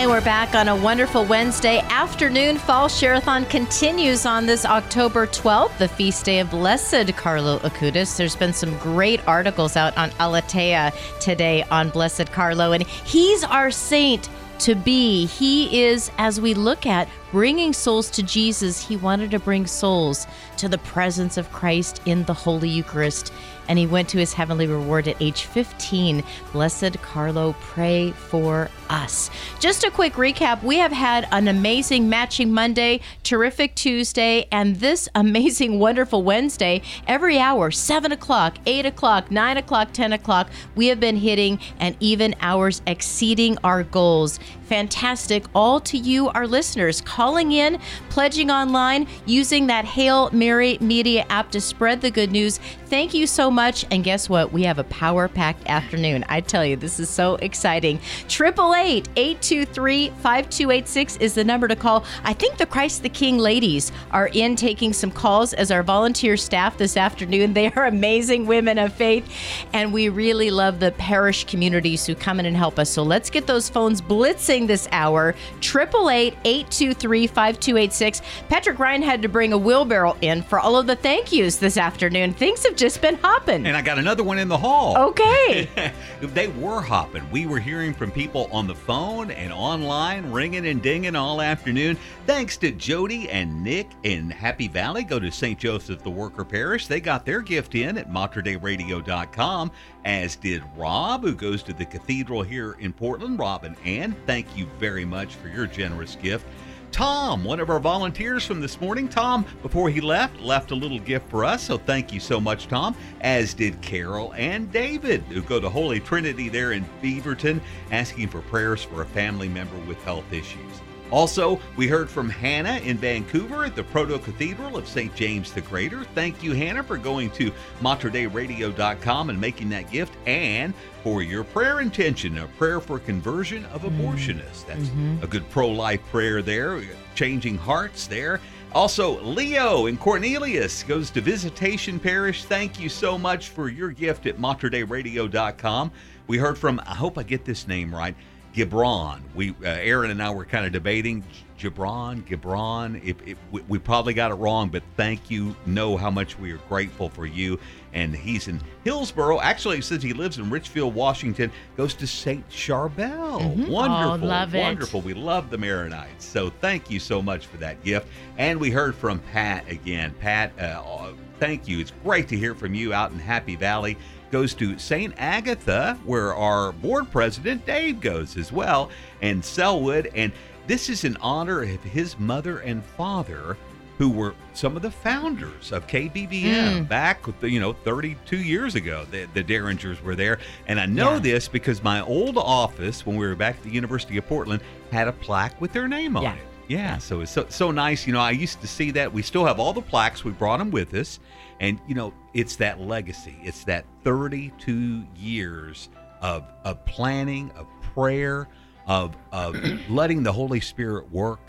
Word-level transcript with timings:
And 0.00 0.10
we're 0.10 0.22
back 0.22 0.54
on 0.54 0.68
a 0.68 0.74
wonderful 0.74 1.26
Wednesday 1.26 1.80
afternoon. 1.90 2.56
Fall 2.56 2.88
Share-a-thon 2.88 3.44
continues 3.44 4.24
on 4.24 4.46
this 4.46 4.64
October 4.64 5.26
12th, 5.26 5.76
the 5.76 5.88
feast 5.88 6.24
day 6.24 6.38
of 6.38 6.48
Blessed 6.48 7.14
Carlo 7.18 7.58
Acutis. 7.58 8.16
There's 8.16 8.34
been 8.34 8.54
some 8.54 8.74
great 8.78 9.20
articles 9.28 9.76
out 9.76 9.94
on 9.98 10.08
Aleteia 10.12 10.94
today 11.20 11.64
on 11.64 11.90
Blessed 11.90 12.32
Carlo, 12.32 12.72
and 12.72 12.82
he's 12.82 13.44
our 13.44 13.70
saint 13.70 14.30
to 14.60 14.74
be. 14.74 15.26
He 15.26 15.82
is, 15.82 16.10
as 16.16 16.40
we 16.40 16.54
look 16.54 16.86
at 16.86 17.06
bringing 17.30 17.74
souls 17.74 18.08
to 18.12 18.22
Jesus, 18.22 18.82
he 18.82 18.96
wanted 18.96 19.30
to 19.32 19.38
bring 19.38 19.66
souls 19.66 20.26
to 20.56 20.66
the 20.66 20.78
presence 20.78 21.36
of 21.36 21.52
Christ 21.52 22.00
in 22.06 22.24
the 22.24 22.32
Holy 22.32 22.70
Eucharist 22.70 23.34
and 23.70 23.78
he 23.78 23.86
went 23.86 24.08
to 24.08 24.18
his 24.18 24.32
heavenly 24.32 24.66
reward 24.66 25.06
at 25.06 25.16
age 25.22 25.44
15. 25.44 26.24
Blessed 26.52 27.00
Carlo, 27.02 27.54
pray 27.60 28.10
for 28.10 28.68
us. 28.88 29.30
Just 29.60 29.84
a 29.84 29.92
quick 29.92 30.14
recap 30.14 30.60
we 30.64 30.78
have 30.78 30.90
had 30.90 31.28
an 31.30 31.46
amazing 31.46 32.08
Matching 32.08 32.52
Monday, 32.52 33.00
terrific 33.22 33.76
Tuesday, 33.76 34.48
and 34.50 34.76
this 34.76 35.08
amazing, 35.14 35.78
wonderful 35.78 36.24
Wednesday. 36.24 36.82
Every 37.06 37.38
hour, 37.38 37.70
7 37.70 38.10
o'clock, 38.10 38.58
8 38.66 38.86
o'clock, 38.86 39.30
9 39.30 39.56
o'clock, 39.56 39.92
10 39.92 40.14
o'clock, 40.14 40.50
we 40.74 40.88
have 40.88 40.98
been 40.98 41.16
hitting 41.16 41.60
and 41.78 41.96
even 42.00 42.34
hours 42.40 42.82
exceeding 42.88 43.56
our 43.62 43.84
goals. 43.84 44.40
Fantastic. 44.70 45.46
All 45.52 45.80
to 45.80 45.98
you, 45.98 46.28
our 46.28 46.46
listeners, 46.46 47.00
calling 47.00 47.50
in, 47.50 47.80
pledging 48.08 48.52
online, 48.52 49.08
using 49.26 49.66
that 49.66 49.84
Hail 49.84 50.30
Mary 50.30 50.78
Media 50.80 51.26
app 51.28 51.50
to 51.50 51.60
spread 51.60 52.00
the 52.00 52.10
good 52.12 52.30
news. 52.30 52.60
Thank 52.86 53.12
you 53.12 53.26
so 53.26 53.50
much. 53.50 53.84
And 53.90 54.04
guess 54.04 54.28
what? 54.28 54.52
We 54.52 54.62
have 54.64 54.78
a 54.78 54.84
power 54.84 55.26
packed 55.26 55.66
afternoon. 55.66 56.24
I 56.28 56.40
tell 56.40 56.64
you, 56.64 56.76
this 56.76 57.00
is 57.00 57.10
so 57.10 57.34
exciting. 57.36 57.98
888 58.26 59.08
823 59.16 60.08
5286 60.08 61.16
is 61.16 61.34
the 61.34 61.44
number 61.44 61.66
to 61.66 61.74
call. 61.74 62.04
I 62.22 62.32
think 62.32 62.56
the 62.56 62.66
Christ 62.66 63.02
the 63.02 63.08
King 63.08 63.38
ladies 63.38 63.90
are 64.12 64.28
in 64.32 64.54
taking 64.54 64.92
some 64.92 65.10
calls 65.10 65.52
as 65.52 65.72
our 65.72 65.82
volunteer 65.82 66.36
staff 66.36 66.78
this 66.78 66.96
afternoon. 66.96 67.54
They 67.60 67.70
are 67.72 67.86
amazing 67.86 68.46
women 68.46 68.78
of 68.78 68.94
faith, 68.94 69.28
and 69.72 69.92
we 69.92 70.08
really 70.08 70.50
love 70.50 70.80
the 70.80 70.92
parish 70.92 71.44
communities 71.44 72.06
who 72.06 72.14
come 72.14 72.40
in 72.40 72.46
and 72.46 72.56
help 72.56 72.78
us. 72.78 72.88
So 72.88 73.02
let's 73.02 73.28
get 73.28 73.46
those 73.46 73.68
phones 73.68 74.00
blitzing 74.00 74.59
this 74.66 74.88
hour. 74.92 75.34
888 75.58 76.36
823 76.44 77.26
5286. 77.26 78.22
Patrick 78.48 78.78
Ryan 78.78 79.02
had 79.02 79.22
to 79.22 79.28
bring 79.28 79.52
a 79.52 79.58
wheelbarrow 79.58 80.16
in 80.20 80.42
for 80.42 80.58
all 80.58 80.76
of 80.76 80.86
the 80.86 80.96
thank 80.96 81.32
yous 81.32 81.56
this 81.56 81.76
afternoon. 81.76 82.32
Things 82.32 82.64
have 82.64 82.76
just 82.76 83.00
been 83.00 83.16
hopping. 83.16 83.66
And 83.66 83.76
I 83.76 83.82
got 83.82 83.98
another 83.98 84.22
one 84.22 84.38
in 84.38 84.48
the 84.48 84.58
hall. 84.58 84.96
Okay. 85.10 85.68
they 86.20 86.48
were 86.48 86.80
hopping. 86.80 87.28
We 87.30 87.46
were 87.46 87.58
hearing 87.58 87.94
from 87.94 88.10
people 88.10 88.48
on 88.52 88.66
the 88.66 88.74
phone 88.74 89.30
and 89.30 89.52
online, 89.52 90.30
ringing 90.30 90.66
and 90.66 90.82
dinging 90.82 91.16
all 91.16 91.40
afternoon. 91.40 91.96
Thanks 92.26 92.56
to 92.58 92.70
Jody 92.70 93.28
and 93.30 93.62
Nick 93.62 93.88
in 94.02 94.30
Happy 94.30 94.68
Valley. 94.68 95.04
Go 95.04 95.18
to 95.18 95.30
St. 95.30 95.58
Joseph 95.58 96.02
the 96.02 96.10
Worker 96.10 96.44
Parish. 96.44 96.86
They 96.86 97.00
got 97.00 97.24
their 97.24 97.40
gift 97.40 97.74
in 97.74 97.98
at 97.98 98.10
materdeiradio.com, 98.10 99.70
as 100.04 100.36
did 100.36 100.62
Rob, 100.76 101.22
who 101.22 101.34
goes 101.34 101.62
to 101.64 101.72
the 101.72 101.84
cathedral 101.84 102.42
here 102.42 102.76
in 102.78 102.92
Portland. 102.92 103.38
Rob 103.38 103.64
and 103.64 103.76
Ann, 103.84 104.14
thank 104.26 104.49
you 104.56 104.66
very 104.78 105.04
much 105.04 105.34
for 105.34 105.48
your 105.48 105.66
generous 105.66 106.16
gift. 106.16 106.46
Tom, 106.92 107.44
one 107.44 107.60
of 107.60 107.70
our 107.70 107.78
volunteers 107.78 108.44
from 108.44 108.60
this 108.60 108.80
morning. 108.80 109.08
Tom, 109.08 109.46
before 109.62 109.88
he 109.88 110.00
left, 110.00 110.40
left 110.40 110.72
a 110.72 110.74
little 110.74 110.98
gift 110.98 111.28
for 111.30 111.44
us. 111.44 111.62
So 111.62 111.78
thank 111.78 112.12
you 112.12 112.20
so 112.20 112.40
much, 112.40 112.66
Tom. 112.66 112.96
As 113.20 113.54
did 113.54 113.80
Carol 113.80 114.32
and 114.34 114.70
David, 114.72 115.22
who 115.22 115.42
go 115.42 115.60
to 115.60 115.68
Holy 115.68 116.00
Trinity 116.00 116.48
there 116.48 116.72
in 116.72 116.84
Beaverton, 117.02 117.60
asking 117.92 118.28
for 118.28 118.40
prayers 118.42 118.82
for 118.82 119.02
a 119.02 119.06
family 119.06 119.48
member 119.48 119.78
with 119.86 120.02
health 120.02 120.32
issues. 120.32 120.80
Also, 121.10 121.60
we 121.76 121.88
heard 121.88 122.08
from 122.08 122.30
Hannah 122.30 122.78
in 122.78 122.96
Vancouver 122.96 123.64
at 123.64 123.74
the 123.74 123.82
Proto 123.84 124.18
Cathedral 124.18 124.76
of 124.76 124.88
St. 124.88 125.14
James 125.14 125.52
the 125.52 125.60
Greater. 125.60 126.04
Thank 126.14 126.42
you, 126.42 126.52
Hannah, 126.52 126.84
for 126.84 126.96
going 126.96 127.30
to 127.32 127.52
materdeiradio.com 127.80 129.30
and 129.30 129.40
making 129.40 129.68
that 129.70 129.90
gift, 129.90 130.14
and 130.26 130.72
for 131.02 131.22
your 131.22 131.44
prayer 131.44 131.80
intention, 131.80 132.38
a 132.38 132.46
prayer 132.46 132.80
for 132.80 132.98
conversion 132.98 133.64
of 133.66 133.82
mm-hmm. 133.82 134.00
abortionists. 134.00 134.66
That's 134.66 134.88
mm-hmm. 134.88 135.22
a 135.22 135.26
good 135.26 135.48
pro 135.50 135.68
life 135.68 136.00
prayer 136.10 136.42
there, 136.42 136.80
changing 137.14 137.58
hearts 137.58 138.06
there. 138.06 138.40
Also, 138.72 139.20
Leo 139.22 139.86
and 139.86 139.98
Cornelius 139.98 140.84
goes 140.84 141.10
to 141.10 141.20
Visitation 141.20 141.98
Parish. 141.98 142.44
Thank 142.44 142.78
you 142.78 142.88
so 142.88 143.18
much 143.18 143.48
for 143.48 143.68
your 143.68 143.90
gift 143.90 144.26
at 144.26 144.38
materdeiradio.com. 144.38 145.90
We 146.28 146.38
heard 146.38 146.56
from, 146.56 146.80
I 146.86 146.94
hope 146.94 147.18
I 147.18 147.24
get 147.24 147.44
this 147.44 147.66
name 147.66 147.92
right, 147.92 148.14
Gibran. 148.54 149.20
We, 149.34 149.50
uh, 149.50 149.68
Aaron 149.68 150.10
and 150.10 150.22
I 150.22 150.30
were 150.30 150.44
kind 150.44 150.66
of 150.66 150.72
debating 150.72 151.24
Gibran, 151.58 152.22
Gibran. 152.22 153.00
If, 153.04 153.38
we, 153.52 153.60
we, 153.68 153.78
probably 153.78 154.14
got 154.14 154.30
it 154.30 154.34
wrong, 154.34 154.70
but 154.70 154.82
thank 154.96 155.30
you. 155.30 155.54
Know 155.66 155.96
how 155.96 156.10
much 156.10 156.38
we 156.38 156.52
are 156.52 156.60
grateful 156.68 157.10
for 157.10 157.26
you. 157.26 157.58
And 157.92 158.14
he's 158.14 158.48
in 158.48 158.60
Hillsboro. 158.84 159.40
Actually, 159.40 159.76
he 159.76 159.82
says 159.82 160.02
he 160.02 160.12
lives 160.12 160.38
in 160.38 160.48
Ridgefield, 160.48 160.94
Washington. 160.94 161.52
Goes 161.76 161.94
to 161.94 162.06
Saint 162.06 162.48
Charbel. 162.48 163.40
Mm-hmm. 163.40 163.70
Wonderful, 163.70 164.26
oh, 164.26 164.28
love 164.28 164.54
wonderful. 164.54 165.00
We 165.00 165.14
love 165.14 165.50
the 165.50 165.58
Maronites. 165.58 166.20
So 166.20 166.50
thank 166.60 166.90
you 166.90 166.98
so 166.98 167.20
much 167.20 167.46
for 167.46 167.56
that 167.58 167.82
gift. 167.84 168.08
And 168.38 168.58
we 168.58 168.70
heard 168.70 168.94
from 168.94 169.18
Pat 169.32 169.68
again. 169.68 170.14
Pat, 170.20 170.58
uh, 170.58 171.12
thank 171.38 171.68
you. 171.68 171.78
It's 171.78 171.92
great 172.02 172.26
to 172.28 172.36
hear 172.36 172.54
from 172.54 172.74
you 172.74 172.94
out 172.94 173.12
in 173.12 173.18
Happy 173.18 173.56
Valley 173.56 173.98
goes 174.30 174.54
to 174.54 174.78
St. 174.78 175.14
Agatha, 175.18 175.98
where 176.04 176.34
our 176.34 176.72
board 176.72 177.10
president 177.10 177.66
Dave 177.66 178.00
goes 178.00 178.36
as 178.36 178.52
well, 178.52 178.90
and 179.22 179.42
Sellwood. 179.42 180.10
And 180.14 180.32
this 180.66 180.88
is 180.88 181.04
in 181.04 181.16
honor 181.18 181.62
of 181.62 181.82
his 181.82 182.18
mother 182.18 182.58
and 182.60 182.84
father, 182.84 183.56
who 183.98 184.08
were 184.08 184.34
some 184.54 184.76
of 184.76 184.82
the 184.82 184.90
founders 184.90 185.72
of 185.72 185.86
KBVM 185.86 186.30
mm. 186.30 186.88
back, 186.88 187.22
you 187.42 187.60
know, 187.60 187.74
32 187.74 188.38
years 188.38 188.74
ago. 188.74 189.04
The, 189.10 189.26
the 189.34 189.42
Derringers 189.42 190.00
were 190.02 190.14
there. 190.14 190.38
And 190.66 190.80
I 190.80 190.86
know 190.86 191.14
yeah. 191.14 191.18
this 191.18 191.48
because 191.48 191.82
my 191.82 192.00
old 192.00 192.38
office, 192.38 193.04
when 193.04 193.16
we 193.16 193.26
were 193.26 193.36
back 193.36 193.56
at 193.56 193.62
the 193.62 193.70
University 193.70 194.16
of 194.16 194.26
Portland, 194.26 194.62
had 194.90 195.06
a 195.06 195.12
plaque 195.12 195.60
with 195.60 195.74
their 195.74 195.86
name 195.86 196.16
on 196.16 196.22
yeah. 196.22 196.34
it. 196.34 196.49
Yeah, 196.70 196.98
so 196.98 197.20
it's 197.20 197.32
so, 197.32 197.46
so 197.48 197.72
nice. 197.72 198.06
You 198.06 198.12
know, 198.12 198.20
I 198.20 198.30
used 198.30 198.60
to 198.60 198.68
see 198.68 198.92
that. 198.92 199.12
We 199.12 199.22
still 199.22 199.44
have 199.44 199.58
all 199.58 199.72
the 199.72 199.82
plaques. 199.82 200.24
We 200.24 200.30
brought 200.30 200.58
them 200.58 200.70
with 200.70 200.94
us. 200.94 201.18
And, 201.58 201.80
you 201.88 201.96
know, 201.96 202.14
it's 202.32 202.54
that 202.56 202.80
legacy. 202.80 203.36
It's 203.42 203.64
that 203.64 203.84
32 204.04 205.04
years 205.16 205.88
of, 206.20 206.44
of 206.62 206.84
planning, 206.84 207.50
of 207.56 207.66
prayer, 207.92 208.46
of, 208.86 209.16
of 209.32 209.56
letting 209.90 210.22
the 210.22 210.32
Holy 210.32 210.60
Spirit 210.60 211.10
work 211.10 211.40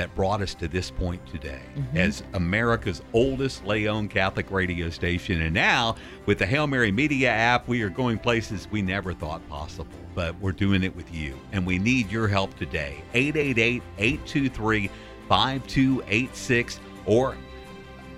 that 0.00 0.14
brought 0.14 0.40
us 0.40 0.54
to 0.54 0.66
this 0.66 0.90
point 0.90 1.24
today 1.26 1.60
mm-hmm. 1.76 1.96
as 1.98 2.22
America's 2.32 3.02
oldest 3.12 3.66
lay 3.66 3.86
owned 3.86 4.08
Catholic 4.08 4.50
radio 4.50 4.88
station. 4.88 5.42
And 5.42 5.52
now, 5.52 5.96
with 6.24 6.38
the 6.38 6.46
Hail 6.46 6.66
Mary 6.66 6.90
Media 6.90 7.28
app, 7.28 7.68
we 7.68 7.82
are 7.82 7.90
going 7.90 8.18
places 8.18 8.66
we 8.70 8.80
never 8.80 9.12
thought 9.12 9.46
possible, 9.50 9.90
but 10.14 10.34
we're 10.40 10.52
doing 10.52 10.82
it 10.82 10.96
with 10.96 11.12
you. 11.12 11.38
And 11.52 11.66
we 11.66 11.78
need 11.78 12.10
your 12.10 12.28
help 12.28 12.56
today. 12.56 13.02
888 13.12 13.82
823 13.98 14.90
5286 15.28 16.80
or 17.04 17.36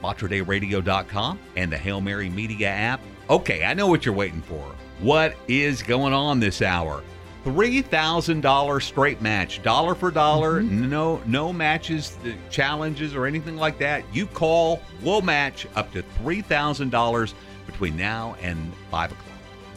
materdeiradio.com 0.04 1.38
and 1.56 1.72
the 1.72 1.78
Hail 1.78 2.00
Mary 2.00 2.30
Media 2.30 2.68
app. 2.68 3.00
Okay, 3.28 3.64
I 3.64 3.74
know 3.74 3.88
what 3.88 4.06
you're 4.06 4.14
waiting 4.14 4.42
for. 4.42 4.62
What 5.00 5.34
is 5.48 5.82
going 5.82 6.12
on 6.12 6.38
this 6.38 6.62
hour? 6.62 7.02
$3,000 7.44 8.82
straight 8.82 9.20
match, 9.20 9.62
dollar 9.62 9.94
for 9.94 10.10
dollar, 10.10 10.62
mm-hmm. 10.62 10.88
no 10.88 11.20
no 11.26 11.52
matches, 11.52 12.16
challenges 12.50 13.14
or 13.14 13.26
anything 13.26 13.56
like 13.56 13.78
that. 13.78 14.04
You 14.12 14.26
call, 14.26 14.80
we'll 15.02 15.22
match 15.22 15.66
up 15.74 15.92
to 15.92 16.02
$3,000 16.24 17.34
between 17.66 17.96
now 17.96 18.36
and 18.40 18.72
5 18.90 19.12
o'clock. 19.12 19.26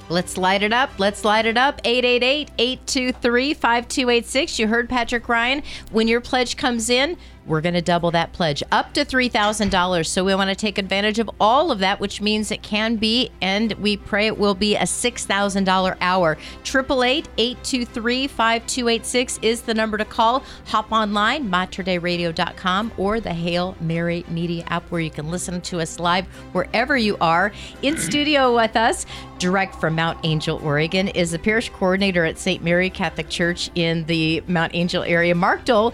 Let's 0.07 0.37
light 0.37 0.61
it 0.61 0.71
up. 0.71 0.91
Let's 0.99 1.25
light 1.25 1.47
it 1.47 1.57
up. 1.57 1.81
888 1.83 2.51
823 2.59 3.53
5286. 3.55 4.59
You 4.59 4.67
heard 4.67 4.87
Patrick 4.87 5.27
Ryan. 5.27 5.63
When 5.91 6.07
your 6.07 6.21
pledge 6.21 6.57
comes 6.57 6.91
in, 6.91 7.17
we're 7.45 7.61
going 7.61 7.75
to 7.75 7.81
double 7.81 8.11
that 8.11 8.33
pledge 8.33 8.63
up 8.71 8.93
to 8.93 9.05
$3,000. 9.05 10.05
So 10.05 10.23
we 10.23 10.35
want 10.35 10.49
to 10.49 10.55
take 10.55 10.77
advantage 10.77 11.19
of 11.19 11.29
all 11.39 11.71
of 11.71 11.79
that, 11.79 11.99
which 11.99 12.21
means 12.21 12.51
it 12.51 12.63
can 12.63 12.95
be, 12.95 13.31
and 13.41 13.73
we 13.73 13.97
pray 13.97 14.27
it 14.27 14.37
will 14.37 14.55
be 14.55 14.75
a 14.75 14.83
$6,000 14.83 15.97
hour. 16.01 16.37
888 16.63 17.27
823 17.37 18.27
5286 18.27 19.39
is 19.41 19.61
the 19.61 19.73
number 19.73 19.97
to 19.97 20.05
call. 20.05 20.43
Hop 20.65 20.91
online, 20.91 21.49
materdeiradio.com, 21.49 22.91
or 22.97 23.19
the 23.19 23.33
Hail 23.33 23.75
Mary 23.79 24.25
Media 24.27 24.63
app 24.67 24.89
where 24.91 25.01
you 25.01 25.11
can 25.11 25.29
listen 25.29 25.61
to 25.61 25.79
us 25.79 25.99
live 25.99 26.25
wherever 26.53 26.97
you 26.97 27.17
are. 27.21 27.51
In 27.81 27.97
studio 27.97 28.55
with 28.55 28.75
us, 28.75 29.05
direct 29.39 29.75
from 29.75 29.95
Mount 29.95 30.19
Angel, 30.23 30.59
Oregon, 30.63 31.07
is 31.09 31.31
the 31.31 31.39
parish 31.39 31.69
coordinator 31.69 32.25
at 32.25 32.37
St. 32.37 32.63
Mary 32.63 32.89
Catholic 32.89 33.29
Church 33.29 33.69
in 33.75 34.05
the 34.05 34.41
Mount 34.47 34.73
Angel 34.75 35.03
area, 35.03 35.35
Mark 35.35 35.65
Dol. 35.65 35.93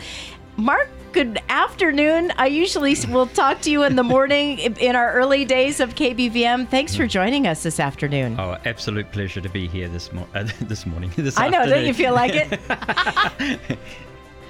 Mark, 0.57 0.89
good 1.11 1.39
afternoon. 1.49 2.31
I 2.37 2.47
usually 2.47 2.95
will 3.09 3.27
talk 3.27 3.61
to 3.61 3.69
you 3.71 3.83
in 3.83 3.95
the 3.95 4.03
morning 4.03 4.59
in 4.59 4.95
our 4.95 5.11
early 5.13 5.45
days 5.45 5.79
of 5.79 5.95
KBVM. 5.95 6.67
Thanks 6.69 6.95
for 6.95 7.05
joining 7.07 7.47
us 7.47 7.63
this 7.63 7.79
afternoon. 7.79 8.39
Oh, 8.39 8.57
absolute 8.65 9.11
pleasure 9.11 9.41
to 9.41 9.49
be 9.49 9.67
here 9.67 9.87
this, 9.89 10.11
mo- 10.13 10.27
uh, 10.33 10.47
this 10.61 10.85
morning. 10.85 11.11
This 11.15 11.37
I 11.37 11.49
know, 11.49 11.65
don't 11.65 11.85
you 11.85 11.93
feel 11.93 12.13
like 12.13 12.33
it? 12.33 12.59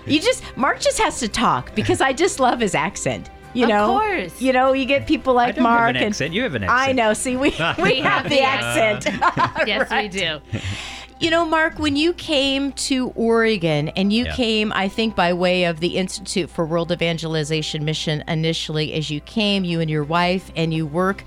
you 0.05 0.19
just 0.19 0.43
Mark 0.55 0.79
just 0.79 0.99
has 0.99 1.19
to 1.19 1.27
talk 1.27 1.73
because 1.75 2.01
I 2.01 2.13
just 2.13 2.39
love 2.39 2.59
his 2.59 2.75
accent. 2.75 3.29
You 3.53 3.63
Of 3.65 3.69
know, 3.69 3.87
course. 3.99 4.41
you 4.41 4.53
know, 4.53 4.71
you 4.71 4.85
get 4.85 5.05
people 5.07 5.33
I 5.37 5.47
like 5.47 5.55
don't 5.55 5.63
Mark 5.63 5.79
have 5.87 5.89
an 5.89 5.95
and 5.97 6.05
accent. 6.13 6.33
You 6.33 6.43
have 6.43 6.55
an 6.55 6.63
accent. 6.63 6.89
I 6.89 6.91
know. 6.93 7.13
See, 7.13 7.35
we 7.35 7.49
we, 7.49 7.51
We 7.83 7.99
have 7.99 8.23
have 8.23 8.23
the 8.23 8.29
the 8.37 8.41
accent. 8.43 9.05
yes, 9.67 9.91
we 9.91 10.07
do. 10.07 10.39
You 11.21 11.29
know, 11.29 11.45
Mark, 11.45 11.77
when 11.77 11.95
you 11.95 12.13
came 12.13 12.71
to 12.71 13.09
Oregon 13.09 13.89
and 13.89 14.12
you 14.12 14.25
Yeah. 14.25 14.35
came, 14.35 14.73
I 14.73 14.88
think, 14.88 15.15
by 15.15 15.33
way 15.33 15.65
of 15.65 15.79
the 15.79 15.95
Institute 15.97 16.50
for 16.50 16.65
World 16.65 16.91
Evangelization 16.91 17.85
Mission 17.85 18.23
initially, 18.27 18.91
as 18.94 19.12
you 19.12 19.19
came, 19.19 19.63
you 19.63 19.79
and 19.81 19.88
your 19.88 20.03
wife, 20.03 20.51
and 20.56 20.73
you 20.73 20.88
work 20.88 21.23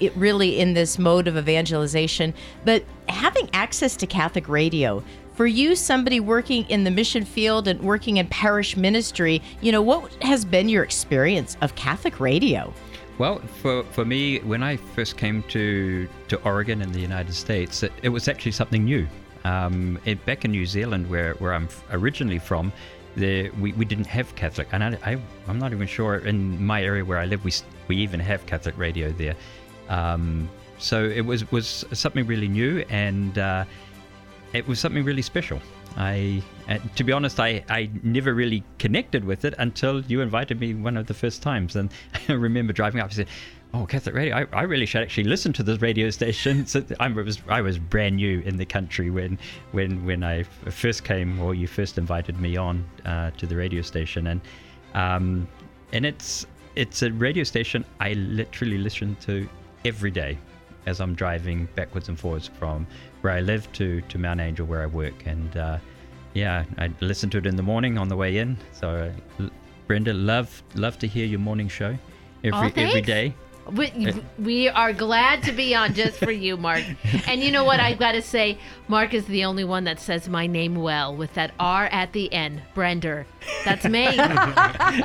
it 0.00 0.14
really 0.14 0.60
in 0.60 0.74
this 0.74 0.98
mode 0.98 1.26
of 1.26 1.38
evangelization. 1.38 2.34
But 2.66 2.84
having 3.08 3.48
access 3.54 3.96
to 3.96 4.06
Catholic 4.06 4.50
radio, 4.50 5.02
for 5.32 5.46
you, 5.46 5.74
somebody 5.76 6.20
working 6.20 6.66
in 6.68 6.84
the 6.84 6.90
mission 6.90 7.24
field 7.24 7.68
and 7.68 7.80
working 7.80 8.18
in 8.18 8.26
parish 8.26 8.76
ministry, 8.76 9.40
you 9.62 9.72
know, 9.72 9.80
what 9.80 10.12
has 10.22 10.44
been 10.44 10.68
your 10.68 10.82
experience 10.82 11.56
of 11.62 11.74
Catholic 11.74 12.20
radio? 12.20 12.74
Well, 13.16 13.38
for, 13.62 13.82
for 13.84 14.04
me, 14.04 14.40
when 14.40 14.62
I 14.62 14.76
first 14.76 15.16
came 15.16 15.42
to, 15.44 16.06
to 16.28 16.36
Oregon 16.42 16.82
in 16.82 16.92
the 16.92 17.00
United 17.00 17.34
States, 17.34 17.82
it, 17.82 17.92
it 18.02 18.10
was 18.10 18.28
actually 18.28 18.52
something 18.52 18.84
new. 18.84 19.08
Um, 19.48 19.98
it, 20.04 20.18
back 20.26 20.44
in 20.44 20.50
New 20.50 20.66
Zealand, 20.66 21.08
where, 21.08 21.32
where 21.34 21.52
I'm 21.54 21.68
originally 21.90 22.38
from, 22.38 22.72
there, 23.16 23.50
we, 23.60 23.72
we 23.72 23.84
didn't 23.84 24.06
have 24.06 24.34
Catholic. 24.34 24.68
And 24.72 24.82
I, 24.84 24.98
I, 25.10 25.12
I'm 25.48 25.58
not 25.58 25.72
even 25.72 25.86
sure 25.86 26.16
in 26.30 26.38
my 26.72 26.82
area 26.82 27.04
where 27.04 27.18
I 27.18 27.26
live, 27.26 27.42
we, 27.44 27.52
we 27.88 27.96
even 27.96 28.20
have 28.20 28.44
Catholic 28.46 28.76
radio 28.76 29.10
there. 29.10 29.36
Um, 29.88 30.48
so 30.78 31.04
it 31.04 31.22
was, 31.22 31.50
was 31.50 31.84
something 31.92 32.26
really 32.26 32.48
new 32.48 32.84
and 32.90 33.38
uh, 33.38 33.64
it 34.52 34.66
was 34.68 34.78
something 34.78 35.04
really 35.04 35.22
special. 35.22 35.60
I, 35.98 36.42
and 36.68 36.80
to 36.94 37.02
be 37.02 37.12
honest, 37.12 37.40
I, 37.40 37.64
I 37.68 37.90
never 38.04 38.32
really 38.32 38.62
connected 38.78 39.24
with 39.24 39.44
it 39.44 39.54
until 39.58 40.00
you 40.02 40.20
invited 40.20 40.60
me 40.60 40.72
one 40.72 40.96
of 40.96 41.06
the 41.08 41.14
first 41.14 41.42
times. 41.42 41.74
And 41.74 41.90
I 42.28 42.32
remember 42.34 42.72
driving 42.72 43.00
up 43.00 43.08
and 43.08 43.14
said, 43.14 43.28
"Oh, 43.74 43.84
Catholic 43.84 44.14
radio! 44.14 44.36
I, 44.36 44.46
I 44.52 44.62
really 44.62 44.86
should 44.86 45.02
actually 45.02 45.24
listen 45.24 45.52
to 45.54 45.64
this 45.64 45.82
radio 45.82 46.08
station." 46.10 46.66
So 46.68 46.84
I 47.00 47.08
was 47.08 47.42
I 47.48 47.60
was 47.62 47.78
brand 47.78 48.16
new 48.16 48.40
in 48.40 48.58
the 48.58 48.64
country 48.64 49.10
when 49.10 49.38
when 49.72 50.04
when 50.06 50.22
I 50.22 50.44
first 50.44 51.02
came, 51.02 51.40
or 51.40 51.52
you 51.52 51.66
first 51.66 51.98
invited 51.98 52.40
me 52.40 52.56
on 52.56 52.84
uh, 53.04 53.32
to 53.32 53.46
the 53.46 53.56
radio 53.56 53.82
station, 53.82 54.28
and 54.28 54.40
um, 54.94 55.48
and 55.92 56.06
it's 56.06 56.46
it's 56.76 57.02
a 57.02 57.10
radio 57.10 57.42
station 57.42 57.84
I 57.98 58.12
literally 58.12 58.78
listen 58.78 59.16
to 59.22 59.48
every 59.84 60.12
day 60.12 60.38
as 60.86 61.00
I'm 61.00 61.14
driving 61.14 61.68
backwards 61.74 62.08
and 62.08 62.18
forwards 62.18 62.46
from 62.46 62.86
where 63.20 63.32
I 63.32 63.40
live 63.40 63.70
to, 63.74 64.00
to 64.02 64.18
Mount 64.18 64.40
Angel 64.40 64.66
where 64.66 64.82
I 64.82 64.86
work. 64.86 65.26
And 65.26 65.56
uh, 65.56 65.78
yeah, 66.34 66.64
I 66.78 66.90
listen 67.00 67.30
to 67.30 67.38
it 67.38 67.46
in 67.46 67.56
the 67.56 67.62
morning 67.62 67.98
on 67.98 68.08
the 68.08 68.16
way 68.16 68.38
in. 68.38 68.56
So 68.72 69.12
uh, 69.40 69.48
Brenda, 69.86 70.12
love 70.12 70.62
love 70.74 70.98
to 71.00 71.06
hear 71.06 71.26
your 71.26 71.40
morning 71.40 71.68
show 71.68 71.96
every 72.44 72.52
Aw, 72.52 72.72
every 72.76 73.02
day. 73.02 73.34
We, 73.70 74.14
we 74.38 74.68
are 74.68 74.94
glad 74.94 75.42
to 75.42 75.52
be 75.52 75.74
on 75.74 75.92
just 75.92 76.18
for 76.18 76.30
you, 76.30 76.56
Mark. 76.56 76.82
And 77.26 77.42
you 77.42 77.52
know 77.52 77.64
what? 77.64 77.80
I've 77.80 77.98
got 77.98 78.12
to 78.12 78.22
say, 78.22 78.58
Mark 78.86 79.12
is 79.12 79.26
the 79.26 79.44
only 79.44 79.64
one 79.64 79.84
that 79.84 80.00
says 80.00 80.28
my 80.28 80.46
name 80.46 80.76
well 80.76 81.14
with 81.14 81.34
that 81.34 81.52
R 81.60 81.86
at 81.86 82.14
the 82.14 82.32
end. 82.32 82.62
Brender. 82.74 83.26
That's 83.66 83.84
me. 83.84 84.06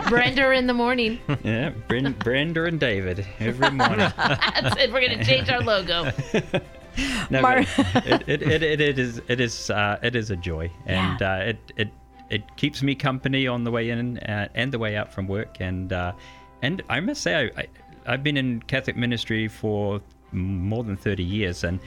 Brender 0.09 0.57
in 0.57 0.67
the 0.67 0.73
morning. 0.73 1.19
Yeah, 1.43 1.71
Bren, 1.89 2.17
Brenda 2.17 2.63
and 2.63 2.79
David 2.79 3.27
every 3.39 3.71
morning. 3.71 4.11
That's 4.17 4.77
it. 4.77 4.93
We're 4.93 5.05
going 5.05 5.19
to 5.19 5.25
change 5.25 5.49
our 5.49 5.59
logo. 5.61 6.11
No, 7.29 7.41
Mar- 7.41 7.59
it, 7.59 8.23
it, 8.27 8.41
it, 8.41 8.63
it, 8.63 8.81
it 8.81 8.99
is 8.99 9.21
it 9.27 9.39
is 9.39 9.69
uh, 9.69 9.97
it 10.03 10.15
is 10.15 10.29
a 10.29 10.35
joy, 10.35 10.69
and 10.85 11.21
uh, 11.21 11.39
it 11.41 11.57
it 11.77 11.89
it 12.29 12.55
keeps 12.57 12.83
me 12.83 12.95
company 12.95 13.47
on 13.47 13.63
the 13.63 13.71
way 13.71 13.89
in 13.89 14.17
uh, 14.19 14.49
and 14.53 14.71
the 14.71 14.79
way 14.79 14.95
out 14.95 15.11
from 15.11 15.27
work, 15.27 15.57
and 15.59 15.93
uh, 15.93 16.11
and 16.61 16.83
I 16.89 16.99
must 16.99 17.21
say 17.21 17.35
I, 17.35 17.61
I 17.61 17.67
I've 18.05 18.23
been 18.23 18.37
in 18.37 18.61
Catholic 18.63 18.97
ministry 18.97 19.47
for 19.47 20.01
more 20.31 20.83
than 20.83 20.97
thirty 20.97 21.23
years, 21.23 21.63
and 21.63 21.79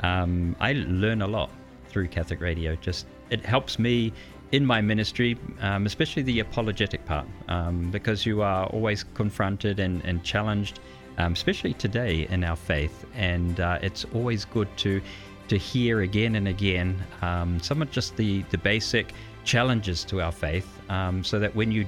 um, 0.00 0.56
I 0.60 0.72
learn 0.74 1.22
a 1.22 1.26
lot 1.26 1.50
through 1.88 2.08
Catholic 2.08 2.40
radio. 2.40 2.76
Just 2.76 3.06
it 3.30 3.44
helps 3.44 3.78
me 3.78 4.12
in 4.52 4.64
my 4.64 4.80
ministry, 4.80 5.36
um, 5.60 5.84
especially 5.86 6.22
the 6.22 6.40
apologetic 6.40 7.04
part, 7.04 7.26
um, 7.48 7.90
because 7.90 8.24
you 8.24 8.42
are 8.42 8.66
always 8.66 9.02
confronted 9.02 9.80
and, 9.80 10.04
and 10.04 10.22
challenged 10.22 10.78
um, 11.18 11.32
especially 11.32 11.74
today 11.74 12.26
in 12.30 12.44
our 12.44 12.56
faith. 12.56 13.04
And 13.14 13.60
uh, 13.60 13.78
it's 13.82 14.04
always 14.14 14.44
good 14.44 14.68
to 14.78 15.00
to 15.46 15.58
hear 15.58 16.00
again 16.00 16.36
and 16.36 16.48
again 16.48 17.02
um, 17.20 17.60
some 17.60 17.82
of 17.82 17.90
just 17.90 18.16
the 18.16 18.42
the 18.50 18.58
basic 18.58 19.12
challenges 19.44 20.04
to 20.04 20.22
our 20.22 20.32
faith, 20.32 20.68
um, 20.90 21.22
so 21.22 21.38
that 21.38 21.54
when 21.54 21.70
you 21.70 21.86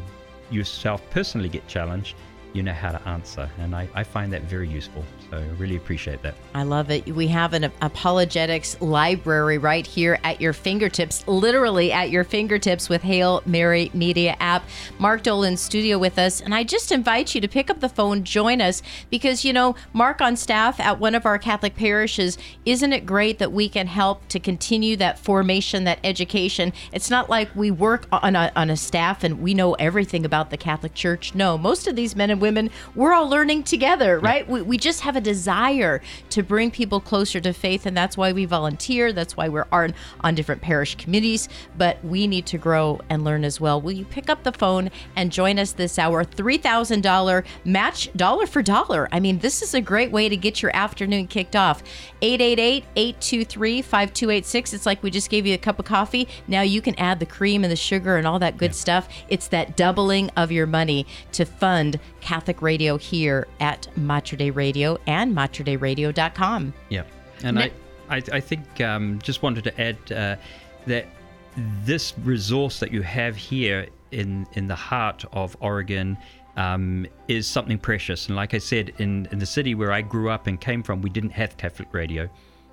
yourself 0.51 1.03
personally 1.11 1.49
get 1.49 1.67
challenged, 1.67 2.15
you 2.53 2.63
know 2.63 2.73
how 2.73 2.93
to 2.93 3.09
answer. 3.09 3.51
And 3.59 3.75
I, 3.75 3.89
I 3.95 4.03
find 4.03 4.33
that 4.33 4.43
very 4.43 4.69
useful. 4.69 5.05
So 5.31 5.37
I 5.37 5.45
really 5.59 5.77
appreciate 5.77 6.23
that. 6.23 6.35
I 6.55 6.63
love 6.63 6.91
it. 6.91 7.07
We 7.15 7.27
have 7.29 7.53
an 7.53 7.65
apologetics 7.83 8.81
library 8.81 9.59
right 9.59 9.87
here 9.87 10.19
at 10.25 10.41
your 10.41 10.53
fingertips, 10.53 11.27
literally 11.27 11.93
at 11.93 12.11
your 12.11 12.25
fingertips 12.25 12.89
with 12.89 13.03
Hail 13.03 13.43
Mary 13.45 13.91
Media 13.93 14.37
app. 14.41 14.65
Mark 14.99 15.23
Dolan 15.23 15.57
studio 15.57 15.99
with 15.99 16.19
us, 16.19 16.41
and 16.41 16.55
I 16.55 16.65
just 16.65 16.93
invite 16.93 17.35
you 17.35 17.41
to 17.41 17.49
pick 17.49 17.71
up 17.71 17.81
the 17.81 17.89
phone, 17.89 18.25
join 18.25 18.61
us, 18.61 18.83
because 19.11 19.45
you 19.45 19.53
know 19.53 19.75
Mark 19.93 20.21
on 20.21 20.37
staff 20.37 20.81
at 20.81 20.99
one 20.99 21.15
of 21.15 21.27
our 21.27 21.39
Catholic 21.39 21.77
parishes. 21.77 22.39
Isn't 22.65 22.93
it 22.93 23.05
great 23.05 23.39
that 23.39 23.53
we 23.53 23.69
can 23.69 23.87
help 23.87 24.27
to 24.29 24.41
continue 24.41 24.97
that 24.97 25.19
formation, 25.19 25.85
that 25.85 25.99
education? 26.05 26.73
It's 26.93 27.11
not 27.11 27.29
like 27.29 27.55
we 27.55 27.71
work 27.71 28.07
on 28.13 28.37
a, 28.37 28.53
on 28.57 28.71
a 28.71 28.77
staff 28.77 29.25
and 29.25 29.41
we 29.41 29.55
know 29.55 29.75
everything 29.75 30.25
about 30.25 30.51
the 30.51 30.57
Catholic 30.57 30.95
Church. 30.95 31.35
No, 31.35 31.59
most 31.59 31.87
of 31.87 31.97
these 31.97 32.17
men 32.17 32.31
and 32.31 32.36
women, 32.41 32.71
we're 32.95 33.13
all 33.13 33.29
learning 33.29 33.65
together, 33.65 34.19
right? 34.19 34.49
We, 34.49 34.63
we 34.63 34.79
just 34.79 35.01
have 35.03 35.17
a 35.17 35.21
desire 35.21 36.01
to 36.31 36.43
bring 36.43 36.71
people 36.71 37.01
closer 37.01 37.41
to 37.41 37.53
faith, 37.53 37.87
and 37.87 37.97
that's 37.97 38.17
why 38.17 38.33
we 38.33 38.45
volunteer. 38.45 39.13
That's 39.13 39.37
why 39.37 39.49
we're 39.49 39.67
on, 39.73 39.95
on 40.21 40.35
different 40.35 40.63
parish 40.63 40.95
committees, 40.97 41.49
but 41.77 42.03
we 42.05 42.27
need 42.27 42.47
to 42.47 42.59
grow 42.59 43.01
and 43.09 43.25
learn 43.25 43.45
as 43.45 43.61
well. 43.61 43.81
Will 43.81 43.93
you 43.93 44.05
pick 44.05 44.29
up 44.31 44.43
the 44.43 44.53
phone 44.53 44.91
and 45.15 45.33
join 45.33 45.59
us 45.59 45.73
this 45.73 45.99
hour? 45.99 46.25
$3,000 46.25 47.45
match 47.65 48.13
dollar 48.15 48.47
for 48.47 48.63
dollar. 48.63 49.09
I 49.13 49.21
mean, 49.21 49.39
this 49.39 49.63
is 49.63 49.75
a 49.75 49.81
great 49.81 50.11
way 50.11 50.29
to 50.29 50.37
get 50.37 50.63
your 50.63 50.75
afternoon 50.75 51.27
kicked 51.27 51.57
off. 51.57 51.83
888 52.23 52.85
823 52.97 53.83
5286. 53.83 54.73
It's 54.75 54.87
like 54.87 55.03
we 55.03 55.11
just 55.11 55.31
gave 55.31 55.47
you 55.47 55.55
a 55.55 55.59
cup 55.59 55.79
of 55.79 55.85
coffee. 55.85 56.29
Now 56.49 56.63
you 56.63 56.81
can 56.81 56.95
add 56.99 57.21
the 57.21 57.27
cream 57.27 57.65
and 57.65 57.71
the 57.71 57.77
sugar 57.77 58.17
and 58.17 58.27
all 58.27 58.39
that 58.39 58.57
good 58.57 58.75
stuff. 58.75 59.09
It's 59.29 59.49
that 59.49 59.77
doubling 59.77 60.31
of 60.37 60.53
your 60.53 60.67
money 60.67 61.07
to 61.33 61.45
fund 61.45 61.99
Catholic 62.27 62.61
radio 62.61 62.99
here 62.99 63.47
at 63.61 63.87
Mater 63.97 64.35
Dei 64.35 64.51
Radio 64.51 64.99
and 65.07 65.33
materdeiradio.com. 65.33 66.75
Yeah, 66.89 67.05
and 67.45 67.57
Ne- 67.57 67.73
I, 68.09 68.17
I, 68.17 68.23
I 68.33 68.41
think 68.41 68.81
um, 68.81 69.21
just 69.23 69.45
wanted 69.45 69.63
to 69.63 69.81
add 69.81 69.97
uh, 70.11 70.35
that 70.89 71.07
this 71.85 72.15
resource 72.25 72.81
that 72.81 72.91
you 72.91 73.03
have 73.03 73.37
here 73.37 73.87
in 74.11 74.45
in 74.55 74.67
the 74.67 74.75
heart 74.75 75.25
of 75.33 75.57
Oregon 75.61 76.19
um, 76.57 77.07
is 77.29 77.47
something 77.47 77.79
precious. 77.79 78.27
And 78.27 78.35
like 78.35 78.55
I 78.55 78.59
said, 78.59 78.93
in 78.99 79.29
in 79.31 79.39
the 79.39 79.47
city 79.47 79.77
where 79.77 79.93
I 79.93 80.01
grew 80.01 80.29
up 80.29 80.49
and 80.49 80.61
came 80.61 80.83
from, 80.83 81.03
we 81.03 81.11
didn't 81.11 81.31
have 81.31 81.57
Catholic 81.57 81.95
radio, 81.95 82.29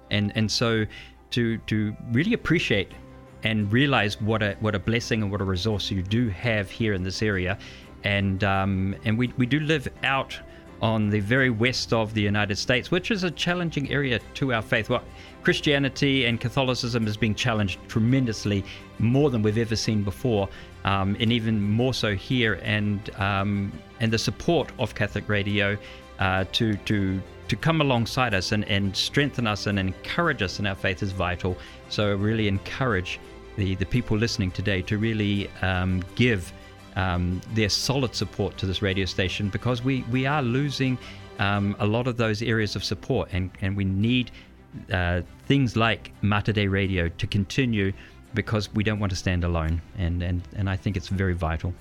and 0.09 0.31
and 0.35 0.51
so 0.51 0.87
to 1.29 1.59
to 1.59 1.95
really 2.11 2.33
appreciate 2.33 2.91
and 3.43 3.71
realize 3.71 4.19
what 4.19 4.41
a 4.41 4.55
what 4.61 4.73
a 4.73 4.79
blessing 4.79 5.21
and 5.21 5.31
what 5.31 5.41
a 5.41 5.43
resource 5.43 5.91
you 5.91 6.01
do 6.01 6.29
have 6.29 6.71
here 6.71 6.93
in 6.93 7.03
this 7.03 7.21
area, 7.21 7.59
and 8.03 8.43
um, 8.43 8.95
and 9.05 9.17
we 9.17 9.33
we 9.37 9.45
do 9.45 9.59
live 9.59 9.87
out 10.03 10.39
on 10.83 11.09
the 11.09 11.21
very 11.21 11.49
west 11.49 11.93
of 11.93 12.13
the 12.13 12.21
United 12.21 12.57
States, 12.57 12.91
which 12.91 13.09
is 13.09 13.23
a 13.23 13.31
challenging 13.31 13.89
area 13.89 14.19
to 14.33 14.53
our 14.53 14.61
faith. 14.61 14.89
Well, 14.89 15.01
Christianity 15.41 16.25
and 16.25 16.41
Catholicism 16.41 17.07
is 17.07 17.15
being 17.15 17.35
challenged 17.35 17.79
tremendously, 17.87 18.65
more 18.99 19.29
than 19.29 19.41
we've 19.41 19.57
ever 19.57 19.77
seen 19.77 20.03
before, 20.03 20.49
um, 20.83 21.15
and 21.21 21.31
even 21.31 21.61
more 21.61 21.93
so 21.93 22.15
here. 22.15 22.59
And 22.63 23.09
um, 23.15 23.71
and 24.01 24.11
the 24.11 24.17
support 24.17 24.71
of 24.77 24.93
Catholic 24.93 25.29
Radio 25.29 25.77
uh, 26.19 26.43
to 26.51 26.75
to 26.75 27.21
to 27.47 27.55
come 27.55 27.81
alongside 27.81 28.33
us 28.33 28.51
and, 28.51 28.65
and 28.65 28.95
strengthen 28.95 29.47
us 29.47 29.67
and 29.67 29.77
encourage 29.77 30.41
us 30.41 30.59
in 30.59 30.67
our 30.67 30.75
faith 30.75 31.03
is 31.03 31.11
vital. 31.11 31.57
So 31.89 32.13
really 32.15 32.47
encourage 32.47 33.19
the 33.55 33.75
the 33.75 33.85
people 33.85 34.17
listening 34.17 34.51
today 34.51 34.81
to 34.83 34.97
really 34.97 35.49
um, 35.61 36.03
give 36.15 36.51
um, 36.95 37.41
their 37.53 37.69
solid 37.69 38.15
support 38.15 38.57
to 38.57 38.65
this 38.65 38.81
radio 38.81 39.05
station 39.05 39.49
because 39.49 39.83
we, 39.83 40.03
we 40.11 40.25
are 40.25 40.41
losing 40.41 40.97
um, 41.39 41.75
a 41.79 41.85
lot 41.85 42.07
of 42.07 42.17
those 42.17 42.41
areas 42.41 42.75
of 42.75 42.83
support 42.83 43.29
and, 43.31 43.51
and 43.61 43.75
we 43.75 43.85
need 43.85 44.31
uh, 44.91 45.21
things 45.45 45.75
like 45.75 46.11
Mater 46.21 46.51
Dei 46.51 46.67
Radio 46.67 47.09
to 47.09 47.27
continue 47.27 47.91
because 48.33 48.73
we 48.73 48.83
don't 48.83 48.99
want 48.99 49.11
to 49.11 49.15
stand 49.15 49.43
alone 49.43 49.81
and, 49.97 50.21
and, 50.23 50.41
and 50.55 50.69
I 50.69 50.75
think 50.75 50.97
it's 50.97 51.07
very 51.07 51.33
vital. 51.33 51.73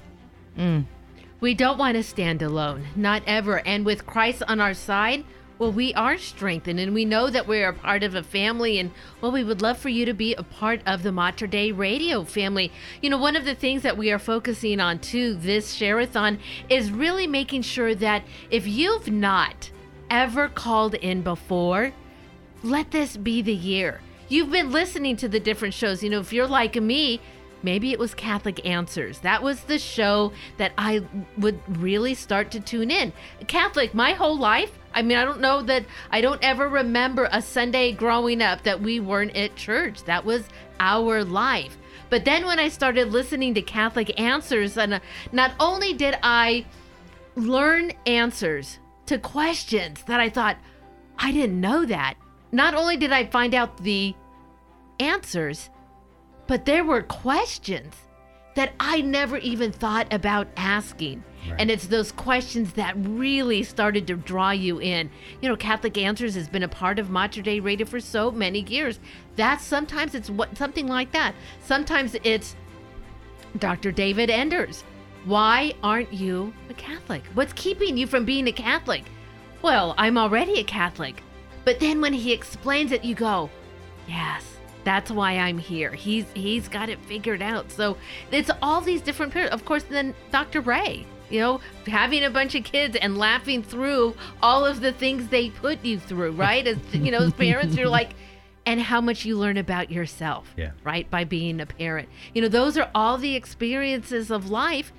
We 1.40 1.54
don't 1.54 1.78
want 1.78 1.96
to 1.96 2.02
stand 2.02 2.42
alone, 2.42 2.86
not 2.94 3.22
ever. 3.26 3.66
And 3.66 3.84
with 3.84 4.06
Christ 4.06 4.42
on 4.46 4.60
our 4.60 4.74
side, 4.74 5.24
well, 5.58 5.72
we 5.72 5.94
are 5.94 6.18
strengthened 6.18 6.80
and 6.80 6.94
we 6.94 7.04
know 7.04 7.30
that 7.30 7.46
we're 7.46 7.68
a 7.68 7.72
part 7.72 8.02
of 8.02 8.14
a 8.14 8.22
family. 8.22 8.78
And 8.78 8.90
well, 9.20 9.32
we 9.32 9.44
would 9.44 9.62
love 9.62 9.78
for 9.78 9.88
you 9.88 10.04
to 10.06 10.14
be 10.14 10.34
a 10.34 10.42
part 10.42 10.80
of 10.86 11.02
the 11.02 11.12
Mater 11.12 11.46
Dei 11.46 11.72
Radio 11.72 12.24
family. 12.24 12.72
You 13.00 13.10
know, 13.10 13.18
one 13.18 13.36
of 13.36 13.44
the 13.44 13.54
things 13.54 13.82
that 13.82 13.96
we 13.96 14.10
are 14.10 14.18
focusing 14.18 14.80
on 14.80 14.98
too 14.98 15.34
this 15.34 15.74
Share-a-thon 15.74 16.38
is 16.68 16.90
really 16.90 17.26
making 17.26 17.62
sure 17.62 17.94
that 17.94 18.24
if 18.50 18.66
you've 18.66 19.10
not 19.10 19.70
ever 20.10 20.48
called 20.48 20.94
in 20.94 21.22
before, 21.22 21.92
let 22.62 22.90
this 22.90 23.16
be 23.16 23.42
the 23.42 23.54
year. 23.54 24.00
You've 24.28 24.50
been 24.50 24.72
listening 24.72 25.16
to 25.16 25.28
the 25.28 25.40
different 25.40 25.74
shows. 25.74 26.02
You 26.02 26.10
know, 26.10 26.20
if 26.20 26.32
you're 26.32 26.46
like 26.46 26.76
me, 26.76 27.20
maybe 27.62 27.92
it 27.92 27.98
was 27.98 28.14
Catholic 28.14 28.64
Answers. 28.66 29.18
That 29.20 29.42
was 29.42 29.62
the 29.62 29.78
show 29.78 30.32
that 30.56 30.72
I 30.78 31.04
would 31.38 31.60
really 31.80 32.14
start 32.14 32.50
to 32.52 32.60
tune 32.60 32.90
in. 32.90 33.12
Catholic 33.46 33.94
my 33.94 34.12
whole 34.12 34.38
life. 34.38 34.78
I 34.94 35.02
mean, 35.02 35.16
I 35.16 35.24
don't 35.24 35.40
know 35.40 35.62
that 35.62 35.84
I 36.10 36.20
don't 36.20 36.42
ever 36.42 36.68
remember 36.68 37.28
a 37.30 37.40
Sunday 37.42 37.92
growing 37.92 38.42
up 38.42 38.62
that 38.62 38.80
we 38.80 39.00
weren't 39.00 39.36
at 39.36 39.56
church. 39.56 40.04
That 40.04 40.24
was 40.24 40.48
our 40.80 41.24
life. 41.24 41.76
But 42.10 42.24
then 42.24 42.44
when 42.44 42.58
I 42.58 42.68
started 42.68 43.12
listening 43.12 43.54
to 43.54 43.62
Catholic 43.62 44.20
Answers, 44.20 44.76
and 44.76 44.94
uh, 44.94 45.00
not 45.32 45.52
only 45.58 45.94
did 45.94 46.18
I 46.22 46.66
learn 47.36 47.92
answers 48.06 48.78
to 49.06 49.18
questions 49.18 50.02
that 50.06 50.20
I 50.20 50.28
thought, 50.28 50.58
I 51.18 51.32
didn't 51.32 51.60
know 51.60 51.86
that. 51.86 52.14
Not 52.50 52.74
only 52.74 52.98
did 52.98 53.12
I 53.12 53.26
find 53.26 53.54
out 53.54 53.78
the 53.78 54.14
answers, 55.00 55.70
but 56.46 56.66
there 56.66 56.84
were 56.84 57.02
questions 57.02 57.94
that 58.56 58.72
I 58.78 59.00
never 59.00 59.38
even 59.38 59.72
thought 59.72 60.12
about 60.12 60.48
asking. 60.56 61.24
And 61.58 61.70
it's 61.70 61.86
those 61.86 62.12
questions 62.12 62.72
that 62.74 62.94
really 62.96 63.62
started 63.62 64.06
to 64.06 64.14
draw 64.16 64.50
you 64.50 64.80
in. 64.80 65.10
You 65.40 65.48
know, 65.48 65.56
Catholic 65.56 65.98
Answers 65.98 66.34
has 66.34 66.48
been 66.48 66.62
a 66.62 66.68
part 66.68 66.98
of 66.98 67.10
Mater 67.10 67.42
Dei 67.42 67.60
Radio 67.60 67.86
for 67.86 68.00
so 68.00 68.30
many 68.30 68.60
years. 68.60 69.00
That's 69.36 69.64
sometimes 69.64 70.14
it's 70.14 70.30
what 70.30 70.56
something 70.56 70.86
like 70.86 71.12
that. 71.12 71.34
Sometimes 71.64 72.16
it's 72.22 72.56
Dr. 73.58 73.92
David 73.92 74.30
Anders. 74.30 74.84
Why 75.24 75.74
aren't 75.82 76.12
you 76.12 76.52
a 76.68 76.74
Catholic? 76.74 77.22
What's 77.34 77.52
keeping 77.52 77.96
you 77.96 78.06
from 78.06 78.24
being 78.24 78.48
a 78.48 78.52
Catholic? 78.52 79.04
Well, 79.62 79.94
I'm 79.96 80.18
already 80.18 80.58
a 80.58 80.64
Catholic. 80.64 81.22
But 81.64 81.78
then 81.78 82.00
when 82.00 82.12
he 82.12 82.32
explains 82.32 82.90
it, 82.90 83.04
you 83.04 83.14
go, 83.14 83.48
yes, 84.08 84.44
that's 84.84 85.10
why 85.10 85.32
I'm 85.38 85.58
here. 85.58 85.92
He's 85.92 86.24
he's 86.34 86.68
got 86.68 86.88
it 86.88 86.98
figured 87.00 87.42
out. 87.42 87.70
So 87.70 87.96
it's 88.30 88.50
all 88.60 88.80
these 88.80 89.00
different 89.00 89.32
periods. 89.32 89.54
Of 89.54 89.64
course, 89.64 89.84
then 89.84 90.14
Dr. 90.32 90.60
Ray, 90.60 91.06
you 91.32 91.40
know, 91.40 91.60
having 91.86 92.22
a 92.24 92.30
bunch 92.30 92.54
of 92.54 92.62
kids 92.64 92.96
and 93.00 93.16
laughing 93.16 93.62
through 93.62 94.14
all 94.42 94.64
of 94.64 94.80
the 94.80 94.92
things 94.92 95.28
they 95.28 95.50
put 95.50 95.84
you 95.84 95.98
through, 95.98 96.32
right? 96.32 96.66
As 96.66 96.76
you 96.92 97.10
know, 97.10 97.18
as 97.18 97.32
parents, 97.48 97.76
you're 97.76 97.88
like, 97.88 98.10
and 98.66 98.80
how 98.80 99.00
much 99.00 99.24
you 99.24 99.36
learn 99.38 99.56
about 99.56 99.90
yourself, 99.90 100.52
Yeah. 100.56 100.70
right, 100.84 101.10
by 101.10 101.24
being 101.24 101.60
a 101.60 101.66
parent. 101.66 102.08
You 102.34 102.42
know, 102.42 102.48
those 102.48 102.76
are 102.78 102.88
all 102.94 103.18
the 103.18 103.34
experiences 103.34 104.30
of 104.30 104.50
life 104.50 104.92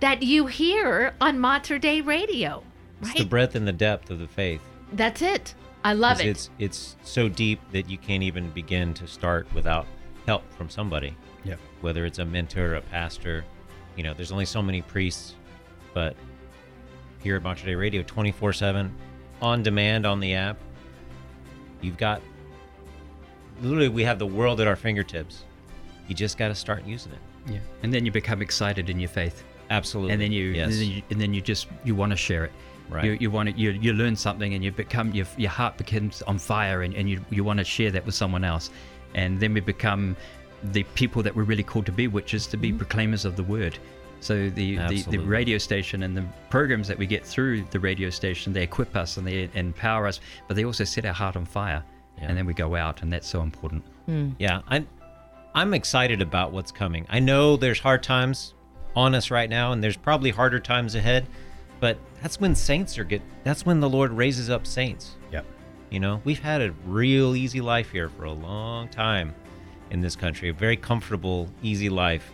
that 0.00 0.22
you 0.22 0.46
hear 0.46 1.14
on 1.20 1.38
Mater 1.38 1.78
Dei 1.78 2.00
Radio, 2.00 2.62
It's 3.00 3.08
right? 3.10 3.18
the 3.18 3.24
breadth 3.24 3.54
and 3.54 3.66
the 3.66 3.72
depth 3.72 4.10
of 4.10 4.18
the 4.18 4.26
faith. 4.28 4.60
That's 4.92 5.22
it. 5.22 5.54
I 5.84 5.94
love 5.94 6.20
it. 6.20 6.26
It's 6.26 6.50
it's 6.58 6.96
so 7.02 7.28
deep 7.28 7.58
that 7.72 7.88
you 7.88 7.96
can't 7.96 8.22
even 8.22 8.50
begin 8.50 8.92
to 8.94 9.06
start 9.06 9.46
without 9.54 9.86
help 10.26 10.42
from 10.52 10.68
somebody. 10.68 11.16
Yeah. 11.44 11.54
Whether 11.80 12.04
it's 12.04 12.18
a 12.18 12.24
mentor, 12.24 12.74
a 12.74 12.82
pastor, 12.82 13.44
you 13.96 14.02
know, 14.02 14.12
there's 14.12 14.30
only 14.32 14.44
so 14.44 14.60
many 14.60 14.82
priests, 14.82 15.36
but 15.94 16.16
here 17.22 17.36
at 17.36 17.64
Dei 17.64 17.74
Radio, 17.74 18.02
24/7, 18.02 18.90
on 19.42 19.62
demand 19.62 20.06
on 20.06 20.20
the 20.20 20.34
app, 20.34 20.58
you've 21.80 21.96
got 21.96 22.22
literally 23.62 23.88
we 23.88 24.04
have 24.04 24.18
the 24.18 24.26
world 24.26 24.60
at 24.60 24.66
our 24.66 24.76
fingertips. 24.76 25.44
You 26.08 26.14
just 26.14 26.38
got 26.38 26.48
to 26.48 26.54
start 26.54 26.84
using 26.84 27.12
it. 27.12 27.18
Yeah. 27.52 27.58
And 27.82 27.92
then 27.92 28.04
you 28.04 28.12
become 28.12 28.42
excited 28.42 28.90
in 28.90 28.98
your 28.98 29.08
faith. 29.08 29.44
Absolutely. 29.70 30.12
and 30.12 30.20
then 30.20 30.32
you, 30.32 30.46
yes. 30.46 30.64
and 30.64 30.74
then 30.74 30.88
you 30.88 31.02
and 31.10 31.20
then 31.20 31.32
you 31.32 31.40
just 31.40 31.68
you 31.84 31.94
want 31.94 32.10
to 32.10 32.16
share 32.16 32.44
it 32.44 32.52
Right. 32.90 33.04
you, 33.04 33.18
you 33.20 33.30
want 33.30 33.48
to 33.48 33.54
you, 33.54 33.70
you 33.70 33.92
learn 33.92 34.16
something 34.16 34.52
and 34.52 34.64
you 34.64 34.72
become 34.72 35.12
your, 35.12 35.26
your 35.36 35.50
heart 35.50 35.76
becomes 35.76 36.22
on 36.22 36.38
fire 36.38 36.82
and, 36.82 36.92
and 36.94 37.08
you, 37.08 37.24
you 37.30 37.44
want 37.44 37.58
to 37.58 37.64
share 37.64 37.92
that 37.92 38.04
with 38.04 38.16
someone 38.16 38.42
else 38.42 38.70
and 39.14 39.38
then 39.38 39.54
we 39.54 39.60
become 39.60 40.16
the 40.72 40.82
people 40.94 41.22
that 41.22 41.34
we're 41.34 41.44
really 41.44 41.62
called 41.62 41.86
to 41.86 41.92
be 41.92 42.08
which 42.08 42.34
is 42.34 42.48
to 42.48 42.56
be 42.56 42.70
mm-hmm. 42.70 42.78
proclaimers 42.78 43.24
of 43.24 43.36
the 43.36 43.44
word 43.44 43.78
so 44.20 44.50
the, 44.50 44.76
the, 44.88 45.02
the 45.10 45.18
radio 45.18 45.56
station 45.58 46.02
and 46.02 46.16
the 46.16 46.24
programs 46.50 46.86
that 46.88 46.98
we 46.98 47.06
get 47.06 47.24
through 47.24 47.62
the 47.70 47.80
radio 47.80 48.10
station 48.10 48.52
they 48.52 48.62
equip 48.62 48.94
us 48.96 49.16
and 49.16 49.26
they 49.26 49.48
empower 49.54 50.06
us 50.06 50.20
but 50.46 50.56
they 50.56 50.64
also 50.64 50.84
set 50.84 51.04
our 51.06 51.12
heart 51.12 51.36
on 51.36 51.44
fire 51.46 51.82
Yeah. 52.18 52.26
and 52.28 52.36
then 52.38 52.46
we 52.46 52.52
go 52.54 52.76
out 52.76 53.02
and 53.02 53.12
that's 53.12 53.26
so 53.28 53.40
important 53.42 53.82
hmm. 54.06 54.30
Yeah, 54.38 54.60
I'm 54.68 54.86
I'm 55.54 55.74
excited 55.74 56.22
about 56.22 56.52
what's 56.52 56.70
coming. 56.70 57.06
I 57.08 57.18
know 57.18 57.56
there's 57.56 57.80
hard 57.80 58.02
times 58.04 58.54
on 58.94 59.14
us 59.16 59.30
right 59.30 59.50
now 59.50 59.72
and 59.72 59.82
there's 59.82 59.96
probably 59.96 60.30
harder 60.30 60.60
times 60.60 60.94
ahead, 60.94 61.26
but 61.80 61.98
that's 62.22 62.38
when 62.40 62.54
saints 62.54 62.98
are 62.98 63.04
get 63.04 63.22
that's 63.42 63.64
when 63.66 63.80
the 63.80 63.88
Lord 63.88 64.12
raises 64.12 64.48
up 64.50 64.66
saints. 64.66 65.16
yep 65.32 65.44
You 65.90 65.98
know, 66.00 66.20
we've 66.24 66.38
had 66.40 66.60
a 66.60 66.72
real 66.86 67.34
easy 67.34 67.60
life 67.60 67.90
here 67.90 68.08
for 68.10 68.24
a 68.24 68.32
long 68.32 68.88
time 68.88 69.34
in 69.90 70.00
this 70.00 70.14
country, 70.14 70.50
a 70.50 70.52
very 70.52 70.76
comfortable, 70.76 71.48
easy 71.62 71.88
life. 71.88 72.30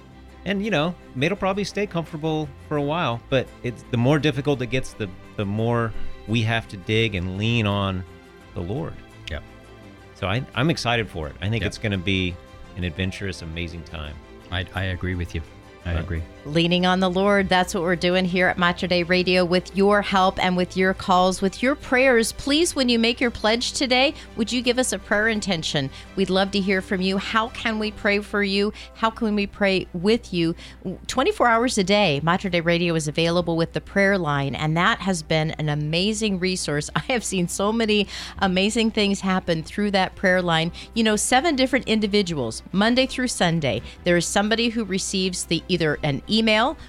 And 0.46 0.64
you 0.64 0.70
know, 0.70 0.94
it'll 1.20 1.36
probably 1.36 1.64
stay 1.64 1.86
comfortable 1.86 2.48
for 2.68 2.76
a 2.76 2.82
while, 2.82 3.20
but 3.28 3.48
it's 3.64 3.84
the 3.90 3.96
more 3.96 4.18
difficult 4.20 4.62
it 4.62 4.68
gets, 4.68 4.92
the 4.94 5.08
the 5.36 5.44
more 5.44 5.92
we 6.28 6.40
have 6.42 6.66
to 6.68 6.76
dig 6.76 7.14
and 7.16 7.36
lean 7.36 7.66
on 7.66 8.02
the 8.54 8.60
Lord. 8.62 8.94
yep 9.30 9.42
So 10.14 10.26
I, 10.28 10.42
I'm 10.54 10.70
excited 10.70 11.08
for 11.10 11.28
it. 11.28 11.34
I 11.42 11.48
think 11.50 11.60
Yeah. 11.62 11.66
it's 11.68 11.78
going 11.78 11.92
to 11.92 11.98
be 11.98 12.34
an 12.76 12.84
adventurous, 12.84 13.42
amazing 13.42 13.82
time. 13.84 14.14
I, 14.50 14.64
I 14.74 14.84
agree 14.96 15.14
with 15.16 15.34
you 15.34 15.42
i 15.84 15.94
Right. 15.94 16.00
agree 16.00 16.22
Leaning 16.46 16.86
on 16.86 17.00
the 17.00 17.10
Lord. 17.10 17.48
That's 17.48 17.74
what 17.74 17.82
we're 17.82 17.96
doing 17.96 18.24
here 18.24 18.46
at 18.46 18.56
Mater 18.56 18.86
Dei 18.86 19.02
Radio 19.02 19.44
with 19.44 19.76
your 19.76 20.00
help 20.00 20.42
and 20.42 20.56
with 20.56 20.76
your 20.76 20.94
calls, 20.94 21.42
with 21.42 21.60
your 21.60 21.74
prayers. 21.74 22.30
Please, 22.30 22.76
when 22.76 22.88
you 22.88 23.00
make 23.00 23.20
your 23.20 23.32
pledge 23.32 23.72
today, 23.72 24.14
would 24.36 24.52
you 24.52 24.62
give 24.62 24.78
us 24.78 24.92
a 24.92 24.98
prayer 25.00 25.26
intention? 25.26 25.90
We'd 26.14 26.30
love 26.30 26.52
to 26.52 26.60
hear 26.60 26.80
from 26.80 27.00
you. 27.00 27.18
How 27.18 27.48
can 27.48 27.80
we 27.80 27.90
pray 27.90 28.20
for 28.20 28.44
you? 28.44 28.72
How 28.94 29.10
can 29.10 29.34
we 29.34 29.48
pray 29.48 29.88
with 29.92 30.32
you? 30.32 30.54
24 31.08 31.48
hours 31.48 31.78
a 31.78 31.84
day, 31.84 32.20
Mater 32.22 32.48
Dei 32.48 32.60
Radio 32.60 32.94
is 32.94 33.08
available 33.08 33.56
with 33.56 33.72
the 33.72 33.80
prayer 33.80 34.16
line, 34.16 34.54
and 34.54 34.76
that 34.76 35.00
has 35.00 35.24
been 35.24 35.50
an 35.52 35.68
amazing 35.68 36.38
resource. 36.38 36.90
I 36.96 37.00
have 37.08 37.24
seen 37.24 37.48
so 37.48 37.72
many 37.72 38.06
amazing 38.38 38.92
things 38.92 39.20
happen 39.20 39.64
through 39.64 39.90
that 39.90 40.14
prayer 40.14 40.40
line. 40.40 40.70
You 40.94 41.02
know, 41.02 41.16
seven 41.16 41.56
different 41.56 41.88
individuals, 41.88 42.62
Monday 42.70 43.06
through 43.06 43.28
Sunday. 43.28 43.82
There 44.04 44.16
is 44.16 44.26
somebody 44.26 44.68
who 44.68 44.84
receives 44.84 45.46
the 45.46 45.64
either 45.66 45.98
an 46.04 46.22
email 46.28 46.35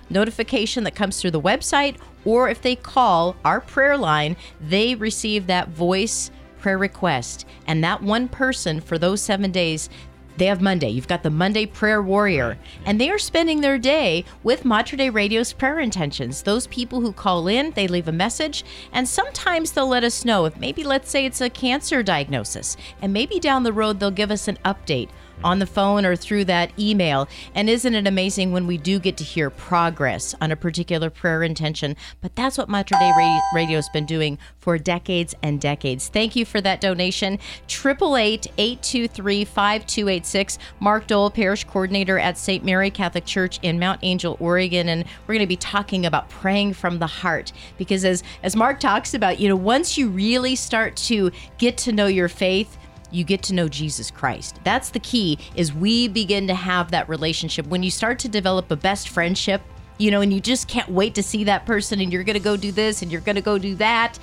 notification 0.10 0.84
that 0.84 0.96
comes 0.96 1.20
through 1.20 1.32
the 1.32 1.42
website, 1.42 1.98
or 2.26 2.50
if 2.50 2.62
they 2.62 2.76
call 2.76 3.36
our 3.46 3.62
prayer 3.62 3.98
line, 3.98 4.36
they 4.62 4.96
receive 4.96 5.48
that 5.48 5.70
voice 5.70 6.32
prayer 6.60 6.78
request. 6.78 7.46
And 7.68 7.84
that 7.84 8.02
one 8.02 8.28
person 8.28 8.82
for 8.82 8.98
those 8.98 9.22
seven 9.22 9.52
days 9.52 9.90
they 10.38 10.46
have 10.46 10.62
Monday. 10.62 10.90
You've 10.90 11.08
got 11.08 11.24
the 11.24 11.32
Monday 11.32 11.66
Prayer 11.66 12.02
Warrior, 12.02 12.58
and 12.86 13.02
they 13.02 13.10
are 13.10 13.18
spending 13.18 13.62
their 13.62 13.80
day 13.80 14.24
with 14.44 14.66
Mater 14.66 14.96
Dei 14.96 15.10
Radio's 15.10 15.52
prayer 15.52 15.80
intentions. 15.80 16.44
Those 16.44 16.68
people 16.68 17.02
who 17.02 17.12
call 17.12 17.48
in, 17.48 17.72
they 17.72 17.88
leave 17.88 18.08
a 18.08 18.12
message, 18.12 18.64
and 18.92 19.08
sometimes 19.08 19.72
they'll 19.72 19.88
let 19.88 20.04
us 20.04 20.26
know 20.26 20.46
if 20.46 20.58
maybe, 20.58 20.84
let's 20.84 21.10
say, 21.10 21.26
it's 21.26 21.42
a 21.42 21.50
cancer 21.50 22.04
diagnosis, 22.04 22.78
and 23.02 23.12
maybe 23.12 23.40
down 23.40 23.64
the 23.64 23.74
road 23.74 24.00
they'll 24.00 24.12
give 24.12 24.30
us 24.32 24.48
an 24.48 24.60
update 24.64 25.10
on 25.44 25.60
the 25.60 25.66
phone 25.66 26.06
or 26.06 26.16
through 26.16 26.46
that 26.46 26.72
email. 26.80 27.28
And 27.54 27.70
isn't 27.70 27.94
it 27.94 28.08
amazing 28.08 28.52
when 28.52 28.66
we 28.68 28.78
do 28.78 29.00
get 29.00 29.18
to 29.18 29.24
hear 29.24 29.50
progress 29.50 30.36
on 30.42 30.52
a 30.52 30.56
particular 30.56 31.10
prayer 31.10 31.44
intention? 31.44 31.96
But 32.22 32.36
that's 32.36 32.58
what 32.58 32.70
Mater 32.70 32.96
Ra- 32.96 33.42
Radio 33.54 33.78
has 33.78 33.90
been 33.90 34.06
doing 34.06 34.38
for 34.60 34.78
decades 34.78 35.36
and 35.44 35.60
decades. 35.60 36.08
Thank 36.10 36.36
you 36.36 36.46
for 36.46 36.62
that 36.62 36.82
donation. 36.82 37.40
888-823-5286. 37.68 40.58
Mark 40.80 41.08
Dol, 41.08 41.30
Parish 41.30 41.64
Coordinator 41.64 42.20
at 42.20 42.38
St. 42.38 42.64
Mary 42.64 42.92
Catholic 42.92 43.26
Church 43.26 43.60
in 43.62 43.80
Mount 43.80 44.00
Angel, 44.04 44.38
Oregon. 44.40 44.90
And 44.90 45.06
we're 45.26 45.36
going 45.36 45.40
to 45.40 45.48
be 45.48 45.58
talking 45.58 46.06
about 46.06 46.30
praying 46.30 46.74
from 46.74 47.00
the 47.00 47.08
heart. 47.08 47.52
Because 47.78 48.06
as, 48.06 48.24
as 48.44 48.56
Mark 48.56 48.80
talks 48.80 49.14
about, 49.14 49.40
you 49.40 49.50
know, 49.50 49.56
once 49.56 49.98
you 49.98 50.10
really 50.10 50.56
start 50.56 50.96
to 50.98 51.32
get 51.58 51.78
to 51.80 51.92
know 51.92 52.06
your 52.08 52.30
faith, 52.30 52.78
you 53.12 53.24
get 53.24 53.42
to 53.44 53.54
know 53.54 53.68
Jesus 53.68 54.12
Christ. 54.12 54.60
That's 54.64 54.90
the 54.90 55.00
key 55.00 55.38
is 55.56 55.74
we 55.74 56.08
begin 56.08 56.48
to 56.48 56.56
have 56.56 56.92
that 56.92 57.08
relationship. 57.10 57.68
When 57.68 57.84
you 57.84 57.92
start 57.92 58.20
to 58.20 58.28
develop 58.30 58.70
a 58.72 58.76
best 58.76 59.10
friendship, 59.10 59.62
you 59.98 60.12
know, 60.12 60.22
and 60.22 60.32
you 60.32 60.40
just 60.40 60.68
can't 60.68 60.90
wait 60.90 61.16
to 61.16 61.24
see 61.24 61.44
that 61.46 61.66
person 61.66 62.00
and 62.00 62.12
you're 62.14 62.24
going 62.24 62.36
to 62.36 62.40
go 62.44 62.58
do 62.58 62.72
this 62.72 63.02
and 63.02 63.12
you're 63.12 63.22
going 63.22 63.36
to 63.36 63.42
go 63.42 63.58
do 63.58 63.76
that. 63.76 64.20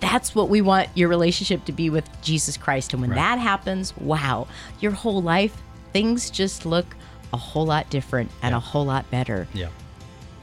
That's 0.00 0.34
what 0.34 0.48
we 0.48 0.60
want 0.62 0.88
your 0.94 1.08
relationship 1.08 1.64
to 1.66 1.72
be 1.72 1.90
with 1.90 2.08
Jesus 2.22 2.56
Christ. 2.56 2.92
And 2.92 3.02
when 3.02 3.10
that 3.10 3.38
happens, 3.38 3.96
wow, 3.96 4.46
your 4.80 4.92
whole 4.92 5.20
life, 5.20 5.60
things 5.92 6.30
just 6.30 6.64
look 6.64 6.96
a 7.32 7.36
whole 7.36 7.66
lot 7.66 7.90
different 7.90 8.30
and 8.42 8.54
a 8.54 8.60
whole 8.60 8.84
lot 8.84 9.08
better. 9.10 9.46
yeah 9.52 9.68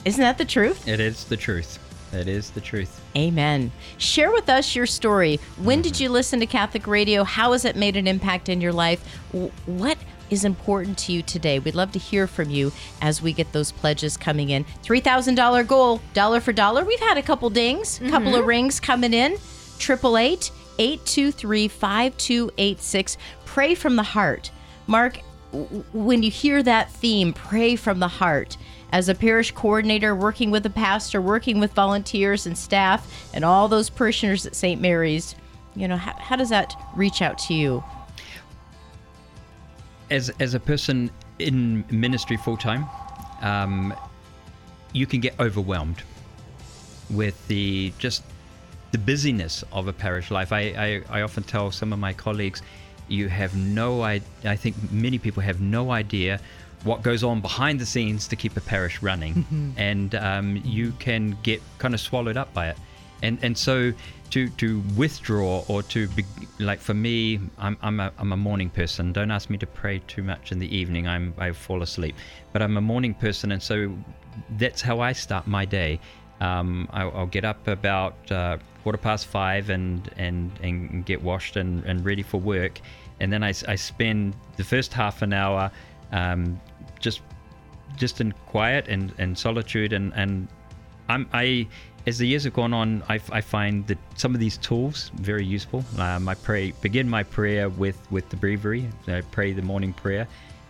Isn't 0.05 0.21
that 0.21 0.37
the 0.37 0.45
truth? 0.45 0.87
it 0.87 0.99
is 0.99 1.25
the 1.25 1.37
truth 1.37 1.79
That 2.11 2.27
is 2.27 2.51
the 2.51 2.61
truth. 2.61 3.01
Amen. 3.15 3.71
Share 3.97 4.31
with 4.31 4.49
us 4.49 4.75
your 4.75 4.85
story. 4.85 5.39
When 5.57 5.81
did 5.81 5.93
mm-hmm. 5.93 6.03
you 6.03 6.09
listen 6.09 6.39
to 6.39 6.45
Catholic 6.45 6.87
radio? 6.87 7.23
How 7.23 7.51
has 7.51 7.65
it 7.65 7.75
made 7.75 7.97
an 7.97 8.07
impact 8.07 8.49
in 8.49 8.61
your 8.61 8.73
life? 8.73 9.05
What 9.65 9.97
is 10.29 10.45
important 10.45 10.97
to 10.99 11.11
you 11.11 11.21
today? 11.21 11.59
We'd 11.59 11.75
love 11.75 11.91
to 11.93 11.99
hear 11.99 12.27
from 12.27 12.49
you 12.49 12.71
as 13.01 13.21
we 13.21 13.33
get 13.33 13.51
those 13.51 13.71
pledges 13.71 14.17
coming 14.17 14.49
in. 14.49 14.65
$3,000 14.83 15.67
goal, 15.67 16.01
dollar 16.13 16.39
for 16.39 16.53
dollar. 16.53 16.85
We've 16.85 16.99
had 16.99 17.17
a 17.17 17.21
couple 17.21 17.49
dings, 17.49 18.01
a 18.01 18.09
couple 18.09 18.29
of 18.35 18.41
mm-hmm. 18.41 18.49
rings 18.49 18.79
coming 18.79 19.13
in. 19.13 19.33
888 19.79 20.51
823 20.79 21.67
5286. 21.67 23.17
Pray 23.45 23.75
from 23.75 23.95
the 23.95 24.03
heart. 24.03 24.51
Mark, 24.85 25.19
when 25.93 26.23
you 26.23 26.31
hear 26.31 26.61
that 26.63 26.91
theme, 26.91 27.33
pray 27.33 27.75
from 27.75 27.99
the 27.99 28.07
heart, 28.07 28.57
as 28.91 29.09
a 29.09 29.15
parish 29.15 29.51
coordinator, 29.51 30.15
working 30.15 30.51
with 30.51 30.65
a 30.65 30.69
pastor, 30.69 31.21
working 31.21 31.59
with 31.59 31.73
volunteers 31.73 32.45
and 32.45 32.57
staff, 32.57 33.29
and 33.33 33.43
all 33.43 33.67
those 33.67 33.89
parishioners 33.89 34.45
at 34.45 34.55
St. 34.55 34.79
Mary's, 34.79 35.35
you 35.75 35.87
know, 35.87 35.97
how, 35.97 36.13
how 36.13 36.35
does 36.35 36.49
that 36.49 36.73
reach 36.95 37.21
out 37.21 37.37
to 37.39 37.53
you? 37.53 37.83
as 40.09 40.31
as 40.39 40.53
a 40.53 40.59
person 40.59 41.11
in 41.39 41.83
ministry 41.89 42.37
full 42.37 42.57
time, 42.57 42.85
um, 43.41 43.93
you 44.93 45.05
can 45.05 45.19
get 45.19 45.39
overwhelmed 45.39 46.01
with 47.09 47.47
the 47.47 47.93
just 47.99 48.23
the 48.91 48.97
busyness 48.97 49.63
of 49.71 49.87
a 49.87 49.93
parish 49.93 50.31
life. 50.31 50.51
I, 50.53 51.03
I, 51.09 51.19
I 51.19 51.21
often 51.21 51.43
tell 51.43 51.71
some 51.71 51.91
of 51.91 51.99
my 51.99 52.13
colleagues, 52.13 52.61
you 53.07 53.27
have 53.27 53.55
no 53.55 54.01
I 54.01 54.21
I 54.43 54.55
think 54.55 54.75
many 54.91 55.17
people 55.17 55.43
have 55.43 55.61
no 55.61 55.91
idea 55.91 56.39
what 56.83 57.01
goes 57.01 57.23
on 57.23 57.41
behind 57.41 57.79
the 57.79 57.85
scenes 57.85 58.27
to 58.27 58.35
keep 58.35 58.55
a 58.57 58.61
parish 58.61 59.01
running, 59.01 59.73
and 59.77 60.15
um, 60.15 60.61
you 60.63 60.91
can 60.99 61.37
get 61.43 61.61
kind 61.77 61.93
of 61.93 61.99
swallowed 61.99 62.37
up 62.37 62.53
by 62.53 62.69
it. 62.69 62.77
And 63.23 63.39
and 63.41 63.57
so 63.57 63.93
to 64.31 64.49
to 64.49 64.83
withdraw 64.95 65.63
or 65.67 65.83
to 65.83 66.07
be, 66.09 66.23
like 66.59 66.79
for 66.79 66.93
me, 66.93 67.39
I'm 67.57 67.77
I'm 67.81 67.99
a, 67.99 68.11
I'm 68.17 68.31
a 68.33 68.37
morning 68.37 68.69
person. 68.69 69.13
Don't 69.13 69.31
ask 69.31 69.49
me 69.49 69.57
to 69.57 69.67
pray 69.67 69.99
too 70.07 70.23
much 70.23 70.51
in 70.51 70.59
the 70.59 70.75
evening. 70.75 71.07
I'm 71.07 71.33
I 71.37 71.51
fall 71.51 71.81
asleep, 71.81 72.15
but 72.53 72.61
I'm 72.61 72.77
a 72.77 72.81
morning 72.81 73.13
person, 73.13 73.51
and 73.51 73.61
so 73.61 73.95
that's 74.57 74.81
how 74.81 74.99
I 74.99 75.13
start 75.13 75.47
my 75.47 75.65
day. 75.65 75.99
Um, 76.39 76.87
I'll, 76.91 77.11
I'll 77.15 77.25
get 77.25 77.45
up 77.45 77.67
about 77.67 78.31
uh, 78.31 78.57
quarter 78.83 78.97
past 78.97 79.25
five 79.27 79.69
and 79.69 80.09
and 80.17 80.51
and 80.61 81.05
get 81.05 81.21
washed 81.21 81.55
and, 81.55 81.83
and 81.85 82.05
ready 82.05 82.23
for 82.23 82.39
work, 82.39 82.79
and 83.19 83.31
then 83.31 83.43
I, 83.43 83.53
I 83.67 83.75
spend 83.75 84.35
the 84.57 84.63
first 84.63 84.93
half 84.93 85.21
an 85.21 85.33
hour 85.33 85.71
um, 86.11 86.59
just 86.99 87.21
just 87.95 88.21
in 88.21 88.31
quiet 88.47 88.87
and, 88.87 89.13
and 89.17 89.37
solitude. 89.37 89.93
And 89.93 90.13
and 90.15 90.47
I'm 91.09 91.27
I 91.33 91.67
as 92.05 92.17
the 92.17 92.27
years 92.27 92.45
have 92.45 92.53
gone 92.53 92.73
on 92.73 93.03
I, 93.09 93.19
I 93.31 93.41
find 93.41 93.85
that 93.87 93.97
some 94.15 94.33
of 94.33 94.39
these 94.39 94.57
tools 94.57 95.11
very 95.15 95.45
useful. 95.45 95.83
Um, 95.97 96.29
I 96.29 96.35
pray 96.35 96.71
begin 96.81 97.09
my 97.09 97.23
prayer 97.23 97.69
with 97.69 97.99
with 98.11 98.29
the 98.29 98.35
breviary. 98.35 98.89
I 99.07 99.21
pray 99.21 99.53
the 99.53 99.61
morning 99.61 99.93
prayer. 99.93 100.27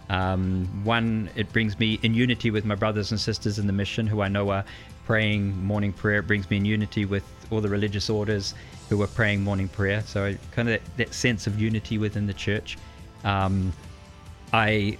Um, 0.10 0.66
one 0.86 1.30
it 1.36 1.52
brings 1.52 1.78
me 1.80 2.00
in 2.02 2.14
unity 2.14 2.50
with 2.50 2.64
my 2.66 2.76
brothers 2.76 3.12
and 3.12 3.20
sisters 3.20 3.60
in 3.60 3.68
the 3.68 3.74
mission 3.74 4.08
who 4.08 4.22
I 4.22 4.30
know 4.30 4.50
are 4.52 4.64
praying 5.06 5.64
morning 5.64 5.94
prayer. 5.94 6.20
It 6.20 6.28
brings 6.28 6.50
me 6.50 6.58
in 6.58 6.66
unity 6.66 7.06
with 7.06 7.24
all 7.52 7.62
the 7.62 7.70
religious 7.70 8.10
orders 8.10 8.54
who 8.90 9.02
are 9.02 9.08
praying 9.08 9.44
morning 9.44 9.68
prayer. 9.68 10.02
So 10.06 10.34
kind 10.52 10.70
of 10.70 10.82
that, 10.82 10.98
that 10.98 11.14
sense 11.14 11.48
of 11.48 11.60
unity 11.60 11.98
within 11.98 12.26
the 12.26 12.34
church. 12.34 12.78
Um, 13.24 13.74
I 14.54 14.98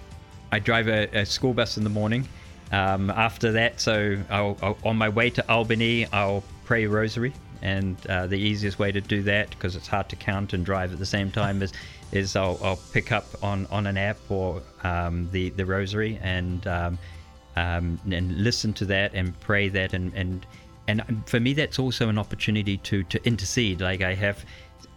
I 0.52 0.60
drive 0.60 0.88
a, 0.88 1.08
a 1.20 1.26
school 1.26 1.54
bus 1.54 1.78
in 1.78 1.84
the 1.84 1.90
morning. 1.90 2.28
Um, 2.72 3.10
after 3.10 3.54
that, 3.54 3.80
so 3.80 4.18
I'll, 4.30 4.58
I'll, 4.62 4.78
on 4.84 4.98
my 4.98 5.10
way 5.10 5.30
to 5.30 5.50
Albany, 5.50 6.06
I'll 6.12 6.44
pray 6.66 6.84
a 6.84 6.90
rosary, 6.90 7.34
and 7.62 7.96
uh, 8.08 8.28
the 8.28 8.38
easiest 8.38 8.78
way 8.78 8.92
to 8.92 9.00
do 9.00 9.24
that, 9.24 9.50
because 9.52 9.76
it's 9.78 9.88
hard 9.88 10.10
to 10.10 10.16
count 10.18 10.54
and 10.54 10.66
drive 10.66 10.92
at 10.92 11.00
the 11.00 11.06
same 11.06 11.32
time, 11.32 11.62
is 11.62 11.72
is 12.12 12.36
I'll, 12.36 12.60
I'll 12.64 12.80
pick 12.94 13.12
up 13.12 13.26
on, 13.44 13.66
on 13.68 13.86
an 13.88 13.98
app 13.98 14.18
or 14.30 14.62
um, 14.84 15.30
the 15.32 15.50
the 15.52 15.66
rosary 15.66 16.20
and 16.22 16.66
um, 16.68 16.98
um, 17.56 18.00
and 18.12 18.38
listen 18.38 18.74
to 18.74 18.86
that 18.86 19.14
and 19.14 19.38
pray 19.40 19.70
that 19.70 19.94
and 19.94 20.14
and 20.14 20.46
and 20.88 21.24
for 21.26 21.40
me 21.40 21.54
that's 21.54 21.80
also 21.80 22.08
an 22.10 22.18
opportunity 22.18 22.78
to 22.78 23.04
to 23.04 23.26
intercede. 23.26 23.82
Like 23.82 24.02
I 24.02 24.14
have 24.14 24.46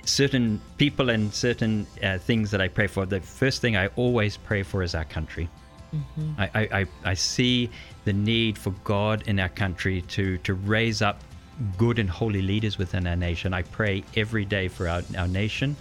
certain 0.05 0.61
people 0.79 1.11
and 1.11 1.33
certain 1.33 1.87
uh, 2.03 2.19
things 2.19 2.51
that 2.51 2.61
I 2.61 2.69
pray 2.69 2.87
for. 2.87 3.07
The 3.07 3.21
first 3.21 3.61
thing 3.61 3.77
I 3.77 3.89
always 3.97 4.37
pray 4.37 4.63
for 4.63 4.83
is 4.83 4.95
our 4.95 5.05
country. 5.05 5.49
I, 6.39 6.51
I, 6.55 6.69
I, 6.81 6.87
I 7.05 7.15
see 7.15 7.69
the 8.05 8.13
need 8.13 8.57
for 8.57 8.71
God 8.85 9.25
in 9.27 9.41
our 9.41 9.49
country 9.49 10.03
to, 10.03 10.39
to 10.39 10.55
raise 10.55 11.03
up 11.03 11.21
good 11.77 11.99
and 11.99 12.09
holy 12.09 12.43
leaders 12.43 12.79
within 12.79 13.07
our 13.07 13.17
nation. 13.17 13.53
I 13.53 13.63
pray 13.63 14.05
every 14.17 14.45
day 14.45 14.69
for 14.69 14.89
our, 14.89 15.03
our 15.19 15.29
nation, 15.29 15.77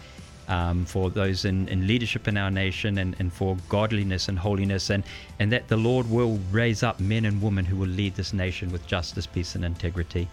um, 0.47 0.85
for 0.85 1.09
those 1.09 1.45
in, 1.45 1.67
in 1.67 1.85
leadership 1.85 2.27
in 2.27 2.37
our 2.37 2.49
nation, 2.49 2.97
and, 2.97 3.15
and 3.19 3.31
for 3.31 3.55
godliness 3.69 4.27
and 4.27 4.39
holiness, 4.39 4.89
and, 4.89 5.03
and 5.39 5.51
that 5.51 5.67
the 5.67 5.77
Lord 5.77 6.09
will 6.09 6.39
raise 6.51 6.81
up 6.81 6.99
men 6.99 7.25
and 7.25 7.41
women 7.41 7.63
who 7.63 7.77
will 7.77 7.87
lead 7.87 8.15
this 8.15 8.33
nation 8.33 8.71
with 8.71 8.85
justice, 8.87 9.27
peace, 9.27 9.55
and 9.55 9.63
integrity. 9.63 10.27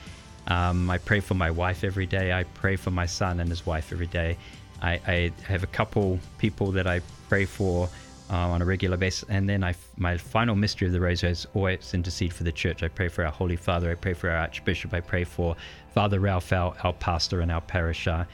Um, 0.47 0.91
I 0.91 0.99
pray 0.99 1.21
for 1.21 1.35
my 1.35 1.51
wife 1.51 1.85
every 1.85 2.07
day. 2.07 2.33
I 2.33 2.45
pray 2.45 2.77
for 2.77 2.91
my 2.91 3.07
son 3.07 3.41
and 3.41 3.51
his 3.51 3.67
wife 3.67 3.93
every 3.93 4.07
day. 4.07 4.37
I, 4.83 5.01
I 5.07 5.33
have 5.45 5.63
a 5.63 5.69
couple 5.69 6.19
people 6.39 6.71
that 6.73 6.87
I 6.87 7.01
pray 7.29 7.45
for 7.45 7.89
uh, 8.31 8.37
on 8.37 8.61
a 8.61 8.65
regular 8.65 8.97
basis, 8.97 9.29
and 9.29 9.49
then 9.49 9.63
I, 9.63 9.75
my 9.97 10.17
final 10.17 10.57
mystery 10.57 10.87
of 10.89 10.93
the 10.93 11.01
rosary 11.01 11.31
is 11.31 11.47
always 11.55 11.95
intercede 11.95 12.33
for 12.33 12.43
the 12.43 12.53
church. 12.53 12.83
I 12.83 12.89
pray 12.89 13.09
for 13.09 13.25
our 13.25 13.31
Holy 13.31 13.57
Father. 13.57 13.91
I 13.91 13.95
pray 13.95 14.15
for 14.15 14.31
our 14.31 14.39
Archbishop. 14.39 14.93
I 14.93 15.01
pray 15.01 15.25
for 15.25 15.57
Father 15.95 16.19
Ralph, 16.19 16.53
our, 16.53 16.75
our 16.83 16.93
pastor 16.93 17.41
and 17.41 17.53
our 17.53 17.61
parish, 17.61 18.07
uh, 18.09 18.25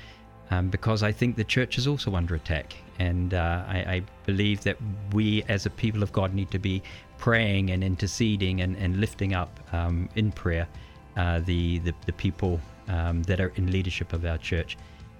um, 0.51 0.68
because 0.68 1.03
I 1.03 1.12
think 1.12 1.37
the 1.37 1.44
church 1.44 1.79
is 1.79 1.87
also 1.87 2.14
under 2.14 2.35
attack, 2.35 2.75
and 2.98 3.35
uh, 3.35 3.64
I, 3.68 3.77
I 3.77 4.03
believe 4.25 4.62
that 4.64 4.77
we 5.12 5.42
as 5.44 5.66
a 5.66 5.70
people 5.70 6.03
of 6.03 6.11
God 6.12 6.35
need 6.35 6.51
to 6.53 6.59
be 6.59 6.83
praying 7.18 7.70
and 7.70 7.85
interceding 7.85 8.62
and, 8.62 8.77
and 8.77 8.98
lifting 8.98 9.35
up 9.35 9.61
um, 9.72 10.09
in 10.16 10.33
prayer 10.33 10.66
uh, 11.16 11.40
the, 11.40 11.79
the 11.81 11.94
the 12.07 12.12
people 12.12 12.61
um, 12.88 13.22
that 13.25 13.40
are 13.40 13.53
in 13.57 13.70
leadership 13.70 14.12
of 14.12 14.25
our 14.25 14.38
church. 14.38 14.77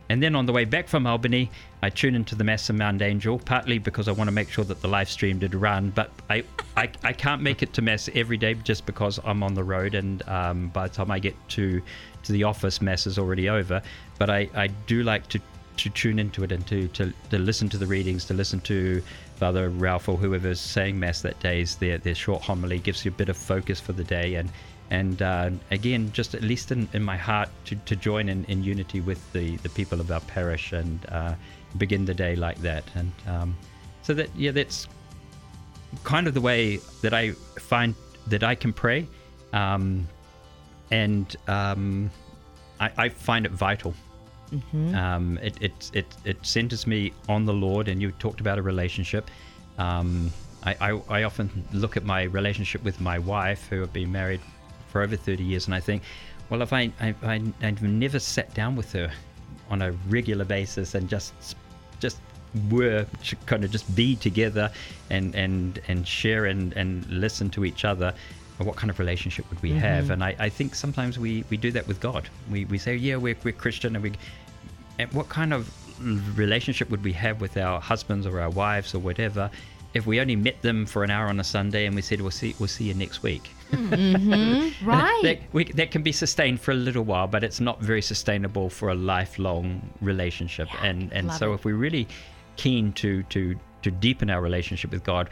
And 0.09 0.23
then 0.23 0.35
on 0.35 0.45
the 0.45 0.53
way 0.53 0.67
back 0.67 0.89
from 0.89 1.07
Albany, 1.07 1.51
I 1.83 1.89
tune 1.89 2.15
into 2.15 2.35
the 2.35 2.45
Mass 2.45 2.69
of 2.69 2.77
Mount 2.77 3.01
Angel, 3.01 3.39
partly 3.39 3.79
because 3.79 4.09
I 4.09 4.13
want 4.13 4.29
to 4.29 4.33
make 4.33 4.51
sure 4.51 4.65
that 4.65 4.83
the 4.83 4.89
live 4.89 5.09
stream 5.09 5.39
did 5.39 5.55
run, 5.55 5.89
but 5.89 6.11
I, 6.29 6.45
I, 6.77 6.91
I 7.03 7.13
can't 7.15 7.41
make 7.41 7.63
it 7.63 7.73
to 7.75 7.83
Mass 7.83 8.11
every 8.15 8.37
day 8.37 8.53
just 8.55 8.85
because 8.85 9.21
I'm 9.25 9.43
on 9.43 9.55
the 9.55 9.65
road, 9.65 9.95
and 9.95 10.23
um, 10.29 10.69
by 10.69 10.89
the 10.89 10.95
time 10.95 11.11
I 11.11 11.19
get 11.19 11.35
to 11.51 11.81
to 12.25 12.33
the 12.33 12.45
office, 12.45 12.83
Mass 12.83 13.07
is 13.07 13.19
already 13.19 13.49
over. 13.49 13.81
But 14.19 14.29
I, 14.29 14.51
I 14.55 14.67
do 14.87 15.03
like 15.03 15.29
to, 15.29 15.41
to 15.79 15.91
tune 15.91 16.19
into 16.19 16.45
it 16.45 16.53
and 16.53 16.67
to, 16.67 16.89
to, 16.89 17.13
to 17.31 17.39
listen 17.39 17.69
to 17.71 17.79
the 17.79 17.87
readings, 17.87 18.27
to 18.27 18.35
listen 18.35 18.61
to 18.63 19.03
Father 19.37 19.71
Ralph 19.71 20.09
or 20.09 20.17
whoever's 20.19 20.61
saying 20.61 21.01
Mass 21.01 21.23
that 21.23 21.41
day. 21.41 21.65
Their, 21.65 21.97
their 21.99 22.15
short 22.15 22.43
homily 22.43 22.79
gives 22.79 23.05
you 23.05 23.11
a 23.11 23.15
bit 23.15 23.29
of 23.31 23.37
focus 23.37 23.81
for 23.81 23.93
the 23.93 24.05
day, 24.05 24.35
and 24.35 24.51
and 24.93 25.23
uh, 25.23 25.49
again, 25.71 26.13
just 26.13 26.35
at 26.35 26.43
least 26.43 26.71
in, 26.71 26.87
in 26.93 27.03
my 27.03 27.17
heart, 27.17 27.49
to, 27.65 27.77
to 27.77 27.97
join 27.97 28.29
in, 28.29 28.45
in 28.45 28.63
unity 28.63 29.01
with 29.01 29.33
the, 29.33 29.57
the 29.57 29.71
people 29.71 30.03
of 30.03 30.11
our 30.11 30.21
parish 30.21 30.73
and 30.73 31.07
uh, 31.09 31.35
begin 31.79 32.05
the 32.05 32.13
day 32.13 32.37
like 32.37 32.59
that. 32.59 32.85
And 32.95 33.13
um, 33.27 33.57
so 34.03 34.13
that, 34.13 34.29
yeah, 34.37 34.51
that's 34.51 34.89
kind 36.05 36.27
of 36.27 36.35
the 36.35 36.43
way 36.43 36.77
that 37.01 37.15
I 37.15 37.31
find 37.59 37.95
that 38.27 38.45
I 38.45 38.55
can 38.55 38.75
pray. 38.75 39.09
Um, 39.55 40.07
and 40.91 41.35
um, 41.49 42.11
I, 42.79 42.91
I 42.99 43.09
find 43.09 43.47
it 43.47 43.53
vital. 43.53 43.95
Um, 44.95 45.39
it, 45.43 45.57
it, 45.63 45.91
it, 45.95 46.07
it 46.27 46.37
centers 46.45 46.87
me 46.87 47.15
on 47.31 47.47
the 47.47 47.55
Lord, 47.55 47.89
and 47.89 48.03
you 48.03 48.11
talked 48.19 48.43
about 48.43 48.59
a 48.59 48.63
relationship. 48.63 49.31
Um, 49.79 50.31
I, 50.65 50.77
I, 50.79 51.01
I 51.09 51.23
often 51.23 51.65
look 51.73 51.97
at 51.97 52.05
my 52.05 52.25
relationship 52.25 52.85
with 52.85 53.01
my 53.01 53.19
wife, 53.19 53.67
who 53.69 53.81
have 53.81 53.95
been 53.95 54.13
married 54.13 54.43
for 54.93 55.03
over 55.03 55.17
30 55.17 55.43
years, 55.43 55.67
and 55.67 55.75
I 55.75 55.81
think, 55.81 56.03
well, 56.51 56.63
if 56.63 56.73
I, 56.73 56.93
I, 57.01 57.15
I 57.23 57.43
I've 57.63 57.83
never 57.83 58.19
sat 58.19 58.53
down 58.55 58.77
with 58.77 58.93
her 58.93 59.11
on 59.71 59.83
a 59.83 59.93
regular 60.09 60.45
basis 60.45 60.95
and 60.95 61.09
just 61.09 61.33
just 61.99 62.19
were 62.71 63.07
to 63.25 63.37
kind 63.47 63.65
of 63.65 63.71
just 63.71 63.95
be 63.97 64.15
together 64.17 64.71
and 65.11 65.35
and 65.35 65.81
and 65.89 66.07
share 66.07 66.47
and 66.47 66.75
and 66.75 67.07
listen 67.09 67.49
to 67.51 67.65
each 67.65 67.85
other 67.85 68.15
what 68.59 68.77
kind 68.77 68.91
of 68.91 68.99
relationship 68.99 69.49
would 69.51 69.61
we 69.61 69.71
mm-hmm. 69.71 69.81
have? 69.81 70.11
And 70.11 70.23
I, 70.23 70.37
I 70.39 70.49
think 70.49 70.75
sometimes 70.75 71.19
we 71.19 71.45
we 71.51 71.57
do 71.57 71.73
that 71.73 71.89
with 71.89 72.01
god. 72.01 72.29
We, 72.51 72.65
we 72.67 72.79
say 72.79 72.95
yeah 72.95 73.17
we're, 73.17 73.37
we're 73.43 73.53
christian 73.53 73.97
and 73.97 74.03
we 74.03 74.13
and 74.99 75.13
what 75.13 75.29
kind 75.29 75.53
of 75.53 75.71
relationship 76.39 76.91
would 76.91 77.05
we 77.05 77.13
have 77.13 77.41
with 77.41 77.57
our 77.57 77.81
husbands 77.81 78.27
or 78.27 78.41
our 78.41 78.51
wives 78.51 78.95
or 78.95 78.99
whatever 78.99 79.51
if 79.95 80.07
we 80.07 80.21
only 80.21 80.37
met 80.37 80.61
them 80.63 80.87
for 80.87 81.05
an 81.05 81.11
hour 81.11 81.29
on 81.29 81.39
a 81.39 81.45
sunday 81.45 81.87
and 81.87 81.95
we 81.95 82.03
said 82.03 82.21
we'll 82.21 82.31
see 82.31 82.55
we'll 82.59 82.69
see 82.69 82.85
you 82.85 82.95
next 82.95 83.23
week 83.23 83.51
Right. 83.73 85.21
that, 85.23 85.39
we, 85.53 85.65
that 85.65 85.91
can 85.91 86.03
be 86.03 86.13
sustained 86.13 86.61
for 86.61 86.73
a 86.73 86.75
little 86.75 87.05
while, 87.05 87.27
but 87.27 87.45
it's 87.45 87.61
not 87.61 87.81
very 87.81 88.03
sustainable 88.03 88.69
for 88.71 88.91
a 88.91 88.95
lifelong 88.95 89.89
relationship. 90.01 90.69
and 90.83 91.13
and 91.13 91.33
so, 91.33 91.53
it. 91.53 91.57
if 91.57 91.65
we're 91.65 91.77
really 91.77 92.07
keen 92.57 92.93
to 92.95 93.23
to 93.25 93.55
to 93.83 93.91
deepen 93.91 94.31
our 94.31 94.41
relationship 94.41 94.91
with 94.91 95.05
God, 95.05 95.31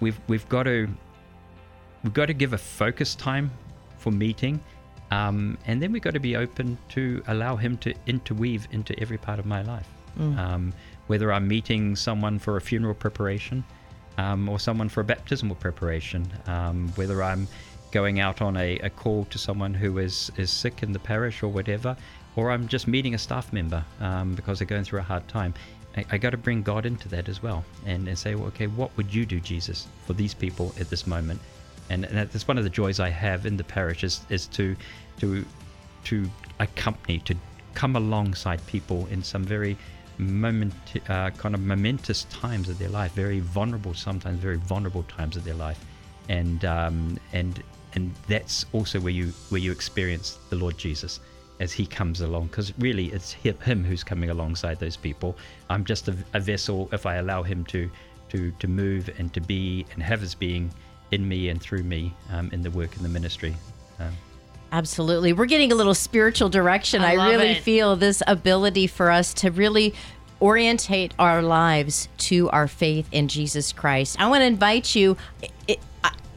we've 0.00 0.18
we've 0.28 0.48
got 0.48 0.64
to 0.64 0.88
we've 2.02 2.14
got 2.14 2.26
to 2.26 2.34
give 2.34 2.52
a 2.52 2.58
focus 2.58 3.14
time 3.14 3.50
for 3.98 4.10
meeting, 4.12 4.60
Um, 5.10 5.56
and 5.66 5.80
then 5.82 5.92
we've 5.92 6.02
got 6.02 6.14
to 6.14 6.20
be 6.20 6.36
open 6.36 6.78
to 6.90 7.22
allow 7.28 7.56
Him 7.56 7.76
to 7.78 7.94
interweave 8.06 8.66
into 8.72 8.98
every 9.00 9.18
part 9.18 9.38
of 9.38 9.46
my 9.46 9.62
life. 9.62 9.88
Um, 10.18 10.72
whether 11.08 11.30
I'm 11.30 11.46
meeting 11.46 11.94
someone 11.96 12.38
for 12.38 12.56
a 12.56 12.60
funeral 12.60 12.94
preparation 12.94 13.64
um, 14.18 14.48
or 14.48 14.58
someone 14.58 14.88
for 14.88 15.00
a 15.02 15.04
baptismal 15.04 15.56
preparation, 15.56 16.26
um, 16.46 16.88
whether 16.96 17.22
I'm 17.22 17.46
going 17.92 18.20
out 18.20 18.42
on 18.42 18.56
a, 18.56 18.78
a 18.80 18.90
call 18.90 19.24
to 19.26 19.38
someone 19.38 19.74
who 19.74 19.98
is, 19.98 20.30
is 20.36 20.50
sick 20.50 20.82
in 20.82 20.92
the 20.92 20.98
parish 20.98 21.42
or 21.42 21.48
whatever, 21.48 21.96
or 22.34 22.50
I'm 22.50 22.68
just 22.68 22.86
meeting 22.86 23.14
a 23.14 23.18
staff 23.18 23.52
member 23.52 23.84
um, 24.00 24.34
because 24.34 24.58
they're 24.58 24.66
going 24.66 24.84
through 24.84 25.00
a 25.00 25.04
hard 25.04 25.26
time. 25.28 25.54
I, 25.96 26.04
I 26.12 26.18
got 26.18 26.30
to 26.30 26.36
bring 26.36 26.62
God 26.62 26.86
into 26.86 27.08
that 27.08 27.28
as 27.28 27.42
well 27.42 27.64
and, 27.84 28.08
and 28.08 28.18
say, 28.18 28.34
well, 28.34 28.48
okay, 28.48 28.66
what 28.66 28.94
would 28.96 29.12
you 29.14 29.24
do, 29.24 29.40
Jesus, 29.40 29.86
for 30.06 30.12
these 30.12 30.34
people 30.34 30.74
at 30.78 30.90
this 30.90 31.06
moment? 31.06 31.40
And, 31.88 32.04
and 32.04 32.28
that's 32.30 32.48
one 32.48 32.58
of 32.58 32.64
the 32.64 32.70
joys 32.70 33.00
I 33.00 33.10
have 33.10 33.46
in 33.46 33.56
the 33.56 33.64
parish 33.64 34.04
is, 34.04 34.20
is 34.28 34.46
to, 34.48 34.76
to, 35.20 35.44
to 36.04 36.30
accompany, 36.58 37.20
to 37.20 37.36
come 37.74 37.96
alongside 37.96 38.66
people 38.66 39.06
in 39.10 39.22
some 39.22 39.44
very 39.44 39.76
moment, 40.18 40.74
uh, 41.08 41.30
kind 41.30 41.54
of 41.54 41.60
momentous 41.60 42.24
times 42.24 42.68
of 42.68 42.78
their 42.78 42.88
life, 42.88 43.12
very 43.12 43.40
vulnerable, 43.40 43.94
sometimes 43.94 44.38
very 44.38 44.56
vulnerable 44.56 45.02
times 45.04 45.36
of 45.36 45.44
their 45.44 45.54
life, 45.54 45.84
and 46.28 46.64
um, 46.64 47.18
and 47.32 47.62
and 47.96 48.12
that's 48.28 48.66
also 48.72 49.00
where 49.00 49.12
you 49.12 49.32
where 49.48 49.60
you 49.60 49.72
experience 49.72 50.38
the 50.50 50.56
Lord 50.56 50.78
Jesus 50.78 51.18
as 51.58 51.72
He 51.72 51.86
comes 51.86 52.20
along, 52.20 52.48
because 52.48 52.72
really 52.78 53.06
it's 53.06 53.32
Him 53.32 53.82
who's 53.82 54.04
coming 54.04 54.30
alongside 54.30 54.78
those 54.78 54.96
people. 54.96 55.36
I'm 55.70 55.84
just 55.84 56.06
a, 56.08 56.16
a 56.34 56.40
vessel 56.40 56.88
if 56.92 57.06
I 57.06 57.16
allow 57.16 57.42
Him 57.42 57.64
to 57.64 57.90
to 58.28 58.52
to 58.52 58.68
move 58.68 59.10
and 59.18 59.32
to 59.34 59.40
be 59.40 59.86
and 59.94 60.02
have 60.02 60.20
His 60.20 60.34
being 60.34 60.70
in 61.10 61.26
me 61.26 61.48
and 61.48 61.60
through 61.60 61.82
me 61.82 62.14
um, 62.30 62.50
in 62.52 62.62
the 62.62 62.70
work 62.70 62.96
in 62.96 63.02
the 63.02 63.08
ministry. 63.08 63.56
Um, 63.98 64.12
Absolutely. 64.72 65.32
We're 65.32 65.46
getting 65.46 65.72
a 65.72 65.74
little 65.74 65.94
spiritual 65.94 66.48
direction. 66.48 67.00
I 67.00 67.14
I, 67.14 67.30
really 67.30 67.52
it. 67.52 67.62
feel 67.62 67.96
this 67.96 68.22
ability 68.26 68.88
for 68.88 69.10
us 69.10 69.32
to 69.34 69.50
really 69.50 69.94
orientate 70.42 71.14
our 71.18 71.40
lives 71.40 72.08
to 72.18 72.50
our 72.50 72.68
faith 72.68 73.08
in 73.10 73.28
Jesus 73.28 73.72
Christ. 73.72 74.20
I 74.20 74.28
want 74.28 74.42
to 74.42 74.46
invite 74.46 74.94
you. 74.94 75.16
It, 75.66 75.80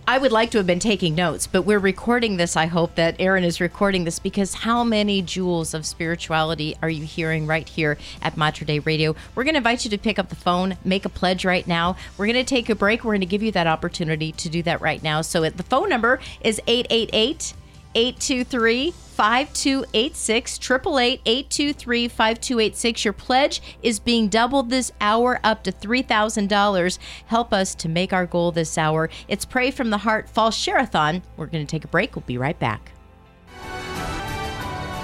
I, 0.10 0.18
would 0.18 0.32
like 0.32 0.50
to 0.52 0.58
have 0.58 0.66
been 0.66 0.80
taking 0.80 1.14
notes, 1.14 1.46
but 1.46 1.62
we're 1.62 1.78
recording 1.78 2.38
this. 2.38 2.58
I 2.58 2.66
hope 2.66 2.96
that 2.96 3.16
Aaron 3.20 3.44
is 3.44 3.62
recording 3.62 4.06
this 4.06 4.18
because 4.18 4.56
how 4.56 4.84
many 4.84 5.22
jewels 5.22 5.76
of 5.76 5.86
spirituality 5.86 6.76
are 6.82 6.90
you 6.90 7.04
hearing 7.04 7.46
right 7.46 7.70
here 7.70 7.96
at 8.20 8.36
Mater 8.36 8.66
Dei 8.66 8.80
Radio? 8.80 9.16
We're 9.36 9.44
going 9.44 9.54
to 9.54 9.60
invite 9.60 9.84
you 9.86 9.92
to 9.92 10.00
pick 10.00 10.18
up 10.18 10.30
the 10.30 10.36
phone, 10.36 10.78
make 10.84 11.06
a 11.06 11.10
pledge 11.10 11.46
right 11.46 11.68
now. 11.68 11.96
We're 12.18 12.26
going 12.26 12.44
to 12.44 12.44
take 12.44 12.70
a 12.70 12.76
break. 12.76 13.04
We're 13.04 13.12
going 13.12 13.22
to 13.22 13.28
give 13.28 13.44
you 13.44 13.52
that 13.52 13.68
opportunity 13.68 14.32
to 14.32 14.50
do 14.50 14.64
that 14.64 14.82
right 14.82 15.04
now. 15.04 15.22
So 15.22 15.44
uh, 15.44 15.52
the 15.56 15.62
phone 15.62 15.90
number 15.90 16.20
is 16.42 16.60
888 16.66 17.54
823 17.96 18.92
5286 18.92 20.60
888 20.60 21.22
823 21.26 22.08
5286 22.08 23.06
your 23.06 23.14
pledge 23.14 23.62
is 23.82 24.00
being 24.00 24.28
doubled 24.30 24.70
this 24.70 24.92
hour 25.02 25.40
up 25.44 25.64
to 25.64 25.72
$3000 25.72 27.00
help 27.26 27.52
us 27.52 27.76
to 27.76 27.90
make 27.90 28.14
our 28.14 28.26
goal 28.26 28.52
this 28.52 28.78
hour 28.78 29.10
it's 29.28 29.44
pray 29.44 29.72
from 29.72 29.90
the 29.90 29.98
heart 29.98 30.30
fall 30.30 30.52
share-a-thon 30.52 31.22
we're 31.36 31.48
going 31.48 31.66
to 31.66 31.70
take 31.70 31.84
a 31.84 31.90
break 31.90 32.16
we'll 32.16 32.24
be 32.26 32.38
right 32.38 32.60
back 32.60 32.92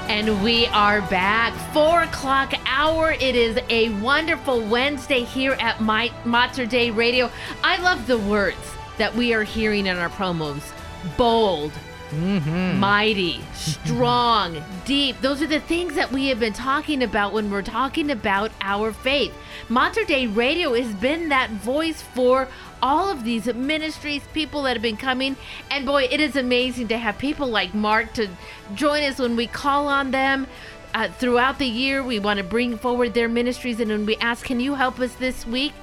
And 0.08 0.44
we 0.44 0.68
are 0.68 1.02
back. 1.02 1.52
Four 1.74 2.04
o'clock 2.04 2.54
hour. 2.68 3.14
It 3.14 3.36
is 3.36 3.58
a 3.70 3.90
wonderful 4.02 4.62
Wednesday 4.62 5.24
here 5.24 5.54
at 5.54 5.82
My 5.82 6.12
Mater 6.24 6.68
Dei 6.68 6.92
Radio. 6.92 7.32
I 7.64 7.82
love 7.82 8.06
the 8.06 8.20
words 8.20 8.56
that 9.00 9.14
we 9.16 9.34
are 9.34 9.42
hearing 9.44 9.88
in 9.88 9.98
our 9.98 10.10
promos. 10.10 10.62
Bold, 11.18 11.72
mighty, 12.12 13.42
strong, 13.54 14.64
deep. 14.86 15.20
Those 15.22 15.42
are 15.42 15.48
the 15.48 15.60
things 15.60 15.96
that 15.96 16.12
we 16.12 16.28
have 16.28 16.40
been 16.40 16.54
talking 16.54 17.04
about 17.04 17.34
when 17.34 17.50
we're 17.52 17.62
talking 17.62 18.12
about 18.12 18.52
our 18.62 18.92
faith. 18.92 19.34
Mater 19.70 20.04
Dei 20.04 20.28
Radio 20.28 20.74
has 20.74 20.94
been 20.96 21.30
that 21.30 21.50
voice 21.50 22.02
for 22.02 22.48
all 22.82 23.10
of 23.10 23.24
these 23.24 23.52
ministries, 23.54 24.22
people 24.34 24.64
that 24.64 24.74
have 24.74 24.82
been 24.82 24.98
coming. 24.98 25.36
And 25.72 25.86
boy, 25.86 26.04
it 26.04 26.20
is 26.20 26.36
amazing 26.36 26.88
to 26.90 26.98
have 26.98 27.18
people 27.18 27.48
like 27.48 27.74
Mark 27.74 28.14
to 28.14 28.30
join 28.76 29.04
us 29.04 29.20
when 29.20 29.36
we 29.36 29.48
call 29.48 29.88
on 29.88 30.12
them. 30.12 30.48
Uh, 30.94 31.10
throughout 31.10 31.60
the 31.60 31.68
year, 31.68 32.02
we 32.04 32.20
want 32.20 32.38
to 32.38 32.44
bring 32.44 32.78
forward 32.78 33.14
their 33.14 33.28
ministries. 33.28 33.80
And 33.80 33.90
when 33.90 34.06
we 34.06 34.16
ask, 34.18 34.46
Can 34.46 34.60
you 34.60 34.76
help 34.76 35.00
us 35.00 35.14
this 35.16 35.46
week? 35.46 35.74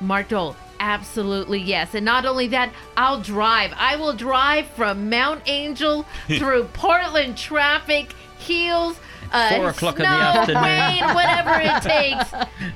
Mark 0.00 0.28
Dol, 0.28 0.56
absolutely 0.80 1.60
yes. 1.60 1.94
And 1.94 2.04
not 2.04 2.24
only 2.24 2.48
that, 2.48 2.72
I'll 2.96 3.20
drive. 3.20 3.72
I 3.76 3.96
will 3.96 4.12
drive 4.12 4.66
from 4.68 5.08
Mount 5.08 5.42
Angel 5.46 6.04
through 6.26 6.64
Portland 6.72 7.36
traffic, 7.36 8.14
heels, 8.38 8.98
uh, 9.34 9.56
Four 9.56 9.68
o'clock 9.70 9.96
in 9.96 10.02
the 10.02 10.08
afternoon. 10.08 10.62
rain, 10.62 11.14
whatever 11.14 11.60
it 11.60 11.82
takes. 11.82 12.32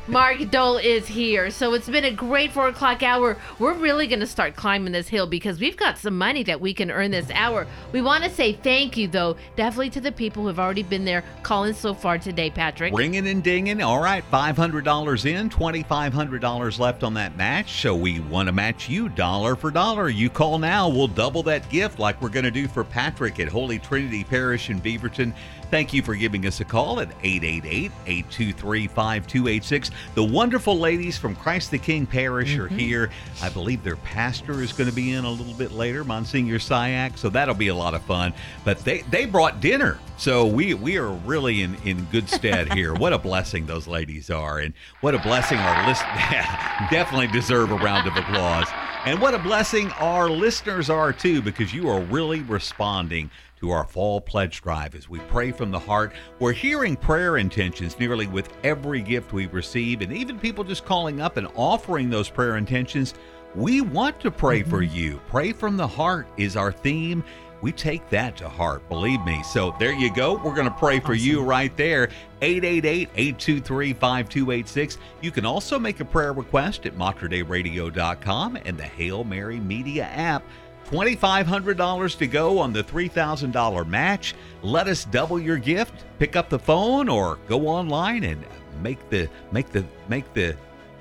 Mark 0.08 0.50
Dol 0.50 0.76
is 0.78 1.06
here. 1.06 1.50
So 1.50 1.74
it's 1.74 1.88
been 1.88 2.04
a 2.04 2.10
great 2.10 2.52
four 2.52 2.68
o'clock 2.68 3.02
hour. 3.02 3.36
We're 3.58 3.74
really 3.74 4.06
going 4.06 4.20
to 4.20 4.26
start 4.26 4.56
climbing 4.56 4.92
this 4.92 5.08
hill 5.08 5.26
because 5.26 5.60
we've 5.60 5.76
got 5.76 5.98
some 5.98 6.18
money 6.18 6.42
that 6.44 6.60
we 6.60 6.74
can 6.74 6.90
earn 6.90 7.10
this 7.12 7.30
hour. 7.32 7.66
We 7.92 8.02
want 8.02 8.24
to 8.24 8.30
say 8.30 8.52
thank 8.54 8.96
you, 8.96 9.06
though, 9.08 9.36
definitely 9.56 9.90
to 9.90 10.00
the 10.00 10.12
people 10.12 10.42
who 10.42 10.48
have 10.48 10.58
already 10.58 10.82
been 10.82 11.04
there 11.04 11.24
calling 11.42 11.74
so 11.74 11.94
far 11.94 12.18
today, 12.18 12.50
Patrick. 12.50 12.92
Ringing 12.94 13.28
and 13.28 13.42
dinging. 13.42 13.80
All 13.82 14.02
right, 14.02 14.24
$500 14.32 15.26
in, 15.26 15.48
$2,500 15.50 16.78
left 16.78 17.02
on 17.04 17.14
that 17.14 17.36
match. 17.36 17.80
So 17.80 17.94
we 17.94 18.20
want 18.20 18.46
to 18.48 18.52
match 18.52 18.88
you 18.88 19.08
dollar 19.08 19.54
for 19.56 19.70
dollar. 19.70 20.08
You 20.08 20.30
call 20.30 20.58
now, 20.58 20.88
we'll 20.88 21.08
double 21.08 21.42
that 21.44 21.68
gift 21.70 21.98
like 21.98 22.20
we're 22.20 22.28
going 22.28 22.44
to 22.44 22.50
do 22.50 22.66
for 22.68 22.84
Patrick 22.84 23.38
at 23.40 23.48
Holy 23.48 23.78
Trinity 23.78 24.24
Parish 24.24 24.70
in 24.70 24.80
Beaverton. 24.80 25.32
Thank 25.70 25.92
you 25.92 26.02
for 26.02 26.14
giving 26.14 26.46
us 26.46 26.60
a 26.60 26.64
call 26.64 26.98
at 27.00 27.08
888 27.22 27.92
823 28.06 28.86
5286. 28.86 29.90
The 30.14 30.24
wonderful 30.24 30.78
ladies 30.78 31.18
from 31.18 31.36
Christ 31.36 31.70
the 31.70 31.78
King 31.78 32.06
Parish 32.06 32.56
are 32.56 32.68
mm-hmm. 32.68 32.78
here. 32.78 33.10
I 33.42 33.50
believe 33.50 33.84
their 33.84 33.96
pastor 33.96 34.62
is 34.62 34.72
going 34.72 34.88
to 34.88 34.96
be 34.96 35.12
in 35.12 35.24
a 35.24 35.30
little 35.30 35.52
bit 35.52 35.72
later, 35.72 36.04
Monsignor 36.04 36.58
Syak, 36.58 37.18
so 37.18 37.28
that'll 37.28 37.54
be 37.54 37.68
a 37.68 37.74
lot 37.74 37.92
of 37.92 38.02
fun. 38.02 38.32
But 38.64 38.78
they, 38.78 39.02
they 39.02 39.26
brought 39.26 39.60
dinner. 39.60 39.98
So 40.16 40.46
we 40.46 40.72
we 40.74 40.96
are 40.96 41.10
really 41.10 41.62
in, 41.62 41.76
in 41.84 42.04
good 42.06 42.30
stead 42.30 42.72
here. 42.72 42.94
what 42.94 43.12
a 43.12 43.18
blessing 43.18 43.66
those 43.66 43.86
ladies 43.86 44.30
are, 44.30 44.58
and 44.60 44.72
what 45.02 45.14
a 45.14 45.18
blessing 45.18 45.58
our 45.58 45.86
list 45.86 46.02
definitely 46.90 47.28
deserve 47.28 47.70
a 47.72 47.76
round 47.76 48.08
of 48.08 48.16
applause. 48.16 48.68
And 49.04 49.20
what 49.20 49.34
a 49.34 49.38
blessing 49.38 49.90
our 49.92 50.28
listeners 50.28 50.90
are 50.90 51.12
too, 51.12 51.40
because 51.40 51.72
you 51.72 51.88
are 51.88 52.00
really 52.00 52.40
responding 52.40 53.30
to 53.60 53.70
our 53.70 53.84
fall 53.84 54.20
pledge 54.20 54.62
drive 54.62 54.94
as 54.94 55.08
we 55.08 55.18
pray 55.20 55.52
from 55.52 55.70
the 55.70 55.78
heart. 55.78 56.12
We're 56.38 56.52
hearing 56.52 56.96
prayer 56.96 57.38
intentions 57.38 57.98
nearly 57.98 58.26
with 58.26 58.52
every 58.64 59.02
gift 59.02 59.32
we 59.32 59.46
receive, 59.46 60.00
and 60.00 60.12
even 60.12 60.38
people 60.38 60.64
just 60.64 60.84
calling 60.84 61.20
up 61.20 61.36
and 61.36 61.48
offering 61.54 62.10
those 62.10 62.28
prayer 62.28 62.56
intentions. 62.56 63.14
We 63.54 63.80
want 63.80 64.20
to 64.20 64.30
pray 64.30 64.62
for 64.62 64.82
mm-hmm. 64.82 64.94
you. 64.94 65.20
Pray 65.28 65.52
from 65.52 65.76
the 65.76 65.86
heart 65.86 66.26
is 66.36 66.56
our 66.56 66.72
theme. 66.72 67.24
We 67.60 67.72
take 67.72 68.08
that 68.10 68.36
to 68.36 68.48
heart, 68.48 68.88
believe 68.88 69.20
me. 69.24 69.42
So 69.42 69.74
there 69.80 69.92
you 69.92 70.14
go. 70.14 70.36
We're 70.36 70.54
going 70.54 70.70
to 70.70 70.78
pray 70.78 71.00
for 71.00 71.14
you 71.14 71.42
right 71.42 71.76
there. 71.76 72.08
888 72.40 73.08
823 73.16 73.92
5286. 73.94 74.98
You 75.20 75.30
can 75.32 75.44
also 75.44 75.76
make 75.78 75.98
a 75.98 76.04
prayer 76.04 76.32
request 76.32 76.86
at 76.86 76.96
materdeiradio.com 76.96 78.58
and 78.64 78.78
the 78.78 78.84
Hail 78.84 79.24
Mary 79.24 79.58
Media 79.58 80.04
app. 80.04 80.44
$2,500 80.90 82.18
to 82.18 82.26
go 82.26 82.58
on 82.58 82.72
the 82.72 82.82
$3,000 82.82 83.86
match. 83.86 84.34
Let 84.62 84.88
us 84.88 85.04
double 85.04 85.38
your 85.40 85.58
gift. 85.58 86.04
Pick 86.18 86.34
up 86.36 86.48
the 86.48 86.58
phone 86.58 87.08
or 87.08 87.38
go 87.48 87.68
online 87.68 88.24
and 88.24 88.44
make 88.82 89.08
the 89.10 89.28
make 89.52 89.70
the 89.70 89.84
make 90.08 90.32
the 90.34 90.56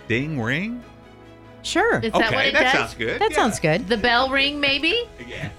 ding 0.07 0.39
ring. 0.41 0.83
sure 1.63 1.99
Is 1.99 2.11
that 2.13 2.33
what 2.33 2.45
it 2.45 2.51
does? 2.53 2.71
sounds 2.71 2.93
good. 2.95 3.21
that 3.21 3.31
Yeah. 3.31 3.35
sounds 3.37 3.59
good 3.59 3.87
The 3.87 3.97
bell 3.97 4.29
ring, 4.29 4.59
maybe? 4.59 5.03
Yeah. 5.27 5.49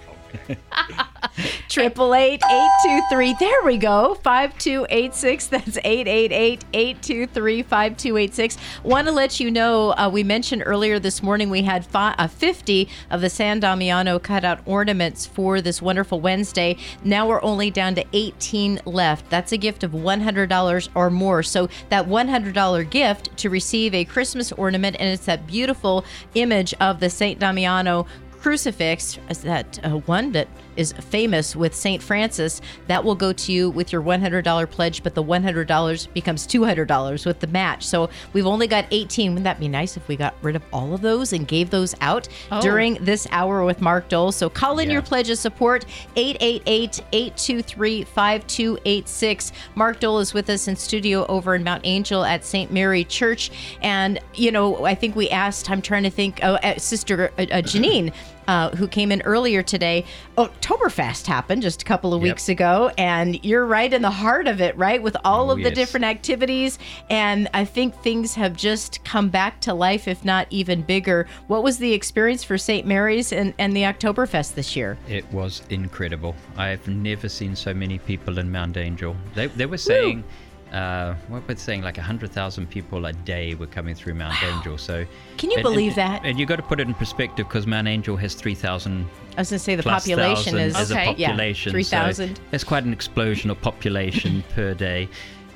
Triple 1.69 2.15
eight 2.15 2.43
eight 2.51 2.71
two 2.83 3.01
three. 3.11 3.35
There 3.39 3.63
we 3.65 3.77
go. 3.77 4.15
Five 4.15 4.59
two 4.59 4.87
eight 4.91 5.15
six. 5.15 5.47
That's 5.47 5.79
eight 5.85 6.09
eight 6.09 6.33
eight 6.33 6.65
eight 6.73 7.01
two 7.03 7.27
three 7.27 7.63
five 7.63 7.97
two 7.97 8.17
eight 8.17 8.35
six. 8.35 8.57
Want 8.83 9.07
to 9.07 9.13
let 9.13 9.39
you 9.39 9.51
know. 9.51 9.91
Uh, 9.93 10.11
we 10.13 10.25
mentioned 10.25 10.63
earlier 10.67 10.99
this 10.99 11.23
morning 11.23 11.51
we 11.51 11.63
had 11.63 11.87
fi- 11.87 12.15
uh, 12.19 12.27
fifty 12.27 12.89
of 13.11 13.21
the 13.21 13.31
San 13.31 13.61
Damiano 13.61 14.19
cutout 14.19 14.61
ornaments 14.67 15.27
for 15.27 15.61
this 15.61 15.81
wonderful 15.81 16.21
Wednesday. 16.21 16.77
Now 17.05 17.29
we're 17.29 17.43
only 17.43 17.71
down 17.71 17.95
to 17.97 18.05
eighteen 18.13 18.81
left. 18.85 19.31
That's 19.31 19.53
a 19.53 19.59
gift 19.59 19.85
of 19.85 19.95
one 19.95 20.21
hundred 20.23 20.49
dollars 20.49 20.89
or 20.95 21.11
more. 21.11 21.45
So 21.45 21.69
that 21.91 22.09
one 22.09 22.29
hundred 22.29 22.55
dollar 22.55 22.83
gift 22.83 23.37
to 23.37 23.51
receive 23.51 23.95
a 23.95 24.05
Christmas 24.05 24.51
ornament, 24.53 24.97
and 24.99 25.09
it's 25.09 25.27
that 25.27 25.47
beautiful 25.47 26.05
image 26.35 26.75
of 26.81 26.99
the 26.99 27.11
Saint 27.11 27.39
Damiano 27.39 28.07
crucifix, 28.41 29.19
is 29.29 29.39
that 29.43 29.79
uh, 29.85 29.91
one 29.99 30.33
that 30.33 30.49
is 30.77 30.93
famous 30.93 31.57
with 31.57 31.75
St. 31.75 32.01
Francis, 32.03 32.61
that 32.87 33.03
will 33.03 33.17
go 33.17 33.33
to 33.33 33.53
you 33.53 33.69
with 33.71 33.93
your 33.93 34.01
$100 34.01 34.71
pledge, 34.71 35.03
but 35.03 35.15
the 35.15 35.23
$100 35.25 36.13
becomes 36.15 36.47
$200 36.47 37.27
with 37.27 37.41
the 37.41 37.47
match. 37.49 37.85
So 37.85 38.09
we've 38.33 38.47
only 38.47 38.69
got 38.69 38.85
18. 38.93 39.33
Wouldn't 39.33 39.45
that 39.45 39.59
be 39.59 39.67
nice 39.67 39.97
if 39.97 40.07
we 40.07 40.15
got 40.17 40.35
rid 40.41 40.55
of 40.55 40.63
all 40.73 40.95
of 40.95 41.01
those 41.01 41.33
and 41.33 41.49
gave 41.49 41.71
those 41.71 41.95
out 42.01 42.29
Oh. 42.53 42.61
during 42.61 42.95
this 43.05 43.27
hour 43.33 43.65
with 43.65 43.81
Mark 43.81 44.09
Dol? 44.09 44.31
So 44.31 44.49
call 44.49 44.79
in 44.79 44.87
Yeah. 44.89 44.95
your 44.95 45.03
pledge 45.03 45.31
of 45.31 45.39
support 45.39 45.85
888 46.15 47.01
823 47.13 48.05
5286. 48.05 49.53
Mark 49.75 50.01
Dol 50.01 50.21
is 50.21 50.33
with 50.33 50.49
us 50.49 50.69
in 50.69 50.77
studio 50.77 51.27
over 51.27 51.55
in 51.57 51.65
Mount 51.65 51.83
Angel 51.85 52.25
at 52.25 52.45
St. 52.45 52.71
Mary 52.73 53.03
Church. 53.05 53.51
And, 53.83 54.21
you 54.35 54.53
know, 54.53 54.85
I 54.85 54.95
think 54.95 55.17
we 55.17 55.29
asked, 55.31 55.69
I'm 55.71 55.83
trying 55.83 56.05
to 56.05 56.11
think, 56.11 56.41
oh, 56.43 56.55
uh, 56.55 56.79
Sister 56.79 57.33
uh, 57.39 57.43
uh, 57.43 57.63
Janine. 57.63 58.13
Uh, 58.49 58.71
who 58.77 58.89
came 58.89 59.13
in 59.13 59.21
earlier 59.23 59.63
today? 59.63 60.07
Oktoberfest 60.39 61.27
happened 61.27 61.61
just 61.61 61.83
a 61.83 61.85
couple 61.85 62.15
of 62.15 62.23
Yep. 62.23 62.33
weeks 62.35 62.49
ago, 62.49 62.91
and 62.97 63.39
you're 63.45 63.67
right 63.67 63.93
in 63.93 64.01
the 64.01 64.11
heart 64.11 64.47
of 64.49 64.63
it, 64.63 64.75
right? 64.79 65.03
With 65.03 65.19
all 65.23 65.51
Oh, 65.51 65.53
of 65.53 65.59
the 65.59 65.65
yes. 65.69 65.75
different 65.75 66.05
activities, 66.05 66.79
and 67.11 67.49
I 67.53 67.67
think 67.67 67.95
things 68.03 68.35
have 68.37 68.57
just 68.57 69.05
come 69.05 69.29
back 69.29 69.61
to 69.61 69.75
life, 69.75 70.09
if 70.09 70.25
not 70.25 70.47
even 70.49 70.81
bigger. 70.81 71.27
What 71.47 71.63
was 71.63 71.77
the 71.77 71.93
experience 71.93 72.43
for 72.43 72.57
St. 72.57 72.87
Mary's 72.87 73.33
and, 73.33 73.53
and 73.59 73.77
the 73.77 73.83
Oktoberfest 73.83 74.55
this 74.55 74.75
year? 74.75 74.97
It 75.09 75.31
was 75.31 75.61
incredible. 75.69 76.35
I've 76.57 76.89
never 76.89 77.29
seen 77.29 77.55
so 77.55 77.75
many 77.75 77.99
people 77.99 78.39
in 78.39 78.51
Mount 78.51 78.79
Angel. 78.79 79.15
They, 79.35 79.49
they 79.49 79.67
were 79.67 79.77
saying, 79.77 80.25
uh, 80.73 81.15
what 81.29 81.47
were 81.49 81.63
saying? 81.63 81.83
Like 81.83 81.97
100,000 81.97 82.69
people 82.69 83.07
a 83.07 83.13
day 83.13 83.55
were 83.55 83.67
coming 83.67 83.95
through 83.95 84.15
Mount 84.15 84.43
Angel. 84.43 84.77
So 84.79 85.05
Can 85.37 85.51
you 85.51 85.57
and- 85.57 85.63
believe 85.63 85.99
and- 85.99 86.15
that? 86.15 86.25
And 86.25 86.39
you 86.39 86.47
got 86.47 86.57
to 86.57 86.63
put 86.63 86.81
it 86.81 86.87
in 86.89 86.95
perspective 86.95 87.49
because 87.49 87.67
Mount 87.67 87.89
Angel 87.89 88.17
has 88.17 88.35
3,000 88.35 89.07
I 89.37 89.41
was 89.43 89.51
going 89.51 89.59
to 89.59 89.65
say 89.65 89.77
the 89.77 89.83
population 89.85 90.59
is 90.59 90.75
Okay. 90.91 91.03
a 91.05 91.07
population. 91.13 91.71
Yeah, 91.71 91.73
3,000. 91.83 92.37
So 92.37 92.43
that's 92.51 92.65
quite 92.65 92.85
an 92.85 92.93
explosion 92.93 93.51
of 93.51 93.61
population 93.61 94.43
per 94.55 94.75
day. 94.75 95.09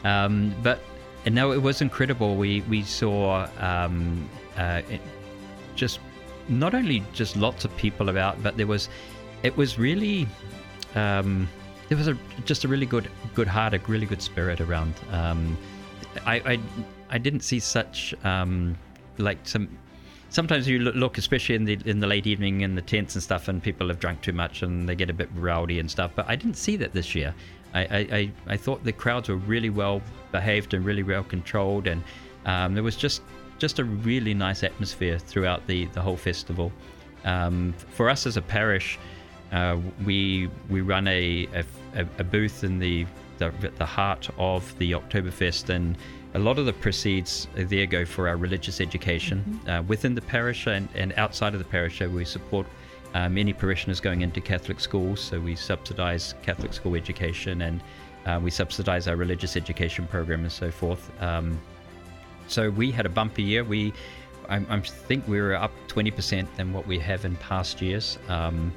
Um, 0.05 0.55
but 0.63 0.81
and 1.25 1.35
no, 1.35 1.53
it 1.53 1.63
was 1.63 1.81
incredible. 1.81 2.37
We 2.37 2.63
we 2.63 2.83
saw 2.83 3.49
um, 3.59 4.29
uh, 4.57 4.83
it, 4.91 5.01
just 5.77 6.01
not 6.49 6.75
only 6.75 7.03
just 7.13 7.37
lots 7.37 7.65
of 7.65 7.77
people 7.77 8.09
about, 8.09 8.43
but 8.43 8.57
there 8.57 8.67
was 8.67 8.89
it 9.43 9.57
was 9.57 9.79
really 9.79 10.27
um, 10.95 11.49
there 11.93 11.99
was 11.99 12.09
a 12.09 12.17
just 12.47 12.65
a 12.65 12.69
really 12.69 12.87
good 12.87 13.11
good 13.35 13.47
heart, 13.47 13.75
a 13.75 13.79
really 13.81 14.07
good 14.07 14.23
spirit 14.23 14.63
around. 14.63 14.95
Um, 15.11 15.59
I, 16.25 16.37
I 16.37 16.61
I 17.11 17.19
didn't 17.19 17.41
see 17.41 17.59
such 17.59 18.15
um, 18.25 18.79
like 19.19 19.37
some. 19.45 19.69
Sometimes 20.31 20.67
you 20.67 20.79
look, 20.79 21.19
especially 21.19 21.55
in 21.55 21.67
the 21.67 21.79
in 21.85 22.01
the 22.01 22.07
late 22.07 22.27
evening 22.27 22.63
in 22.63 22.77
the 22.77 22.81
tents 22.81 23.15
and 23.15 23.23
stuff, 23.23 23.47
and 23.47 23.63
people 23.63 23.89
have 23.89 24.01
drunk 24.01 24.23
too 24.23 24.33
much 24.33 24.63
and 24.63 24.89
they 24.89 24.95
get 24.95 25.11
a 25.11 25.13
bit 25.13 25.29
rowdy 25.35 25.79
and 25.81 25.91
stuff. 25.91 26.13
But 26.17 26.27
I 26.31 26.35
didn't 26.35 26.57
see 26.57 26.77
that 26.77 26.95
this 26.95 27.15
year. 27.15 27.35
I 27.75 27.83
I, 27.83 28.33
I, 28.47 28.57
thought 28.57 28.85
the 28.85 28.93
crowds 28.93 29.29
were 29.29 29.37
really 29.37 29.69
well 29.69 30.01
behaved 30.31 30.73
and 30.73 30.87
really 30.87 31.03
well 31.03 31.25
controlled, 31.25 31.87
and 31.87 32.03
um, 32.47 32.73
there 32.73 32.83
was 32.83 32.97
just 32.97 33.21
just 33.59 33.81
a 33.81 33.85
really 33.85 34.33
nice 34.33 34.63
atmosphere 34.63 35.19
throughout 35.19 35.67
the 35.67 35.85
the 35.93 36.01
whole 36.01 36.17
festival. 36.17 36.73
Um, 37.27 37.75
for 37.91 38.09
us 38.09 38.27
as 38.27 38.39
a 38.39 38.43
parish, 38.43 38.99
uh, 39.53 39.77
we 40.07 40.49
we 40.71 40.81
run 40.81 41.07
a, 41.07 41.47
a, 41.55 41.65
a 41.95 42.25
booth 42.25 42.65
in 42.65 42.79
the, 42.79 43.07
the 43.39 43.53
the 43.79 43.87
heart 43.87 44.29
of 44.39 44.77
the 44.79 44.93
Oktoberfest, 44.93 45.69
and 45.69 45.97
a 46.35 46.39
lot 46.39 46.59
of 46.59 46.67
the 46.67 46.73
proceeds 46.73 47.47
there 47.55 47.87
go 47.87 48.05
for 48.05 48.29
our 48.29 48.37
religious 48.37 48.81
education 48.81 49.61
uh, 49.69 49.83
within 49.87 50.15
the 50.15 50.23
parish 50.23 50.67
and, 50.67 50.89
and 50.95 51.13
outside 51.17 51.53
of 51.53 51.59
the 51.59 51.65
parish. 51.67 52.01
We 52.01 52.25
support 52.25 52.67
uh, 53.15 53.29
many 53.29 53.53
parishioners 53.53 54.01
going 54.01 54.23
into 54.23 54.41
Catholic 54.41 54.81
schools, 54.81 55.21
so 55.21 55.39
we 55.39 55.55
subsidize 55.55 56.35
Catholic 56.43 56.73
school 56.73 56.95
education 56.95 57.63
and 57.63 57.83
uh, 58.25 58.41
we 58.43 58.51
subsidize 58.51 59.09
our 59.09 59.17
religious 59.17 59.57
education 59.57 60.07
program 60.07 60.43
and 60.43 60.53
so 60.53 60.71
forth. 60.71 61.11
Um, 61.21 61.61
so 62.47 62.71
we 62.71 62.91
had 62.91 63.05
a 63.05 63.09
bumper 63.11 63.43
year. 63.43 63.65
We, 63.65 63.93
I, 64.49 64.65
I 64.69 64.81
think 64.81 65.27
we 65.29 65.41
were 65.41 65.55
up 65.55 65.73
20% 65.89 66.47
than 66.57 66.73
what 66.73 66.87
we 66.87 66.99
have 67.01 67.25
in 67.25 67.37
past 67.37 67.83
years. 67.83 68.19
Um, 68.29 68.73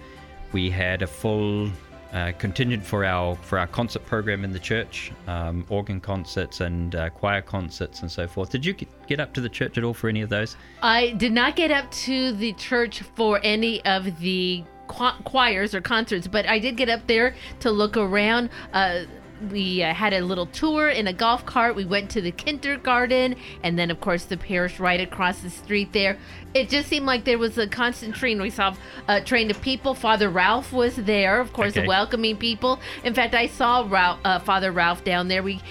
we 0.51 0.69
had 0.69 1.01
a 1.01 1.08
full 1.08 1.69
uh, 2.13 2.31
contingent 2.37 2.85
for 2.85 3.03
our 3.03 3.35
for 3.35 3.59
our 3.59 3.67
concert 3.67 4.05
program 4.05 4.43
in 4.43 4.51
the 4.51 4.59
church, 4.59 5.11
um, 5.27 5.65
organ 5.69 5.99
concerts 5.99 6.61
and 6.61 6.95
uh, 6.95 7.09
choir 7.09 7.41
concerts 7.41 8.01
and 8.01 8.11
so 8.11 8.27
forth. 8.27 8.49
Did 8.49 8.65
you 8.65 8.73
get, 9.07 9.19
up 9.19 9.33
to 9.33 9.41
the 9.41 9.49
church 9.49 9.77
at 9.77 9.83
all 9.83 9.93
for 9.93 10.09
any 10.09 10.21
of 10.21 10.29
those? 10.29 10.55
I 10.81 11.11
did 11.11 11.31
not 11.31 11.55
get 11.55 11.71
up 11.71 11.89
to 11.91 12.31
the 12.33 12.53
church 12.53 13.01
for 13.15 13.39
any 13.43 13.83
of 13.85 14.19
the 14.19 14.63
choirs 14.87 15.73
or 15.73 15.81
concerts, 15.81 16.27
but 16.27 16.47
I 16.47 16.59
did 16.59 16.77
get 16.77 16.89
up 16.89 17.07
there 17.07 17.35
to 17.61 17.71
look 17.71 17.97
around. 17.97 18.49
Uh, 18.73 19.03
we 19.51 19.84
uh, 19.84 19.93
had 19.93 20.13
a 20.13 20.21
little 20.21 20.45
tour 20.47 20.89
in 20.89 21.08
a 21.08 21.13
golf 21.13 21.45
cart. 21.45 21.75
We 21.75 21.86
went 21.86 22.10
to 22.12 22.21
the 22.21 22.31
kindergarten, 22.31 23.36
and 23.63 23.77
then, 23.77 23.91
of 23.91 23.99
course, 24.01 24.25
the 24.25 24.38
parish 24.38 24.79
right 24.79 24.99
across 24.99 25.39
the 25.39 25.49
street 25.49 25.93
there. 25.93 26.17
It 26.53 26.69
just 26.69 26.88
seemed 26.89 27.05
like 27.05 27.25
there 27.25 27.38
was 27.38 27.58
a 27.58 27.67
constant 27.67 28.15
train. 28.15 28.41
We 28.41 28.49
saw 28.49 28.75
a 29.08 29.21
train 29.21 29.51
of 29.51 29.62
people. 29.62 29.93
Father 29.93 30.29
Ralph 30.29 30.71
was 30.73 30.95
there, 30.95 31.39
of 31.39 31.53
course, 31.53 31.75
Okay. 31.77 31.88
welcoming 31.88 32.38
people. 32.38 32.79
In 33.03 33.13
fact, 33.13 33.36
I 33.36 33.47
saw 33.47 33.86
Ralph, 33.89 34.19
uh, 34.23 34.39
Father 34.39 34.71
Ralph 34.71 35.03
down 35.03 35.27
there. 35.27 35.43
We, 35.43 35.62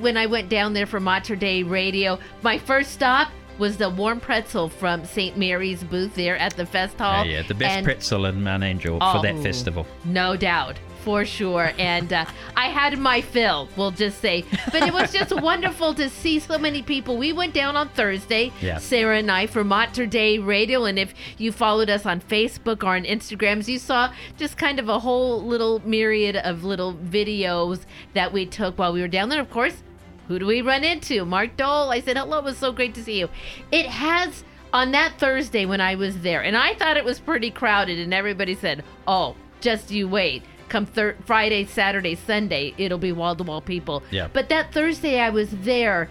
when 0.00 0.16
I 0.16 0.26
went 0.26 0.48
down 0.48 0.72
there 0.72 0.86
for 0.86 1.00
Mater 1.00 1.36
Dei 1.36 1.62
Radio, 1.62 2.18
my 2.42 2.58
first 2.58 2.92
stop 2.92 3.28
was 3.56 3.76
the 3.76 3.88
warm 3.88 4.18
pretzel 4.18 4.68
from 4.68 5.04
St. 5.04 5.36
Mary's 5.38 5.84
booth 5.84 6.12
there 6.16 6.36
at 6.36 6.56
the 6.56 6.66
fest 6.66 6.98
hall. 6.98 7.20
Uh, 7.20 7.24
yeah, 7.24 7.42
the 7.42 7.54
best 7.54 7.76
And 7.76 7.84
pretzel 7.84 8.26
in 8.26 8.42
Mount 8.42 8.64
Angel 8.64 8.98
for 8.98 9.22
that 9.22 9.36
Oh. 9.36 9.42
festival. 9.44 9.86
No 10.04 10.36
doubt, 10.36 10.76
for 11.04 11.24
sure. 11.24 11.72
And 11.78 12.12
uh, 12.12 12.24
I 12.56 12.66
had 12.68 12.98
my 12.98 13.20
fill, 13.20 13.68
we'll 13.76 13.90
just 13.90 14.20
say. 14.20 14.44
But 14.72 14.82
it 14.82 14.92
was 14.92 15.12
just 15.12 15.32
wonderful 15.42 15.94
to 15.94 16.08
see 16.08 16.38
so 16.38 16.58
many 16.58 16.82
people. 16.82 17.16
We 17.18 17.32
went 17.32 17.52
down 17.52 17.76
on 17.76 17.90
Thursday, 17.90 18.50
Yeah. 18.60 18.78
Sarah 18.78 19.18
and 19.18 19.30
I, 19.30 19.46
for 19.46 19.62
Mater 19.62 20.06
Dei 20.06 20.38
Radio. 20.38 20.84
And 20.86 20.98
if 20.98 21.14
you 21.38 21.52
followed 21.52 21.90
us 21.90 22.06
on 22.06 22.20
Facebook 22.22 22.82
or 22.82 22.96
on 22.96 23.04
Instagrams, 23.04 23.68
you 23.68 23.78
saw 23.78 24.12
just 24.38 24.56
kind 24.56 24.78
of 24.78 24.88
a 24.88 24.98
whole 24.98 25.42
little 25.44 25.80
myriad 25.86 26.36
of 26.36 26.64
little 26.64 26.94
videos 26.94 27.80
that 28.14 28.32
we 28.32 28.46
took 28.46 28.78
while 28.78 28.92
we 28.92 29.00
were 29.02 29.08
down 29.08 29.28
there. 29.28 29.40
Of 29.40 29.50
course, 29.50 29.82
who 30.28 30.38
do 30.38 30.46
we 30.46 30.62
run 30.62 30.84
into? 30.84 31.26
Mark 31.26 31.56
Dol. 31.58 31.90
I 31.90 32.00
said, 32.00 32.16
hello, 32.16 32.38
it 32.38 32.44
was 32.44 32.56
so 32.56 32.72
great 32.72 32.94
to 32.94 33.04
see 33.04 33.18
you. 33.18 33.28
It 33.70 33.84
has, 33.86 34.42
on 34.72 34.92
that 34.92 35.18
Thursday 35.18 35.66
when 35.66 35.82
I 35.82 35.96
was 35.96 36.20
there, 36.22 36.42
and 36.42 36.56
I 36.56 36.74
thought 36.74 36.96
it 36.96 37.04
was 37.04 37.20
pretty 37.20 37.50
crowded, 37.50 37.98
and 37.98 38.14
everybody 38.14 38.54
said, 38.54 38.82
oh, 39.06 39.36
just 39.60 39.90
you 39.90 40.08
wait. 40.08 40.42
Come 40.74 40.86
thir- 40.86 41.14
Friday, 41.24 41.66
Saturday, 41.66 42.16
Sunday, 42.16 42.74
it'll 42.78 42.98
be 42.98 43.12
wall 43.12 43.36
to 43.36 43.44
wall 43.44 43.60
people. 43.60 44.02
Yeah. 44.10 44.26
But 44.32 44.48
that 44.48 44.74
Thursday 44.74 45.20
I 45.20 45.30
was 45.30 45.48
there, 45.62 46.10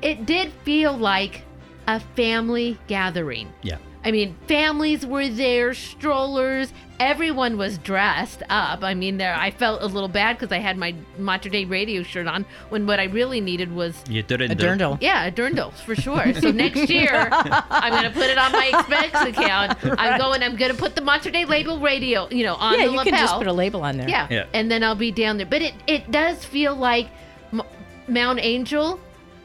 it 0.00 0.24
did 0.24 0.54
feel 0.64 0.96
like 0.96 1.42
a 1.86 2.00
family 2.16 2.78
gathering. 2.86 3.52
Yeah. 3.60 3.76
I 4.02 4.10
mean, 4.10 4.36
families 4.48 5.04
were 5.04 5.28
there, 5.28 5.74
strollers. 5.74 6.72
Everyone 7.00 7.56
was 7.56 7.78
dressed 7.78 8.42
up. 8.50 8.84
I 8.84 8.92
mean, 8.92 9.16
there. 9.16 9.34
I 9.34 9.50
felt 9.50 9.80
a 9.82 9.86
little 9.86 10.06
bad 10.08 10.38
because 10.38 10.52
I 10.52 10.58
had 10.58 10.76
my 10.76 10.94
Mater 11.18 11.48
Dei 11.48 11.64
radio 11.64 12.02
shirt 12.02 12.26
on 12.26 12.44
when 12.68 12.86
what 12.86 13.00
I 13.00 13.04
really 13.04 13.40
needed 13.40 13.72
was 13.72 14.04
You 14.06 14.22
did. 14.22 14.42
A 14.42 14.48
dirndl. 14.54 14.98
yeah, 15.00 15.24
a 15.24 15.32
dirndl 15.32 15.72
for 15.72 15.94
sure. 15.96 16.34
So 16.34 16.50
next 16.50 16.90
year, 16.90 17.28
I'm 17.32 17.92
gonna 17.92 18.10
put 18.10 18.28
it 18.28 18.36
on 18.36 18.52
my 18.52 18.66
expense 18.66 19.36
account. 19.36 19.78
I'm 19.98 20.18
going. 20.20 20.42
I'm 20.42 20.56
gonna 20.56 20.74
put 20.74 20.94
the 20.94 21.00
Mater 21.00 21.30
Dei 21.30 21.46
label 21.46 21.80
radio, 21.80 22.28
you 22.30 22.44
know, 22.44 22.54
on 22.56 22.74
yeah, 22.78 22.84
the 22.86 22.92
you 22.92 22.96
lapel. 22.98 23.12
can 23.12 23.18
just 23.20 23.34
put 23.36 23.46
a 23.46 23.52
label 23.52 23.82
on 23.82 23.96
there. 23.96 24.08
yeah. 24.08 24.26
Yeah. 24.30 24.44
and 24.52 24.70
then 24.70 24.84
I'll 24.84 24.94
be 24.94 25.10
down 25.10 25.38
there. 25.38 25.46
But 25.46 25.62
it 25.62 25.74
it 25.86 26.10
does 26.10 26.44
feel 26.44 26.74
like 26.76 27.08
M- 27.52 27.62
Mount 28.08 28.40
Angel 28.42 29.00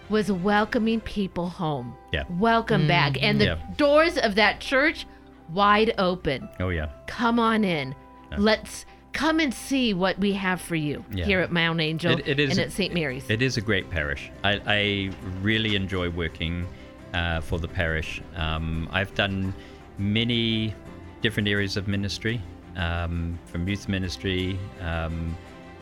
was 0.10 0.30
welcoming 0.30 1.00
people 1.00 1.48
home. 1.50 1.96
Yeah. 2.12 2.24
Welcome 2.30 2.86
back, 2.88 3.14
mm-hmm. 3.14 3.24
and 3.26 3.40
the 3.42 3.46
Yeah. 3.46 3.58
doors 3.78 4.18
of 4.18 4.36
that 4.36 4.60
church 4.60 5.08
wide 5.50 5.94
open. 5.98 6.50
Oh 6.60 6.70
yeah. 6.70 6.90
Come 7.08 7.40
on 7.40 7.64
in. 7.64 7.96
Let's 8.38 8.86
come 9.14 9.40
and 9.40 9.54
see 9.54 9.94
what 9.94 10.20
we 10.20 10.34
have 10.34 10.60
for 10.60 10.76
you 10.76 11.06
Yeah. 11.12 11.24
here 11.26 11.40
at 11.40 11.50
Mount 11.52 11.80
Angel 11.80 12.12
It- 12.20 12.28
it 12.28 12.40
is- 12.40 12.52
and 12.52 12.60
at 12.60 12.72
St. 12.74 12.94
Mary's. 12.94 13.30
It 13.30 13.42
is 13.42 13.56
a 13.56 13.62
great 13.62 13.90
parish. 13.90 14.30
I, 14.44 14.60
I 14.68 15.12
really 15.42 15.76
enjoy 15.76 16.10
working 16.10 16.68
uh, 17.14 17.40
for 17.40 17.58
the 17.58 17.68
parish. 17.68 18.22
Um, 18.36 18.90
I've 18.92 19.14
done 19.16 19.54
many 19.98 20.74
different 21.22 21.48
areas 21.48 21.78
of 21.78 21.88
ministry, 21.88 22.42
um, 22.76 23.40
from 23.46 23.66
youth 23.70 23.88
ministry. 23.88 24.60
Um, 24.82 25.38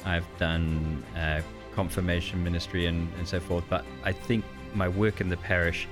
I've 0.05 0.27
done 0.37 1.03
uh, 1.17 1.41
confirmation 1.73 2.43
ministry 2.43 2.85
and, 2.85 3.11
and 3.17 3.27
so 3.27 3.39
forth. 3.39 3.63
But 3.67 3.83
I 4.03 4.11
think 4.11 4.45
my 4.75 4.87
work 4.87 5.21
in 5.21 5.29
the 5.29 5.37
parish 5.37 5.87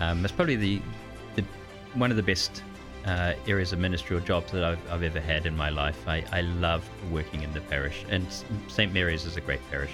um, 0.00 0.24
is 0.26 0.32
probably 0.32 0.56
the, 0.56 0.82
the 1.36 1.44
one 1.94 2.10
of 2.10 2.18
the 2.18 2.22
best 2.22 2.62
uh, 3.04 3.34
areas 3.46 3.72
of 3.72 3.78
ministry 3.78 4.16
or 4.16 4.20
jobs 4.20 4.52
that 4.52 4.64
I've, 4.64 4.90
I've 4.90 5.02
ever 5.02 5.20
had 5.20 5.46
in 5.46 5.56
my 5.56 5.70
life. 5.70 6.06
I, 6.06 6.24
I 6.32 6.42
love 6.42 6.88
working 7.10 7.42
in 7.42 7.52
the 7.52 7.60
parish, 7.62 8.04
and 8.08 8.26
St. 8.68 8.92
Mary's 8.92 9.24
is 9.24 9.36
a 9.36 9.40
great 9.40 9.60
parish. 9.70 9.90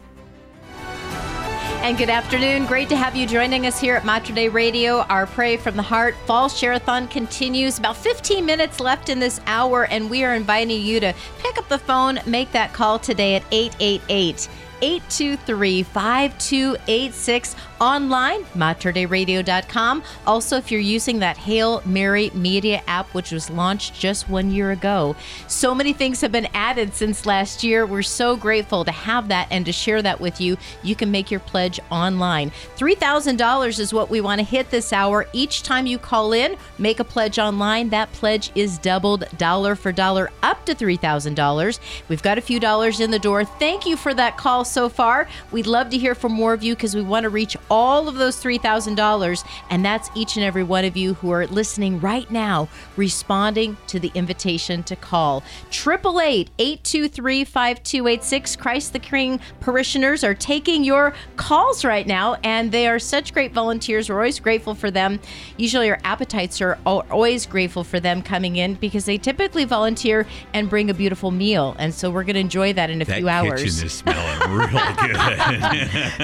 And 1.83 1.97
good 1.97 2.09
afternoon. 2.09 2.65
Great 2.65 2.87
to 2.89 2.95
have 2.95 3.13
you 3.13 3.27
joining 3.27 3.65
us 3.65 3.77
here 3.77 3.97
at 3.97 4.05
Mater 4.05 4.33
Dei 4.33 4.47
Radio. 4.47 5.01
Our 5.01 5.25
Pray 5.25 5.57
from 5.57 5.75
the 5.75 5.83
Heart 5.83 6.15
Fall 6.25 6.47
Share-a-thon 6.47 7.09
continues. 7.09 7.77
About 7.77 7.97
15 7.97 8.45
minutes 8.45 8.79
left 8.79 9.09
in 9.09 9.19
this 9.19 9.41
hour, 9.47 9.85
and 9.87 10.09
we 10.09 10.23
are 10.23 10.33
inviting 10.33 10.81
you 10.81 11.01
to 11.01 11.13
pick 11.39 11.57
up 11.57 11.67
the 11.67 11.77
phone, 11.77 12.19
make 12.25 12.53
that 12.53 12.71
call 12.71 12.99
today 12.99 13.35
at 13.35 13.43
888 13.51 14.47
823 14.81 15.83
5286 15.83 17.55
online, 17.83 18.45
materdeiradio.com. 18.55 20.03
Also, 20.25 20.55
if 20.55 20.71
you're 20.71 20.79
using 20.79 21.19
that 21.19 21.37
Hail 21.37 21.81
Mary 21.85 22.31
Media 22.33 22.81
app, 22.87 23.13
which 23.13 23.33
was 23.33 23.49
launched 23.49 23.93
just 23.93 24.29
one 24.29 24.49
year 24.49 24.71
ago, 24.71 25.17
so 25.47 25.75
many 25.75 25.91
things 25.91 26.21
have 26.21 26.31
been 26.31 26.47
added 26.53 26.93
since 26.93 27.25
last 27.25 27.61
year. 27.61 27.85
We're 27.85 28.01
so 28.01 28.37
grateful 28.37 28.85
to 28.85 28.91
have 28.91 29.27
that 29.27 29.49
and 29.51 29.65
to 29.65 29.73
share 29.73 30.01
that 30.01 30.21
with 30.21 30.39
you. 30.39 30.55
You 30.81 30.95
can 30.95 31.11
make 31.11 31.29
your 31.29 31.41
pledge 31.41 31.77
online. 31.91 32.51
$3,000 32.77 33.79
is 33.79 33.93
what 33.93 34.09
we 34.09 34.21
want 34.21 34.39
to 34.39 34.45
hit 34.45 34.69
this 34.69 34.93
hour. 34.93 35.27
Each 35.33 35.61
time 35.61 35.85
you 35.85 35.97
call 35.97 36.31
in, 36.31 36.55
make 36.77 37.01
a 37.01 37.03
pledge 37.03 37.37
online. 37.37 37.89
That 37.89 38.09
pledge 38.13 38.49
is 38.55 38.77
doubled 38.77 39.25
dollar 39.37 39.75
for 39.75 39.91
dollar 39.91 40.31
up 40.41 40.65
to 40.67 40.73
$3,000. 40.73 41.79
We've 42.07 42.23
got 42.23 42.37
a 42.37 42.41
few 42.41 42.61
dollars 42.61 43.01
in 43.01 43.11
the 43.11 43.19
door. 43.19 43.43
Thank 43.43 43.85
you 43.85 43.97
for 43.97 44.13
that 44.13 44.37
call 44.37 44.63
so 44.63 44.87
far. 44.87 45.27
We'd 45.51 45.67
love 45.67 45.89
to 45.89 45.97
hear 45.97 46.15
from 46.15 46.31
more 46.31 46.53
of 46.53 46.63
you 46.63 46.75
because 46.75 46.95
we 46.95 47.01
want 47.01 47.23
to 47.23 47.29
reach 47.29 47.57
all 47.73 48.07
of 48.07 48.15
those 48.15 48.37
$3,000. 48.41 49.43
And 49.71 49.83
that's 49.83 50.11
each 50.15 50.35
and 50.37 50.45
every 50.45 50.63
one 50.63 50.85
of 50.85 50.95
you 50.95 51.15
who 51.15 51.31
are 51.31 51.47
listening 51.47 51.99
right 51.99 52.29
now, 52.29 52.69
responding 52.95 53.75
to 53.87 53.99
the 53.99 54.11
invitation 54.13 54.83
to 54.83 54.95
call. 54.95 55.43
888 55.71 56.51
823 56.59 57.43
5286. 57.43 58.55
Christ 58.57 58.93
the 58.93 58.99
King 58.99 59.39
parishioners 59.59 60.23
are 60.23 60.35
taking 60.35 60.83
your 60.83 61.15
calls 61.35 61.83
right 61.83 62.05
now, 62.05 62.35
and 62.43 62.71
they 62.71 62.87
are 62.87 62.99
such 62.99 63.33
great 63.33 63.53
volunteers. 63.53 64.07
We're 64.07 64.17
always 64.17 64.39
grateful 64.39 64.75
for 64.75 64.91
them. 64.91 65.19
Usually, 65.57 65.89
our 65.89 65.99
appetites 66.03 66.61
are 66.61 66.77
always 66.85 67.47
grateful 67.47 67.83
for 67.83 67.99
them 67.99 68.21
coming 68.21 68.55
in 68.57 68.75
because 68.75 69.05
they 69.05 69.17
typically 69.17 69.65
volunteer 69.65 70.27
and 70.53 70.69
bring 70.69 70.91
a 70.91 70.93
beautiful 70.93 71.31
meal. 71.31 71.75
And 71.79 71.91
so 71.93 72.11
we're 72.11 72.23
going 72.23 72.35
to 72.35 72.39
enjoy 72.41 72.73
that 72.73 72.91
in 72.91 73.01
a 73.01 73.05
That 73.05 73.15
few 73.17 73.25
kitchen 73.25 73.29
hours. 73.47 73.81
is 73.83 73.93
smelling 73.93 74.51
really 74.51 74.67
good. 75.07 75.17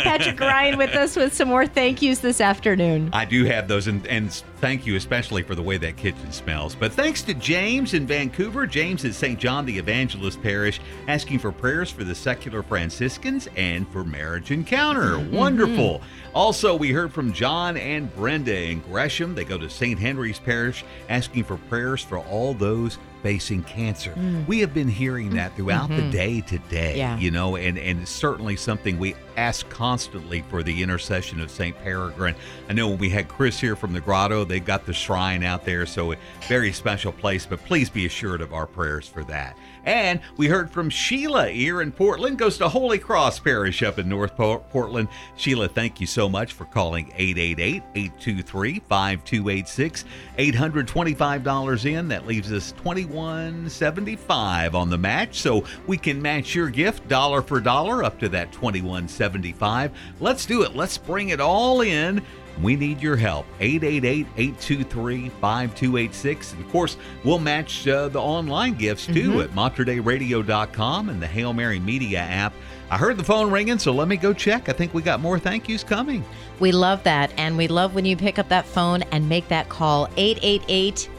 Patrick 0.03 0.39
Ryan 0.39 0.77
with 0.77 0.91
us 0.91 1.17
with 1.29 1.35
some 1.35 1.47
more 1.47 1.67
thank 1.67 2.01
yous 2.01 2.17
this 2.17 2.41
afternoon. 2.41 3.07
I 3.13 3.23
do 3.23 3.45
have 3.45 3.67
those, 3.67 3.85
and, 3.85 4.05
and 4.07 4.31
thank 4.57 4.87
you 4.87 4.95
especially 4.95 5.43
for 5.43 5.53
the 5.53 5.61
way 5.61 5.77
that 5.77 5.95
kitchen 5.95 6.31
smells. 6.31 6.73
But 6.73 6.91
thanks 6.91 7.21
to 7.21 7.35
James 7.35 7.93
in 7.93 8.07
Vancouver, 8.07 8.65
James 8.65 9.05
at 9.05 9.13
St. 9.13 9.39
John 9.39 9.63
the 9.67 9.77
Evangelist 9.77 10.41
Parish, 10.41 10.79
asking 11.07 11.37
for 11.37 11.51
prayers 11.51 11.91
for 11.91 12.03
the 12.03 12.15
secular 12.15 12.63
Franciscans 12.63 13.47
and 13.55 13.87
for 13.89 14.03
marriage 14.03 14.49
encounter. 14.49 15.17
Mm-hmm. 15.17 15.35
Wonderful. 15.35 16.01
Also, 16.33 16.75
we 16.75 16.91
heard 16.91 17.11
from 17.11 17.33
John 17.33 17.77
and 17.77 18.13
Brenda 18.15 18.55
in 18.55 18.81
Gresham. 18.81 19.35
They 19.35 19.43
go 19.43 19.57
to 19.57 19.69
St. 19.69 19.99
Henry's 19.99 20.39
Parish, 20.39 20.83
asking 21.09 21.43
for 21.43 21.57
prayers 21.57 22.03
for 22.03 22.19
all 22.19 22.53
those 22.53 22.97
facing 23.21 23.63
cancer. 23.63 24.11
Mm. 24.11 24.47
We 24.47 24.59
have 24.59 24.73
been 24.73 24.87
hearing 24.87 25.31
that 25.35 25.55
throughout 25.55 25.89
the 25.89 25.95
mm-hmm. 25.95 26.11
day 26.11 26.41
today. 26.41 26.97
Yeah. 26.97 27.17
You 27.17 27.31
know, 27.31 27.55
and, 27.55 27.77
and 27.77 28.01
it's 28.01 28.11
certainly 28.11 28.55
something 28.55 28.97
we 28.97 29.15
ask 29.35 29.67
constantly 29.69 30.41
for 30.49 30.63
the 30.63 30.81
intercession 30.83 31.41
of 31.41 31.51
St. 31.51 31.77
Peregrine. 31.83 32.35
I 32.69 32.73
know 32.73 32.89
when 32.89 32.97
we 32.97 33.09
had 33.09 33.27
Chris 33.27 33.59
here 33.59 33.75
from 33.75 33.93
the 33.93 33.99
grotto, 33.99 34.45
they 34.45 34.59
got 34.59 34.85
the 34.85 34.93
shrine 34.93 35.43
out 35.43 35.65
there, 35.65 35.85
so 35.85 36.13
a 36.13 36.17
very 36.47 36.71
special 36.71 37.11
place, 37.11 37.45
but 37.45 37.63
please 37.65 37.89
be 37.89 38.05
assured 38.05 38.41
of 38.41 38.53
our 38.53 38.65
prayers 38.65 39.07
for 39.07 39.23
that. 39.25 39.57
And 39.89 40.21
we 40.37 40.45
heard 40.45 40.69
from 40.69 40.91
Sheila 40.91 41.49
here 41.49 41.81
in 41.81 41.91
Portland, 41.91 42.37
goes 42.37 42.59
to 42.59 42.69
Holy 42.69 42.99
Cross 42.99 43.39
Parish 43.39 43.81
up 43.81 43.97
in 43.97 44.07
North 44.07 44.35
Portland. 44.35 45.07
Sheila, 45.35 45.67
thank 45.67 45.99
you 45.99 46.05
so 46.05 46.29
much 46.29 46.53
for 46.53 46.65
calling 46.65 47.11
888 47.17 47.81
823 47.95 48.83
5286. 48.87 50.05
$825 50.37 51.91
in. 51.91 52.07
That 52.07 52.27
leaves 52.27 52.51
us 52.51 52.71
$21.75 52.73 54.75
on 54.75 54.91
the 54.91 54.97
match. 54.99 55.39
So 55.39 55.63
we 55.87 55.97
can 55.97 56.21
match 56.21 56.53
your 56.53 56.69
gift 56.69 57.07
dollar 57.07 57.41
for 57.41 57.59
dollar 57.59 58.03
up 58.03 58.19
to 58.19 58.29
that 58.29 58.51
$21.75. 58.51 59.89
Let's 60.19 60.45
do 60.45 60.61
it. 60.61 60.75
Let's 60.75 60.99
bring 60.99 61.29
it 61.29 61.41
all 61.41 61.81
in. 61.81 62.23
We 62.61 62.75
need 62.75 63.01
your 63.01 63.15
help. 63.15 63.45
888 63.59 64.27
823 64.37 65.29
5286. 65.29 66.53
And 66.53 66.65
of 66.65 66.71
course, 66.71 66.97
we'll 67.23 67.39
match 67.39 67.87
uh, 67.87 68.09
the 68.09 68.21
online 68.21 68.75
gifts 68.75 69.05
too 69.05 69.41
at 69.41 69.51
materdeiradio.com 69.51 71.09
and 71.09 71.21
the 71.21 71.27
Hail 71.27 71.53
Mary 71.53 71.79
Media 71.79 72.19
app. 72.19 72.53
I 72.91 72.97
heard 72.97 73.17
the 73.17 73.23
phone 73.23 73.51
ringing, 73.51 73.77
so 73.77 73.93
let 73.93 74.07
me 74.07 74.17
go 74.17 74.33
check. 74.33 74.67
I 74.67 74.73
think 74.73 74.93
we 74.93 75.01
got 75.01 75.19
more 75.19 75.37
thank 75.37 75.69
yous 75.69 75.83
coming. 75.83 76.25
We 76.59 76.71
love 76.71 77.03
that. 77.03 77.31
And 77.37 77.55
we 77.55 77.67
love 77.67 77.93
when 77.93 78.05
you 78.05 78.17
pick 78.17 78.39
up 78.39 78.49
that 78.49 78.65
phone 78.65 79.03
and 79.11 79.29
make 79.29 79.47
that 79.49 79.69
call 79.69 80.07
888 80.17 81.09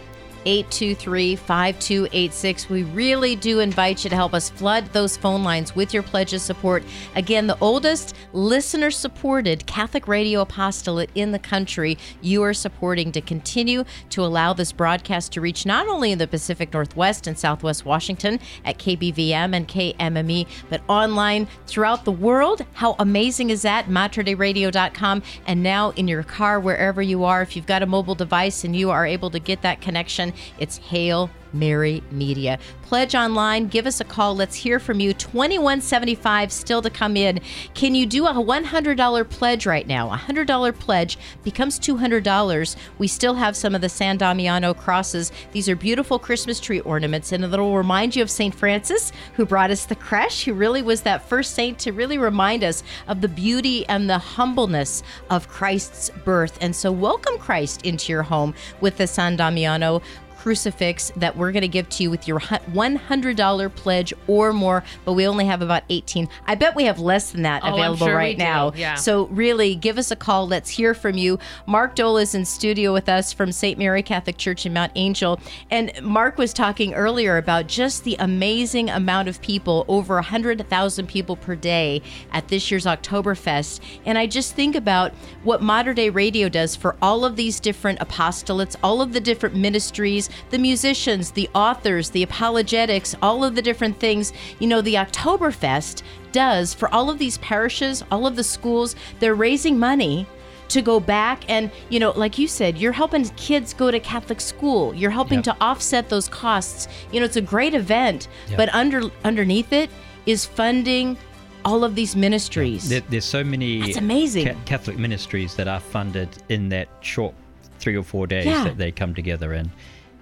823 0.47 1.37
5286. 1.37 2.69
We 2.69 2.83
really 2.85 3.37
do 3.37 3.61
invite 3.61 4.05
you 4.05 4.11
to 4.11 4.17
help 4.17 4.35
us 4.35 4.51
flood 4.51 4.87
those 4.93 5.17
phone 5.17 5.43
lines 5.43 5.75
with 5.77 5.93
your 5.93 6.03
pledge 6.03 6.33
of 6.33 6.41
support. 6.41 6.83
Again, 7.15 7.47
the 7.47 7.59
oldest 7.61 8.15
listener 8.33 8.91
supported 8.91 9.67
Catholic 9.67 10.09
radio 10.09 10.41
apostolate 10.41 11.11
in 11.15 11.33
the 11.33 11.39
country, 11.39 11.99
you 12.21 12.43
are 12.43 12.55
supporting 12.55 13.13
to 13.13 13.21
continue 13.21 13.85
to 14.11 14.25
allow 14.25 14.53
this 14.53 14.73
broadcast 14.73 15.33
to 15.33 15.41
reach 15.41 15.67
not 15.67 15.89
only 15.89 16.13
in 16.13 16.19
the 16.19 16.27
Pacific 16.27 16.73
Northwest 16.73 17.27
and 17.27 17.39
Southwest 17.39 17.85
Washington 17.85 18.41
at 18.65 18.79
KBVM 18.79 19.55
and 19.55 19.69
KMME, 19.69 20.47
but 20.69 20.83
online 20.89 21.49
throughout 21.67 22.05
the 22.05 22.13
world. 22.13 22.65
How 22.73 22.97
amazing 22.99 23.51
is 23.51 23.63
that? 23.63 23.87
MaterDeiRadio.com. 23.87 25.23
And 25.47 25.63
now 25.63 25.91
in 25.91 26.09
your 26.09 26.23
car, 26.23 26.61
wherever 26.61 27.03
you 27.03 27.25
are, 27.25 27.43
if 27.43 27.57
you've 27.57 27.67
got 27.67 27.83
a 27.83 27.87
mobile 27.87 28.15
device 28.15 28.65
and 28.65 28.75
you 28.75 28.91
are 28.91 29.07
able 29.07 29.31
to 29.31 29.39
get 29.39 29.63
that 29.63 29.81
connection, 29.81 30.30
it's 30.59 30.77
Hail 30.77 31.31
Mary 31.53 32.03
Media. 32.11 32.59
Pledge 32.83 33.15
online, 33.15 33.69
give 33.69 33.87
us 33.87 34.01
a 34.01 34.05
call. 34.05 34.35
Let's 34.35 34.57
hear 34.57 34.79
from 34.79 35.01
you. 35.01 35.13
2175 35.13 36.53
still 36.53 36.83
to 36.83 36.91
come 36.91 37.17
in. 37.17 37.41
Can 37.75 37.95
you 37.95 38.07
do 38.07 38.27
a 38.27 38.33
$100 38.33 39.31
pledge 39.31 39.67
right 39.67 39.87
now? 39.87 40.13
A 40.13 40.17
$100 40.17 40.79
pledge 40.79 41.19
becomes 41.43 41.79
$200. 41.79 42.77
We 42.99 43.07
still 43.07 43.35
have 43.35 43.57
some 43.57 43.75
of 43.75 43.81
the 43.81 43.89
San 43.89 44.17
Damiano 44.17 44.75
crosses. 44.75 45.33
These 45.53 45.69
are 45.69 45.77
beautiful 45.77 46.19
Christmas 46.19 46.61
tree 46.61 46.81
ornaments 46.81 47.33
and 47.33 47.45
it'll 47.45 47.77
remind 47.77 48.17
you 48.17 48.23
of 48.23 48.31
St. 48.31 48.55
Francis 48.55 49.13
who 49.35 49.47
brought 49.47 49.71
us 49.71 49.87
the 49.87 49.95
creche, 49.95 50.45
who 50.45 50.53
really 50.53 50.83
was 50.83 51.03
that 51.03 51.29
first 51.29 51.55
saint 51.55 51.79
to 51.81 51.93
really 51.93 52.19
remind 52.19 52.65
us 52.65 52.83
of 53.09 53.21
the 53.21 53.29
beauty 53.29 53.87
and 53.89 54.09
the 54.09 54.19
humbleness 54.19 55.03
of 55.31 55.49
Christ's 55.49 56.11
birth. 56.25 56.59
And 56.61 56.75
so 56.75 56.91
welcome 56.91 57.39
Christ 57.39 57.83
into 57.87 58.13
your 58.13 58.23
home 58.23 58.55
with 58.81 58.97
the 58.97 59.07
San 59.07 59.37
Damiano 59.37 60.03
crucifix 60.41 61.13
that 61.17 61.37
we're 61.37 61.53
going 61.53 61.61
to 61.61 61.69
give 61.69 61.87
to 61.91 62.03
you 62.03 62.11
with 62.11 62.27
your 62.27 62.41
$100 62.41 63.75
pledge 63.75 64.15
or 64.27 64.55
more, 64.55 64.83
but 65.05 65.13
we 65.13 65.27
only 65.27 65.45
have 65.45 65.61
about 65.61 65.83
18. 65.91 66.29
I 66.47 66.55
bet 66.55 66.75
we 66.75 66.85
have 66.85 66.99
less 66.99 67.33
than 67.33 67.43
that 67.43 67.63
Oh, 67.63 67.75
available 67.75 68.07
sure 68.07 68.17
right 68.17 68.39
now. 68.39 68.73
Yeah. 68.75 68.95
So 68.95 69.27
really 69.27 69.75
give 69.75 69.99
us 69.99 70.11
a 70.11 70.17
call. 70.17 70.49
Let's 70.49 70.71
hear 70.71 70.95
from 70.95 71.19
you. 71.19 71.39
Mark 71.67 71.95
Dol 71.95 72.17
is 72.17 72.35
in 72.35 72.47
studio 72.47 72.95
with 72.95 73.07
us 73.09 73.35
from 73.35 73.53
St. 73.53 73.79
Mary 73.79 74.03
Catholic 74.03 74.39
Church 74.39 74.65
in 74.65 74.73
Mount 74.73 74.93
Angel. 74.95 75.39
And 75.71 75.93
Mark 76.03 76.39
was 76.39 76.55
talking 76.55 76.95
earlier 76.95 77.37
about 77.37 77.67
just 77.67 78.05
the 78.05 78.17
amazing 78.19 78.89
amount 78.89 79.29
of 79.29 79.43
people, 79.43 79.85
over 79.89 80.15
100,000 80.15 81.07
people 81.07 81.37
per 81.37 81.55
day 81.55 82.01
at 82.33 82.49
this 82.49 82.71
year's 82.71 82.87
Oktoberfest. 82.87 83.81
And 84.07 84.17
I 84.17 84.27
just 84.27 84.55
think 84.55 84.75
about 84.75 85.13
what 85.43 85.61
Mater 85.61 85.93
Dei 85.93 86.09
Radio 86.09 86.49
does 86.49 86.75
for 86.75 86.97
all 87.03 87.27
of 87.27 87.37
these 87.37 87.61
different 87.61 87.99
apostolates, 87.99 88.75
all 88.83 89.03
of 89.03 89.13
the 89.13 89.21
different 89.21 89.55
ministries, 89.55 90.30
the 90.51 90.59
musicians, 90.59 91.31
the 91.33 91.49
authors, 91.55 92.11
the 92.11 92.23
apologetics, 92.23 93.15
all 93.23 93.45
of 93.45 93.55
the 93.55 93.63
different 93.63 93.99
things. 93.99 94.33
You 94.59 94.67
know, 94.69 94.81
the 94.81 94.95
Oktoberfest 94.95 96.03
does 96.33 96.75
for 96.75 96.93
all 96.95 97.11
of 97.11 97.19
these 97.19 97.39
parishes, 97.39 98.03
all 98.11 98.27
of 98.27 98.37
the 98.37 98.45
schools, 98.45 98.97
they're 99.19 99.35
raising 99.35 99.79
money 99.79 100.27
to 100.69 100.83
go 100.83 101.01
back 101.01 101.43
and 101.51 101.69
you 101.89 101.99
know 101.99 102.13
like 102.13 102.39
you 102.39 102.47
said 102.47 102.79
you're 102.79 102.93
helping 102.93 103.25
kids 103.31 103.75
go 103.75 103.91
to 103.91 103.99
catholic 103.99 104.41
school 104.41 104.95
you're 104.95 105.11
helping 105.11 105.39
Yep. 105.39 105.45
to 105.47 105.57
offset 105.61 106.09
those 106.09 106.29
costs 106.29 106.87
you 107.11 107.19
know 107.19 107.27
it's 107.27 107.35
a 107.35 107.41
great 107.41 107.75
event 107.75 108.29
Yep. 108.51 108.57
but 108.57 108.69
under 108.73 109.03
underneath 109.25 109.73
it 109.73 109.91
is 110.27 110.47
funding 110.47 111.19
all 111.65 111.83
of 111.83 111.97
these 111.97 112.15
ministries 112.15 112.89
There, 112.89 113.01
there's 113.11 113.25
so 113.25 113.43
many 113.43 113.81
That's 113.81 113.97
amazing. 113.97 114.47
Ca- 114.47 114.55
Catholic 114.65 114.97
ministries 114.97 115.57
that 115.57 115.67
are 115.67 115.81
funded 115.81 116.29
in 116.49 116.69
that 116.69 116.87
short 117.01 117.35
three 117.81 117.97
or 117.97 118.05
four 118.05 118.29
days 118.29 118.47
Yeah. 118.47 118.63
that 118.63 118.79
they 118.79 118.93
come 118.93 119.13
together 119.13 119.53
in. 119.55 119.73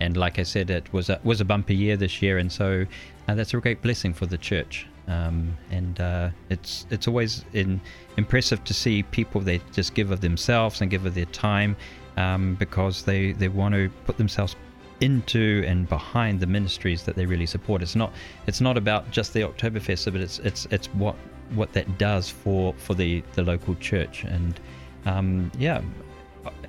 And 0.01 0.17
like 0.17 0.39
I 0.39 0.45
said, 0.45 0.71
it 0.71 0.93
was 0.93 1.11
a, 1.11 1.21
was 1.25 1.41
a 1.41 1.45
bumper 1.45 1.73
year 1.73 1.97
this 1.97 2.23
year, 2.23 2.39
and 2.39 2.51
so 2.51 2.87
uh, 3.27 3.35
that's 3.35 3.53
a 3.55 3.59
great 3.59 3.83
blessing 3.83 4.15
for 4.15 4.27
the 4.27 4.39
church. 4.39 4.87
Um, 5.09 5.57
and 5.71 5.99
uh, 6.01 6.31
it's 6.51 6.87
it's 6.91 7.09
always 7.09 7.45
in, 7.55 7.81
impressive 8.17 8.63
to 8.65 8.75
see 8.75 9.03
people 9.05 9.41
they 9.41 9.61
just 9.73 9.95
give 9.95 10.11
of 10.11 10.21
themselves 10.21 10.81
and 10.81 10.91
give 10.91 11.07
of 11.07 11.15
their 11.15 11.25
time 11.27 11.77
um, 12.19 12.57
because 12.57 13.05
they, 13.05 13.33
they 13.33 13.49
want 13.49 13.75
to 13.75 13.89
put 14.05 14.19
themselves 14.19 14.55
into 15.01 15.65
and 15.67 15.89
behind 15.89 16.41
the 16.41 16.47
ministries 16.47 17.05
that 17.05 17.15
they 17.15 17.25
really 17.25 17.47
support. 17.47 17.83
It's 17.83 17.97
not 17.97 18.13
it's 18.47 18.61
not 18.61 18.77
about 18.77 19.11
just 19.11 19.33
the 19.33 19.41
Oktoberfest, 19.41 20.13
but 20.13 20.21
it's 20.21 20.39
it's 20.41 20.67
it's 20.71 20.89
what 20.89 21.17
what 21.55 21.73
that 21.73 21.99
does 21.99 22.29
for 22.29 22.75
for 22.75 22.95
the 22.95 23.23
the 23.35 23.43
local 23.43 23.75
church 23.77 24.25
and 24.25 24.61
um, 25.07 25.51
yeah, 25.59 25.81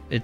it 0.09 0.23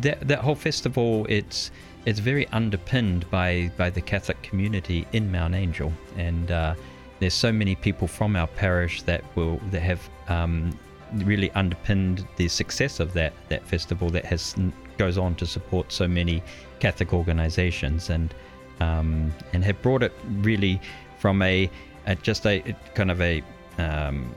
that 0.00 0.26
that 0.28 0.40
whole 0.40 0.54
festival 0.54 1.26
it's 1.28 1.70
it's 2.06 2.18
very 2.20 2.46
underpinned 2.48 3.30
by 3.30 3.70
by 3.76 3.90
the 3.90 4.00
Catholic 4.00 4.40
community 4.42 5.06
in 5.12 5.30
Mount 5.30 5.54
Angel 5.54 5.92
and. 6.16 6.50
Uh, 6.50 6.74
there's 7.20 7.32
so 7.32 7.52
many 7.52 7.74
people 7.74 8.08
from 8.08 8.36
our 8.36 8.48
parish 8.48 9.02
that 9.02 9.22
will 9.36 9.58
that 9.70 9.80
have 9.80 10.10
um, 10.28 10.76
really 11.14 11.50
underpinned 11.52 12.26
the 12.36 12.48
success 12.48 13.00
of 13.00 13.12
that 13.12 13.32
that 13.48 13.64
festival 13.66 14.10
that 14.10 14.24
has 14.24 14.54
goes 14.98 15.18
on 15.18 15.34
to 15.36 15.46
support 15.46 15.92
so 15.92 16.06
many 16.06 16.42
Catholic 16.80 17.12
organisations 17.12 18.10
and 18.10 18.34
um, 18.80 19.32
and 19.52 19.64
have 19.64 19.80
brought 19.82 20.02
it 20.02 20.12
really 20.38 20.80
from 21.18 21.40
a, 21.42 21.70
a 22.06 22.14
just 22.16 22.46
a, 22.46 22.60
kind 22.94 23.10
of 23.10 23.20
a 23.20 23.42
um, 23.78 24.34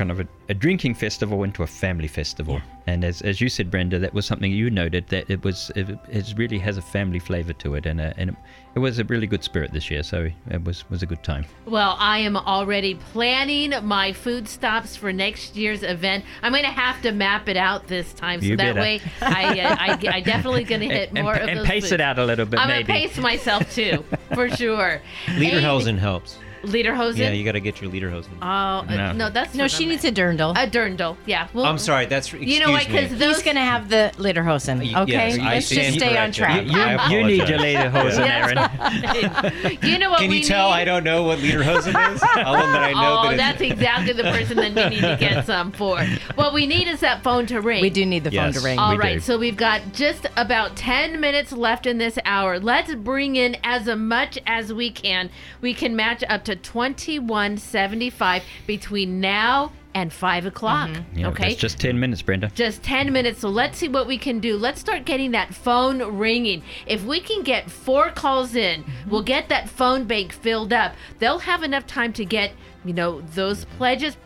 kind 0.00 0.10
of 0.10 0.18
a, 0.18 0.26
a 0.48 0.54
drinking 0.54 0.94
festival 0.94 1.44
into 1.44 1.62
a 1.62 1.66
family 1.66 2.08
festival. 2.08 2.58
And 2.86 3.04
as, 3.04 3.20
as 3.20 3.38
you 3.38 3.50
said, 3.50 3.70
Brenda, 3.70 3.98
that 3.98 4.14
was 4.14 4.24
something 4.24 4.50
you 4.50 4.70
noted 4.70 5.06
that 5.08 5.28
it 5.28 5.44
was 5.44 5.70
it, 5.76 5.90
it 6.08 6.32
really 6.38 6.58
has 6.58 6.78
a 6.78 6.82
family 6.82 7.18
flavour 7.18 7.52
to 7.52 7.74
it, 7.74 7.84
and 7.84 8.00
a, 8.00 8.14
and 8.16 8.30
it, 8.30 8.36
it 8.76 8.78
was 8.78 8.98
a 8.98 9.04
really 9.04 9.26
good 9.26 9.44
spirit 9.44 9.74
this 9.74 9.90
year. 9.90 10.02
So 10.02 10.30
it 10.48 10.64
was 10.64 10.88
was 10.88 11.02
a 11.02 11.06
good 11.06 11.22
time. 11.22 11.44
Well, 11.66 11.96
I 11.98 12.20
am 12.20 12.34
already 12.38 12.94
planning 12.94 13.74
my 13.86 14.14
food 14.14 14.48
stops 14.48 14.96
for 14.96 15.12
next 15.12 15.54
year's 15.54 15.82
event. 15.82 16.24
I'm 16.42 16.52
going 16.52 16.64
to 16.64 16.70
have 16.70 17.02
to 17.02 17.12
map 17.12 17.46
it 17.50 17.58
out 17.58 17.86
this 17.86 18.14
time, 18.14 18.40
so 18.40 18.46
You 18.46 18.56
that 18.56 18.74
better. 18.74 18.80
way 18.80 19.02
I, 19.20 19.60
uh, 19.60 19.76
I, 19.78 20.16
I 20.16 20.20
definitely 20.32 20.64
going 20.64 20.80
to 20.80 20.88
hit 20.88 21.10
and, 21.10 21.24
more 21.24 21.34
and, 21.34 21.42
of 21.42 21.48
and 21.50 21.58
those 21.58 21.66
pace 21.66 21.82
foods. 21.82 21.92
it 21.92 22.00
out 22.00 22.18
a 22.18 22.24
little 22.24 22.46
bit, 22.46 22.58
I'm 22.58 22.68
maybe. 22.68 22.84
going 22.84 23.02
to 23.02 23.08
pace 23.08 23.18
myself 23.22 23.70
too, 23.74 24.02
for 24.32 24.48
sure. 24.48 25.02
Lederhosen 25.26 25.98
helps. 25.98 26.38
Lederhosen. 26.62 27.16
Yeah, 27.18 27.30
you 27.30 27.44
got 27.44 27.52
to 27.52 27.60
get 27.60 27.80
your 27.80 27.90
Lederhosen. 27.90 28.28
Oh 28.42 28.46
uh, 28.46 28.84
No. 28.88 29.12
no. 29.12 29.30
that's 29.30 29.54
no 29.54 29.66
she 29.68 29.86
needs 29.86 30.04
a 30.04 30.12
dirndl 30.12 30.52
a 30.52 30.68
dirndl. 30.68 31.16
Yeah. 31.26 31.48
Well, 31.54 31.64
I'm 31.66 31.78
sorry, 31.78 32.06
that's 32.06 32.26
excuse 32.28 32.52
You 32.52 32.60
know 32.64 32.70
what? 32.72 32.86
Because 32.86 33.10
those 33.18 33.36
he's 33.36 33.44
gonna 33.44 33.60
have 33.64 33.88
the 33.88 34.12
lederhosen 34.16 34.78
Y- 34.92 35.00
okay 35.02 35.12
yes, 35.30 35.38
I 35.38 35.54
let's 35.54 35.68
just 35.68 35.94
stay 35.98 36.16
on 36.18 36.32
track 36.32 36.66
You, 36.66 36.78
I 36.80 37.08
you 37.08 37.24
need 37.24 37.48
your 37.48 37.58
apologize. 37.58 38.18
lederhosen, 38.18 38.24
Yes. 38.26 39.50
Aaron. 39.60 39.78
you 39.82 39.98
know 39.98 40.10
what 40.10 40.20
Can 40.20 40.30
we 40.30 40.38
you 40.38 40.44
tell 40.44 40.68
need? 40.68 40.74
I 40.76 40.84
don't 40.84 41.04
know 41.04 41.22
what 41.24 41.38
Lederhosen 41.38 42.14
is? 42.14 42.22
Other 42.36 42.72
than 42.72 42.82
I 42.82 42.92
know 42.92 43.20
oh, 43.24 43.28
that 43.30 43.36
that's 43.36 43.60
exactly 43.60 44.12
the 44.12 44.24
person 44.24 44.56
that 44.56 44.74
we 44.74 44.96
need 44.96 45.00
to 45.00 45.16
get 45.18 45.46
some 45.50 45.72
for. 45.72 46.00
What 46.34 46.52
we 46.54 46.66
need 46.66 46.88
is 46.88 47.00
that 47.00 47.22
phone 47.22 47.46
to 47.46 47.60
ring. 47.60 47.80
we 47.82 47.90
do 47.90 48.04
need 48.04 48.24
the 48.24 48.30
phone 48.30 48.52
to 48.52 48.60
ring 48.60 48.78
All 48.78 48.96
right, 48.98 49.14
do. 49.14 49.20
so 49.20 49.38
we've 49.38 49.56
got 49.56 49.92
just 49.92 50.26
about 50.36 50.76
10 50.76 51.20
minutes 51.20 51.52
left 51.52 51.86
in 51.86 51.98
this 51.98 52.18
hour. 52.24 52.58
Let's 52.58 52.94
bring 52.94 53.36
in 53.36 53.56
as 53.64 53.86
much 53.86 54.38
as 54.46 54.72
we 54.72 54.90
can. 54.90 55.30
We 55.60 55.74
can 55.74 55.96
match 55.96 56.22
up 56.28 56.44
to 56.44 56.49
2175 56.56 58.42
between 58.66 59.20
now 59.20 59.72
and 59.94 60.12
5 60.12 60.46
o'clock. 60.46 60.90
Mm-hmm. 60.90 61.18
Yeah, 61.18 61.28
okay? 61.28 61.48
That's 61.48 61.60
just 61.60 61.80
10 61.80 61.98
minutes, 61.98 62.22
Brenda. 62.22 62.50
just 62.54 62.82
10 62.82 63.12
minutes. 63.12 63.40
So 63.40 63.48
let's 63.48 63.78
see 63.78 63.88
what 63.88 64.06
we 64.06 64.18
can 64.18 64.38
do. 64.40 64.56
Let's 64.56 64.80
start 64.80 65.04
getting 65.04 65.32
that 65.32 65.54
phone 65.54 66.18
ringing. 66.18 66.62
If 66.86 67.04
we 67.04 67.20
can 67.20 67.42
get 67.42 67.70
four 67.70 68.10
calls 68.10 68.54
in, 68.54 68.82
mm-hmm. 68.82 69.10
we'll 69.10 69.22
get 69.22 69.48
that 69.48 69.68
phone 69.68 70.04
bank 70.04 70.32
filled 70.32 70.72
up. 70.72 70.94
They'll 71.18 71.40
have 71.40 71.62
enough 71.62 71.86
time 71.86 72.12
to 72.14 72.24
get, 72.24 72.52
you 72.84 72.92
know, 72.92 73.20
those 73.20 73.64
pledges 73.76 74.16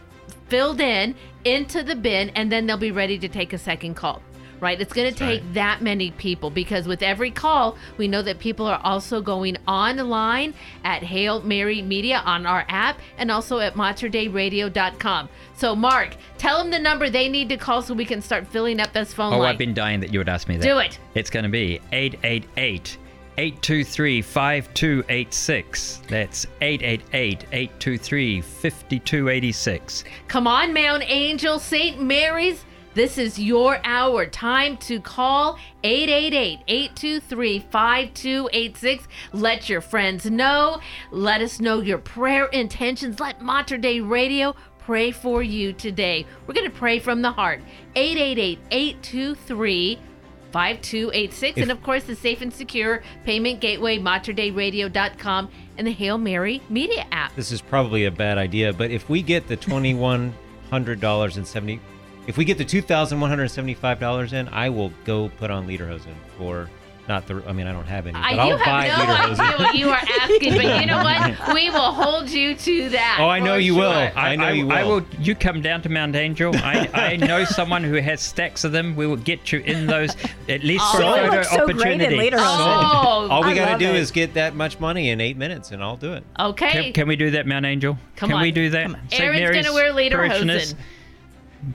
filled 0.48 0.80
in 0.80 1.14
into 1.44 1.82
the 1.82 1.96
bin 1.96 2.30
and 2.30 2.50
then 2.50 2.66
they'll 2.66 2.76
be 2.76 2.92
ready 2.92 3.18
to 3.18 3.28
take 3.28 3.52
a 3.52 3.58
second 3.58 3.94
call. 3.94 4.22
Right? 4.64 4.80
It's 4.80 4.94
going 4.94 5.12
to 5.12 5.18
take 5.18 5.42
right. 5.42 5.54
that 5.54 5.82
many 5.82 6.10
people 6.12 6.48
because 6.48 6.88
with 6.88 7.02
every 7.02 7.30
call, 7.30 7.76
we 7.98 8.08
know 8.08 8.22
that 8.22 8.38
people 8.38 8.66
are 8.66 8.80
also 8.82 9.20
going 9.20 9.58
online 9.68 10.54
at 10.84 11.02
Hail 11.02 11.42
Mary 11.42 11.82
Media 11.82 12.22
on 12.24 12.46
our 12.46 12.64
app 12.68 12.98
and 13.18 13.30
also 13.30 13.58
at 13.58 13.74
materdeiradio.com. 13.74 15.28
So, 15.54 15.76
Mark, 15.76 16.16
tell 16.38 16.56
them 16.58 16.70
the 16.70 16.78
number 16.78 17.10
they 17.10 17.28
need 17.28 17.50
to 17.50 17.58
call 17.58 17.82
so 17.82 17.92
we 17.92 18.06
can 18.06 18.22
start 18.22 18.46
filling 18.48 18.80
up 18.80 18.94
this 18.94 19.12
phone 19.12 19.34
Oh, 19.34 19.38
line. 19.40 19.50
I've 19.52 19.58
been 19.58 19.74
dying 19.74 20.00
that 20.00 20.12
you 20.12 20.18
would 20.18 20.28
ask 20.30 20.48
me 20.48 20.56
that. 20.56 20.62
Do 20.64 20.78
it. 20.78 20.98
It's 21.14 21.28
going 21.28 21.44
to 21.44 21.50
be 21.50 21.80
888 21.92 22.96
823 23.36 24.22
5286. 24.22 26.02
That's 26.08 26.46
888 26.60 27.46
823 27.52 28.40
5286. 28.40 30.04
Come 30.28 30.46
on, 30.46 30.72
Mount 30.72 31.02
Angel, 31.06 31.58
St. 31.58 32.00
Mary's. 32.00 32.64
This 32.94 33.18
is 33.18 33.38
your 33.40 33.80
hour. 33.82 34.24
Time 34.24 34.76
to 34.78 35.00
call 35.00 35.58
888 35.82 36.60
823 36.68 37.58
5286. 37.58 39.08
Let 39.32 39.68
your 39.68 39.80
friends 39.80 40.30
know. 40.30 40.80
Let 41.10 41.40
us 41.40 41.60
know 41.60 41.80
your 41.80 41.98
prayer 41.98 42.44
intentions. 42.46 43.18
Let 43.18 43.42
Mater 43.42 43.78
Dei 43.78 44.00
Radio 44.00 44.54
pray 44.78 45.10
for 45.10 45.42
you 45.42 45.72
today. 45.72 46.24
We're 46.46 46.54
going 46.54 46.70
to 46.70 46.76
pray 46.76 47.00
from 47.00 47.20
the 47.20 47.32
heart. 47.32 47.60
888 47.96 48.60
823 48.70 49.98
5286. 50.52 51.62
And 51.62 51.72
of 51.72 51.82
course, 51.82 52.04
the 52.04 52.14
safe 52.14 52.42
and 52.42 52.54
secure 52.54 53.02
payment 53.24 53.60
gateway, 53.60 53.98
materdeiradio.com, 53.98 55.50
and 55.78 55.86
the 55.86 55.92
Hail 55.92 56.16
Mary 56.16 56.62
media 56.68 57.06
app. 57.10 57.34
This 57.34 57.50
is 57.50 57.60
probably 57.60 58.04
a 58.04 58.12
bad 58.12 58.38
idea, 58.38 58.72
but 58.72 58.92
if 58.92 59.08
we 59.08 59.20
get 59.20 59.48
the 59.48 59.56
$2,100.70, 59.66 61.80
if 62.26 62.36
we 62.36 62.44
get 62.44 62.58
the 62.58 62.64
two 62.64 62.82
thousand 62.82 63.20
one 63.20 63.30
hundred 63.30 63.48
seventy 63.48 63.74
five 63.74 64.00
dollars 64.00 64.32
in, 64.32 64.48
I 64.48 64.68
will 64.70 64.92
go 65.04 65.28
put 65.38 65.50
on 65.50 65.66
Lederhosen 65.66 66.14
for 66.38 66.68
not 67.06 67.26
the. 67.26 67.42
I 67.46 67.52
mean, 67.52 67.66
I 67.66 67.72
don't 67.72 67.84
have 67.84 68.06
any, 68.06 68.14
but 68.14 68.22
I, 68.24 68.36
I'll 68.36 68.58
buy 68.58 68.86
have 68.86 69.06
no 69.08 69.14
Lederhosen. 69.14 69.38
idea 69.54 69.66
what 69.66 69.74
you 69.74 69.88
are 69.90 70.00
asking, 70.20 70.54
but 70.54 70.80
you 70.80 70.86
know 70.86 71.02
what? 71.04 71.14
We 71.54 71.68
will 71.68 71.92
hold 71.92 72.30
you 72.30 72.54
to 72.54 72.88
that. 72.90 73.18
Oh, 73.20 73.28
I 73.28 73.38
know 73.40 73.54
for 73.56 73.60
you 73.60 73.74
will. 73.74 73.92
sure. 73.92 74.12
I 74.16 74.34
know 74.36 74.48
you 74.48 74.66
will. 74.66 74.72
I 74.72 74.82
will. 74.84 74.90
will. 75.00 75.06
You 75.20 75.34
come 75.34 75.60
down 75.60 75.82
to 75.82 75.90
Mount 75.90 76.16
Angel. 76.16 76.56
I, 76.56 76.88
I 76.94 77.16
know 77.28 77.44
someone 77.44 77.84
who 77.84 77.96
has 77.96 78.22
stacks 78.22 78.64
of 78.64 78.72
them. 78.72 78.96
We 78.96 79.06
will 79.06 79.18
get 79.18 79.52
you 79.52 79.60
in 79.60 79.86
those 79.86 80.16
at 80.48 80.64
least 80.64 80.84
for 80.96 81.02
Oh, 81.02 81.12
a 81.12 81.16
you 81.24 81.30
photo 81.30 81.36
look 81.36 81.44
so 81.44 81.66
great 81.66 82.00
in 82.00 82.00
opportunity. 82.00 82.16
lederhosen. 82.30 82.40
Oh, 82.40 83.28
All 83.30 83.44
we 83.44 83.54
got 83.54 83.78
to 83.78 83.78
do 83.78 83.90
it. 83.90 83.96
is 83.96 84.10
get 84.10 84.32
that 84.34 84.54
much 84.56 84.80
money 84.80 85.10
in 85.10 85.20
eight 85.20 85.36
minutes, 85.36 85.70
and 85.72 85.82
I'll 85.82 85.98
do 85.98 86.14
it. 86.14 86.24
okay. 86.40 86.84
Can, 86.84 86.92
can 86.94 87.08
we 87.08 87.16
do 87.16 87.32
that, 87.32 87.46
Mount 87.46 87.66
Angel? 87.66 87.98
Come 88.16 88.30
can 88.30 88.36
on. 88.36 88.42
we 88.42 88.50
do 88.50 88.70
that? 88.70 88.84
Come 88.86 88.94
on. 88.94 89.00
Aaron's 89.12 89.40
Mary's 89.40 89.66
gonna 89.66 89.74
wear 89.74 89.92
parishioners 89.92 90.72
lederhosen. 90.72 90.76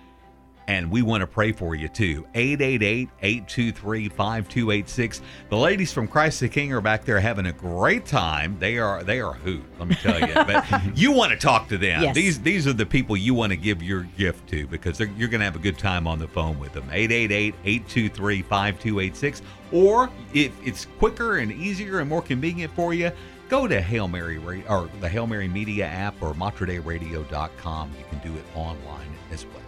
And 0.67 0.89
we 0.89 1.01
want 1.03 1.21
to 1.21 1.27
pray 1.27 1.51
for 1.51 1.75
you 1.75 1.87
too. 1.87 2.25
888 2.33 3.09
823 3.21 4.09
5286. 4.09 5.21
The 5.49 5.55
ladies 5.55 5.93
from 5.93 6.07
Christ 6.07 6.39
the 6.39 6.49
King 6.49 6.73
are 6.73 6.81
back 6.81 7.05
there 7.05 7.19
having 7.19 7.45
a 7.45 7.51
great 7.53 8.05
time. 8.05 8.57
They 8.59 8.79
are 8.79 9.03
they 9.03 9.19
are 9.19 9.31
a 9.31 9.37
hoot, 9.37 9.63
let 9.77 9.87
me 9.87 9.95
tell 9.95 10.19
you. 10.19 10.33
But 10.45 10.97
you 10.97 11.11
want 11.11 11.31
to 11.31 11.37
talk 11.37 11.67
to 11.69 11.77
them. 11.77 12.03
Yes. 12.03 12.15
These 12.15 12.41
these 12.41 12.67
are 12.67 12.73
the 12.73 12.85
people 12.85 13.15
you 13.15 13.33
want 13.33 13.51
to 13.51 13.57
give 13.57 13.81
your 13.81 14.03
gift 14.17 14.47
to 14.49 14.67
because 14.67 14.99
you're 14.99 15.29
going 15.29 15.39
to 15.39 15.45
have 15.45 15.55
a 15.55 15.59
good 15.59 15.77
time 15.77 16.07
on 16.07 16.19
the 16.19 16.27
phone 16.27 16.59
with 16.59 16.73
them. 16.73 16.87
888 16.91 17.55
823 17.63 18.41
5286. 18.41 19.41
Or 19.71 20.09
if 20.33 20.51
it's 20.65 20.85
quicker 20.97 21.37
and 21.37 21.51
easier 21.51 21.99
and 21.99 22.09
more 22.09 22.21
convenient 22.21 22.73
for 22.73 22.93
you, 22.93 23.11
go 23.49 23.67
to 23.67 23.81
Hail 23.81 24.07
Mary 24.07 24.37
or 24.67 24.89
the 24.99 25.09
Hail 25.09 25.27
Mary 25.27 25.47
Media 25.47 25.85
app 25.85 26.15
or 26.21 26.33
materdeiradio.com. 26.33 27.91
You 27.97 28.05
can 28.09 28.19
do 28.19 28.37
it 28.37 28.45
online 28.55 29.07
as 29.31 29.45
well. 29.45 29.64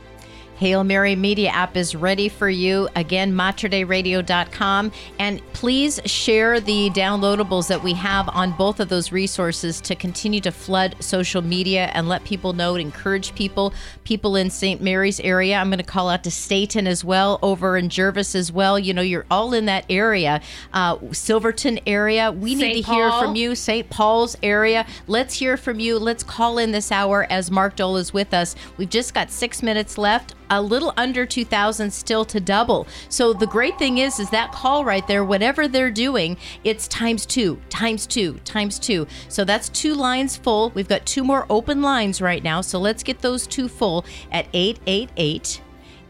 Hail 0.57 0.83
Mary 0.83 1.15
Media 1.15 1.49
app 1.49 1.77
is 1.77 1.95
ready 1.95 2.29
for 2.29 2.49
you. 2.49 2.89
Again, 2.95 3.31
materdeiradio.com. 3.31 4.91
And 5.19 5.41
please 5.53 6.01
share 6.05 6.59
the 6.59 6.89
downloadables 6.89 7.67
that 7.67 7.83
we 7.83 7.93
have 7.93 8.27
on 8.29 8.51
both 8.53 8.79
of 8.79 8.89
those 8.89 9.11
resources 9.11 9.79
to 9.81 9.95
continue 9.95 10.41
to 10.41 10.51
flood 10.51 10.95
social 10.99 11.43
media 11.43 11.91
and 11.93 12.09
let 12.09 12.23
people 12.23 12.53
know, 12.53 12.75
encourage 12.75 13.35
people, 13.35 13.71
people 14.03 14.35
in 14.35 14.49
St. 14.49 14.81
Mary's 14.81 15.19
area. 15.19 15.57
I'm 15.57 15.69
going 15.69 15.77
to 15.77 15.83
call 15.83 16.09
out 16.09 16.23
to 16.23 16.31
Stayton 16.31 16.87
as 16.87 17.03
well, 17.03 17.37
over 17.43 17.77
in 17.77 17.89
Gervais 17.89 18.33
as 18.33 18.51
well. 18.51 18.79
You 18.79 18.93
know, 18.95 19.03
you're 19.03 19.27
all 19.29 19.53
in 19.53 19.65
that 19.65 19.85
area. 19.89 20.41
Uh, 20.73 20.97
Silverton 21.11 21.79
area. 21.85 22.31
We 22.31 22.55
need 22.55 22.73
St. 22.73 22.85
to 22.85 22.91
hear 22.93 23.11
from 23.11 23.35
you. 23.35 23.53
St. 23.53 23.89
Paul's 23.91 24.35
area. 24.41 24.87
Let's 25.05 25.35
hear 25.35 25.55
from 25.55 25.79
you. 25.79 25.99
Let's 25.99 26.23
call 26.23 26.57
in 26.57 26.71
this 26.71 26.91
hour 26.91 27.27
as 27.29 27.51
Mark 27.51 27.75
Dol 27.75 27.97
is 27.97 28.11
with 28.11 28.33
us. 28.33 28.55
We've 28.77 28.89
just 28.89 29.13
got 29.13 29.29
six 29.29 29.61
minutes 29.61 29.99
left. 29.99 30.33
A 30.49 30.61
little 30.61 30.93
under 30.97 31.25
2,000 31.25 31.91
still 31.91 32.25
to 32.25 32.39
double. 32.39 32.87
So 33.09 33.33
the 33.33 33.47
great 33.47 33.77
thing 33.77 33.97
is, 33.97 34.19
is 34.19 34.29
that 34.29 34.51
call 34.51 34.85
right 34.85 35.05
there, 35.07 35.23
whatever 35.23 35.67
they're 35.67 35.91
doing, 35.91 36.37
it's 36.63 36.87
times 36.87 37.25
two, 37.25 37.59
times 37.69 38.07
two, 38.07 38.39
times 38.45 38.79
two. 38.79 39.07
So 39.29 39.43
that's 39.43 39.69
two 39.69 39.93
lines 39.93 40.37
full. 40.37 40.71
We've 40.71 40.87
got 40.87 41.05
two 41.05 41.23
more 41.23 41.45
open 41.49 41.81
lines 41.81 42.21
right 42.21 42.43
now. 42.43 42.61
So 42.61 42.79
let's 42.79 43.03
get 43.03 43.19
those 43.19 43.47
two 43.47 43.67
full 43.67 44.05
at 44.31 44.47
888 44.53 45.61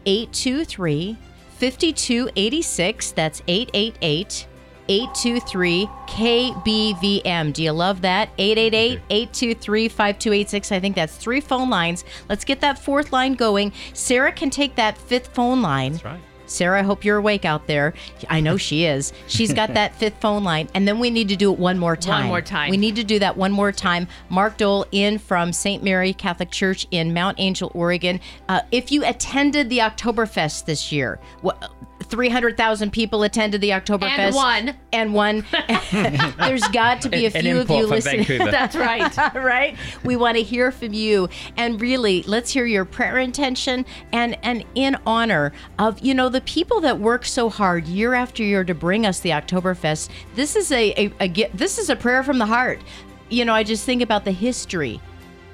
823 0.06 1.18
5286. 1.58 3.10
That's 3.12 3.42
888 3.48 4.46
823 4.88 5.86
KBVM. 6.06 7.52
Do 7.52 7.62
you 7.62 7.72
love 7.72 8.00
that? 8.02 8.30
888 8.38 9.00
823 9.10 9.88
5286. 9.88 10.72
I 10.72 10.80
think 10.80 10.96
that's 10.96 11.16
three 11.16 11.40
phone 11.40 11.70
lines. 11.70 12.04
Let's 12.28 12.44
get 12.44 12.60
that 12.60 12.78
fourth 12.78 13.12
line 13.12 13.34
going. 13.34 13.72
Sarah 13.92 14.32
can 14.32 14.50
take 14.50 14.76
that 14.76 14.96
fifth 14.96 15.28
phone 15.28 15.62
line. 15.62 15.92
That's 15.92 16.04
right. 16.04 16.20
Sarah, 16.48 16.80
I 16.80 16.82
hope 16.82 17.04
you're 17.04 17.18
awake 17.18 17.44
out 17.44 17.66
there. 17.66 17.94
I 18.28 18.40
know 18.40 18.56
she 18.56 18.84
is. 18.84 19.12
She's 19.26 19.52
got 19.52 19.74
that 19.74 19.94
fifth 19.96 20.20
phone 20.20 20.44
line. 20.44 20.68
And 20.74 20.88
then 20.88 20.98
we 20.98 21.10
need 21.10 21.28
to 21.28 21.36
do 21.36 21.52
it 21.52 21.58
one 21.58 21.78
more 21.78 21.96
time. 21.96 22.22
One 22.22 22.28
more 22.28 22.42
time. 22.42 22.70
We 22.70 22.76
need 22.76 22.96
to 22.96 23.04
do 23.04 23.18
that 23.18 23.36
one 23.36 23.52
more 23.52 23.72
time. 23.72 24.08
Mark 24.28 24.56
Dol 24.56 24.86
in 24.90 25.18
from 25.18 25.52
St. 25.52 25.82
Mary 25.82 26.12
Catholic 26.12 26.50
Church 26.50 26.86
in 26.90 27.12
Mount 27.12 27.38
Angel, 27.38 27.70
Oregon. 27.74 28.20
Uh, 28.48 28.62
if 28.72 28.90
you 28.90 29.04
attended 29.04 29.68
the 29.68 29.78
Oktoberfest 29.78 30.64
this 30.64 30.90
year, 30.90 31.20
what, 31.42 31.70
300,000 32.08 32.92
people 32.92 33.22
attended 33.22 33.60
the 33.60 33.70
Oktoberfest. 33.70 34.18
And 34.18 34.34
one. 34.34 34.76
And 34.92 35.14
one. 35.14 35.44
There's 36.38 36.66
got 36.68 37.02
to 37.02 37.08
be 37.08 37.26
a 37.26 37.30
An 37.32 37.42
few 37.42 37.58
of 37.60 37.70
you 37.70 37.86
listening. 37.86 38.26
That's 38.38 38.76
right. 38.76 39.16
right? 39.34 39.76
We 40.04 40.16
want 40.16 40.36
to 40.36 40.42
hear 40.42 40.72
from 40.72 40.92
you. 40.92 41.28
And 41.56 41.80
really, 41.80 42.22
let's 42.24 42.50
hear 42.50 42.66
your 42.66 42.84
prayer 42.84 43.18
intention 43.18 43.84
and 44.12 44.38
and 44.42 44.64
in 44.74 44.96
honor 45.06 45.52
of, 45.78 46.00
you 46.00 46.14
know, 46.14 46.28
the 46.28 46.40
people 46.42 46.80
that 46.80 46.98
work 46.98 47.24
so 47.24 47.48
hard 47.48 47.86
year 47.86 48.14
after 48.14 48.42
year 48.42 48.64
to 48.64 48.74
bring 48.74 49.06
us 49.06 49.20
the 49.20 49.30
Oktoberfest. 49.30 50.08
This 50.34 50.56
is 50.56 50.72
a, 50.72 50.92
a, 50.92 51.12
a 51.20 51.48
this 51.54 51.78
is 51.78 51.90
a 51.90 51.96
prayer 51.96 52.22
from 52.22 52.38
the 52.38 52.46
heart. 52.46 52.80
You 53.28 53.44
know, 53.44 53.54
I 53.54 53.62
just 53.62 53.84
think 53.84 54.02
about 54.02 54.24
the 54.24 54.32
history 54.32 55.00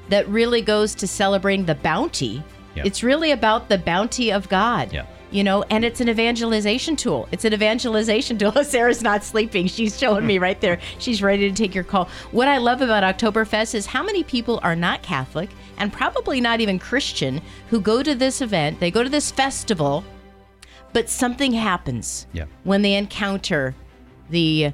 that 0.09 0.29
really 0.29 0.63
goes 0.63 0.95
to 0.97 1.07
celebrating 1.07 1.67
the 1.67 1.75
bounty. 1.75 2.43
Yeah. 2.75 2.83
It's 2.85 3.03
really 3.03 3.31
about 3.31 3.69
the 3.69 3.79
bounty 3.79 4.33
of 4.33 4.49
God. 4.49 4.93
Yeah. 4.93 5.07
You 5.35 5.43
know, 5.43 5.65
and 5.69 5.85
it's 5.85 6.01
an 6.01 6.09
evangelization 6.09 6.95
tool. 6.95 7.29
It's 7.33 7.45
an 7.45 7.53
evangelization 7.53 8.39
tool. 8.39 8.53
Sarah's 8.63 9.03
not 9.03 9.25
sleeping. 9.25 9.67
She's 9.67 9.99
showing 9.99 10.25
me 10.25 10.39
right 10.39 10.61
there. 10.61 10.79
She's 11.01 11.23
ready 11.23 11.51
to 11.51 11.55
take 11.57 11.75
your 11.75 11.83
call. 11.83 12.09
What 12.31 12.47
I 12.47 12.59
love 12.59 12.81
about 12.81 13.03
Oktoberfest 13.03 13.75
is 13.75 13.85
how 13.87 14.05
many 14.05 14.23
people 14.23 14.61
are 14.63 14.77
not 14.77 15.03
Catholic 15.03 15.51
and 15.77 15.93
probably 15.93 16.41
not 16.41 16.61
even 16.61 16.79
Christian 16.79 17.43
who 17.69 17.81
go 17.81 18.01
to 18.01 18.15
this 18.15 18.41
event, 18.41 18.79
they 18.79 18.93
go 18.93 19.03
to 19.03 19.09
this 19.11 19.33
festival, 19.33 20.05
but 20.93 21.11
something 21.11 21.53
happens 21.53 22.29
Yeah. 22.33 22.45
when 22.63 22.83
they 22.83 22.95
encounter 22.95 23.75
the 24.31 24.73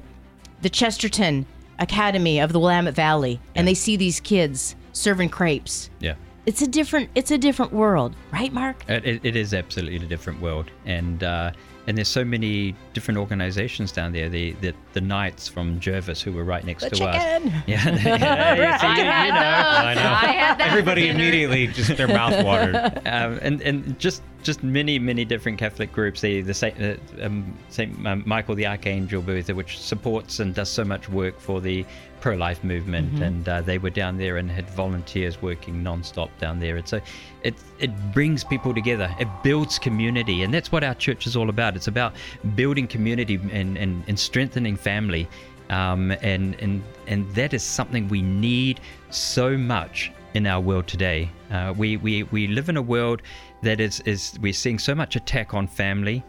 the 0.61 0.69
Chesterton 0.69 1.47
Academy 1.79 2.39
of 2.39 2.53
the 2.53 2.59
Willamette 2.59 2.93
Valley 2.93 3.39
and 3.55 3.67
they 3.67 3.73
see 3.73 3.95
these 3.95 4.19
kids 4.19 4.75
serving 4.93 5.29
crepes. 5.29 5.89
Yeah. 5.99 6.13
It's 6.45 6.61
a 6.61 6.67
different 6.67 7.09
it's 7.15 7.29
a 7.31 7.37
different 7.37 7.71
world, 7.71 8.15
right, 8.33 8.51
Mark? 8.51 8.83
It, 8.89 9.05
it, 9.05 9.21
it 9.25 9.35
is 9.35 9.53
absolutely 9.53 9.97
a 9.97 10.09
different 10.09 10.41
world, 10.41 10.71
and 10.85 11.23
uh, 11.23 11.51
and 11.85 11.95
there's 11.97 12.07
so 12.07 12.23
many 12.25 12.75
different 12.93 13.19
organisations 13.19 13.91
down 13.91 14.11
there. 14.11 14.27
The, 14.27 14.53
the 14.53 14.73
the 14.93 15.01
Knights 15.01 15.47
from 15.47 15.79
Gervais, 15.79 16.15
who 16.23 16.31
were 16.33 16.43
right 16.43 16.63
next 16.63 16.83
The 16.85 16.95
to 16.95 17.05
us. 17.05 17.15
chicken. 17.23 17.53
Yeah, 17.67 17.89
yeah, 17.89 18.77
I 18.87 18.93
you 18.93 18.95
see, 18.95 19.01
you- 19.01 19.05
had 19.07 19.27
you 19.27 19.33
know. 19.33 19.39
I 19.39 19.93
know. 19.93 20.01
I 20.01 20.31
had 20.31 20.61
Everybody 20.61 21.09
immediately 21.09 21.67
just 21.67 21.95
their 21.95 22.07
mouth 22.07 22.43
watered. 22.43 22.75
um, 23.05 23.37
and 23.43 23.61
and 23.61 23.99
just 23.99 24.23
just 24.41 24.63
many 24.63 24.97
many 24.97 25.23
different 25.25 25.59
Catholic 25.59 25.91
groups. 25.93 26.21
The 26.21 26.41
the 26.41 26.55
Saint, 26.55 26.81
uh, 26.81 26.95
um, 27.23 27.53
Saint 27.69 28.03
um, 28.07 28.23
Michael 28.25 28.55
the 28.55 28.65
Archangel 28.65 29.21
booth, 29.21 29.47
which 29.51 29.77
supports 29.79 30.39
and 30.39 30.55
does 30.55 30.69
so 30.71 30.83
much 30.83 31.07
work 31.07 31.39
for 31.39 31.61
the 31.61 31.85
pro-life 32.21 32.63
movement, 32.63 33.21
and 33.21 33.49
uh, 33.49 33.61
they 33.61 33.77
were 33.77 33.89
down 33.89 34.17
there 34.17 34.37
and 34.37 34.49
had 34.49 34.69
volunteers 34.69 35.41
working 35.41 35.83
non-stop 35.83 36.29
down 36.39 36.59
there. 36.59 36.77
And 36.77 36.87
so 36.87 37.01
it 37.43 37.55
it 37.79 37.91
brings 38.13 38.43
people 38.43 38.73
together. 38.73 39.13
It 39.19 39.27
builds 39.43 39.79
community, 39.79 40.43
and 40.43 40.53
that's 40.53 40.71
what 40.71 40.83
our 40.83 40.95
church 40.95 41.27
is 41.27 41.35
all 41.35 41.49
about. 41.49 41.75
It's 41.75 41.87
about 41.87 42.13
building 42.55 42.87
community 42.87 43.35
and 43.51 43.77
and, 43.77 44.03
and 44.07 44.17
strengthening 44.19 44.77
family. 44.77 45.27
Um, 45.69 46.11
and 46.21 46.55
and 46.61 46.83
and 47.07 47.33
that 47.35 47.53
is 47.53 47.63
something 47.63 48.09
we 48.09 48.21
need 48.21 48.79
so 49.09 49.57
much 49.57 50.11
in 50.33 50.47
our 50.47 50.59
world 50.59 50.87
today. 50.87 51.29
Uh, 51.49 51.73
we, 51.77 51.97
we 51.97 52.23
we 52.23 52.47
live 52.47 52.69
in 52.69 52.77
a 52.77 52.81
world 52.81 53.21
that 53.63 53.79
is 53.79 54.01
is 54.01 54.37
we're 54.41 54.53
seeing 54.53 54.79
so 54.79 54.95
much 54.95 55.15
attack 55.15 55.53
on 55.53 55.67
family, 55.67 56.23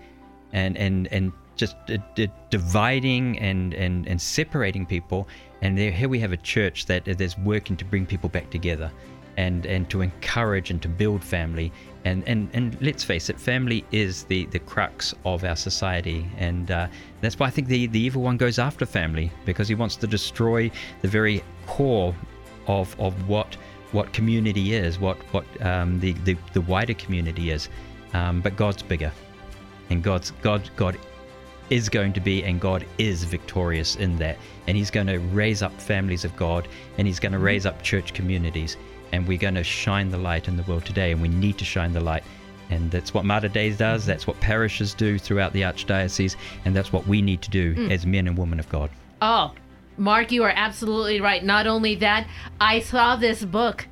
and 0.52 0.76
and 0.76 1.08
and 1.12 1.32
just 1.56 1.76
uh, 1.88 2.26
dividing 2.50 3.38
and 3.38 3.74
and 3.74 4.06
and 4.06 4.20
separating 4.20 4.86
people. 4.86 5.28
And 5.60 5.78
there, 5.78 5.92
here 5.92 6.08
we 6.08 6.18
have 6.18 6.32
a 6.32 6.36
church 6.38 6.86
that 6.86 7.06
is 7.06 7.38
working 7.38 7.76
to 7.76 7.84
bring 7.84 8.04
people 8.06 8.28
back 8.28 8.50
together, 8.50 8.90
and 9.36 9.66
and 9.66 9.88
to 9.90 10.00
encourage 10.02 10.70
and 10.70 10.82
to 10.82 10.88
build 10.88 11.22
family. 11.22 11.72
And 12.04 12.24
and 12.26 12.50
and 12.52 12.76
let's 12.80 13.04
face 13.04 13.30
it, 13.30 13.38
family 13.38 13.84
is 13.92 14.24
the 14.24 14.46
the 14.46 14.58
crux 14.58 15.14
of 15.24 15.44
our 15.44 15.56
society, 15.56 16.26
and 16.36 16.70
uh, 16.70 16.88
that's 17.20 17.38
why 17.38 17.46
I 17.46 17.50
think 17.50 17.68
the 17.68 17.86
the 17.86 18.00
evil 18.00 18.22
one 18.22 18.36
goes 18.36 18.58
after 18.58 18.86
family 18.86 19.30
because 19.44 19.68
he 19.68 19.74
wants 19.74 19.96
to 19.96 20.06
destroy 20.06 20.70
the 21.02 21.08
very 21.08 21.42
core 21.66 22.14
of 22.66 22.98
of 22.98 23.28
what 23.28 23.56
what 23.92 24.12
community 24.12 24.74
is, 24.74 24.98
what 24.98 25.16
what 25.32 25.44
um, 25.64 26.00
the, 26.00 26.12
the 26.24 26.36
the 26.54 26.60
wider 26.62 26.94
community 26.94 27.50
is. 27.50 27.68
Um, 28.14 28.40
but 28.40 28.56
God's 28.56 28.82
bigger, 28.82 29.12
and 29.90 30.02
God's 30.02 30.32
God 30.42 30.68
God 30.76 30.98
is 31.72 31.88
going 31.88 32.12
to 32.12 32.20
be 32.20 32.44
and 32.44 32.60
God 32.60 32.84
is 32.98 33.24
victorious 33.24 33.96
in 33.96 34.18
that, 34.18 34.36
and 34.66 34.76
He's 34.76 34.90
going 34.90 35.06
to 35.06 35.18
raise 35.18 35.62
up 35.62 35.72
families 35.80 36.22
of 36.22 36.36
God, 36.36 36.68
and 36.98 37.06
He's 37.06 37.18
going 37.18 37.32
to 37.32 37.38
raise 37.38 37.64
up 37.64 37.82
church 37.82 38.12
communities, 38.12 38.76
and 39.12 39.26
we're 39.26 39.38
going 39.38 39.54
to 39.54 39.64
shine 39.64 40.10
the 40.10 40.18
light 40.18 40.48
in 40.48 40.58
the 40.58 40.62
world 40.64 40.84
today, 40.84 41.12
and 41.12 41.22
we 41.22 41.28
need 41.28 41.56
to 41.56 41.64
shine 41.64 41.94
the 41.94 42.00
light. 42.00 42.24
And 42.68 42.90
that's 42.90 43.14
what 43.14 43.24
Mater 43.24 43.48
Dei 43.48 43.70
does. 43.70 44.04
That's 44.04 44.26
what 44.26 44.38
parishes 44.40 44.92
do 44.92 45.18
throughout 45.18 45.54
the 45.54 45.62
archdiocese, 45.62 46.36
and 46.66 46.76
that's 46.76 46.92
what 46.92 47.06
we 47.06 47.22
need 47.22 47.40
to 47.40 47.50
do 47.50 47.74
mm. 47.74 47.90
as 47.90 48.04
men 48.04 48.26
and 48.26 48.36
women 48.36 48.60
of 48.60 48.68
God. 48.68 48.90
Oh, 49.22 49.52
Mark, 49.96 50.30
you 50.30 50.42
are 50.44 50.52
absolutely 50.54 51.22
right. 51.22 51.42
Not 51.42 51.66
only 51.66 51.94
that, 51.96 52.26
I 52.60 52.80
saw 52.80 53.16
this 53.16 53.46
book. 53.46 53.86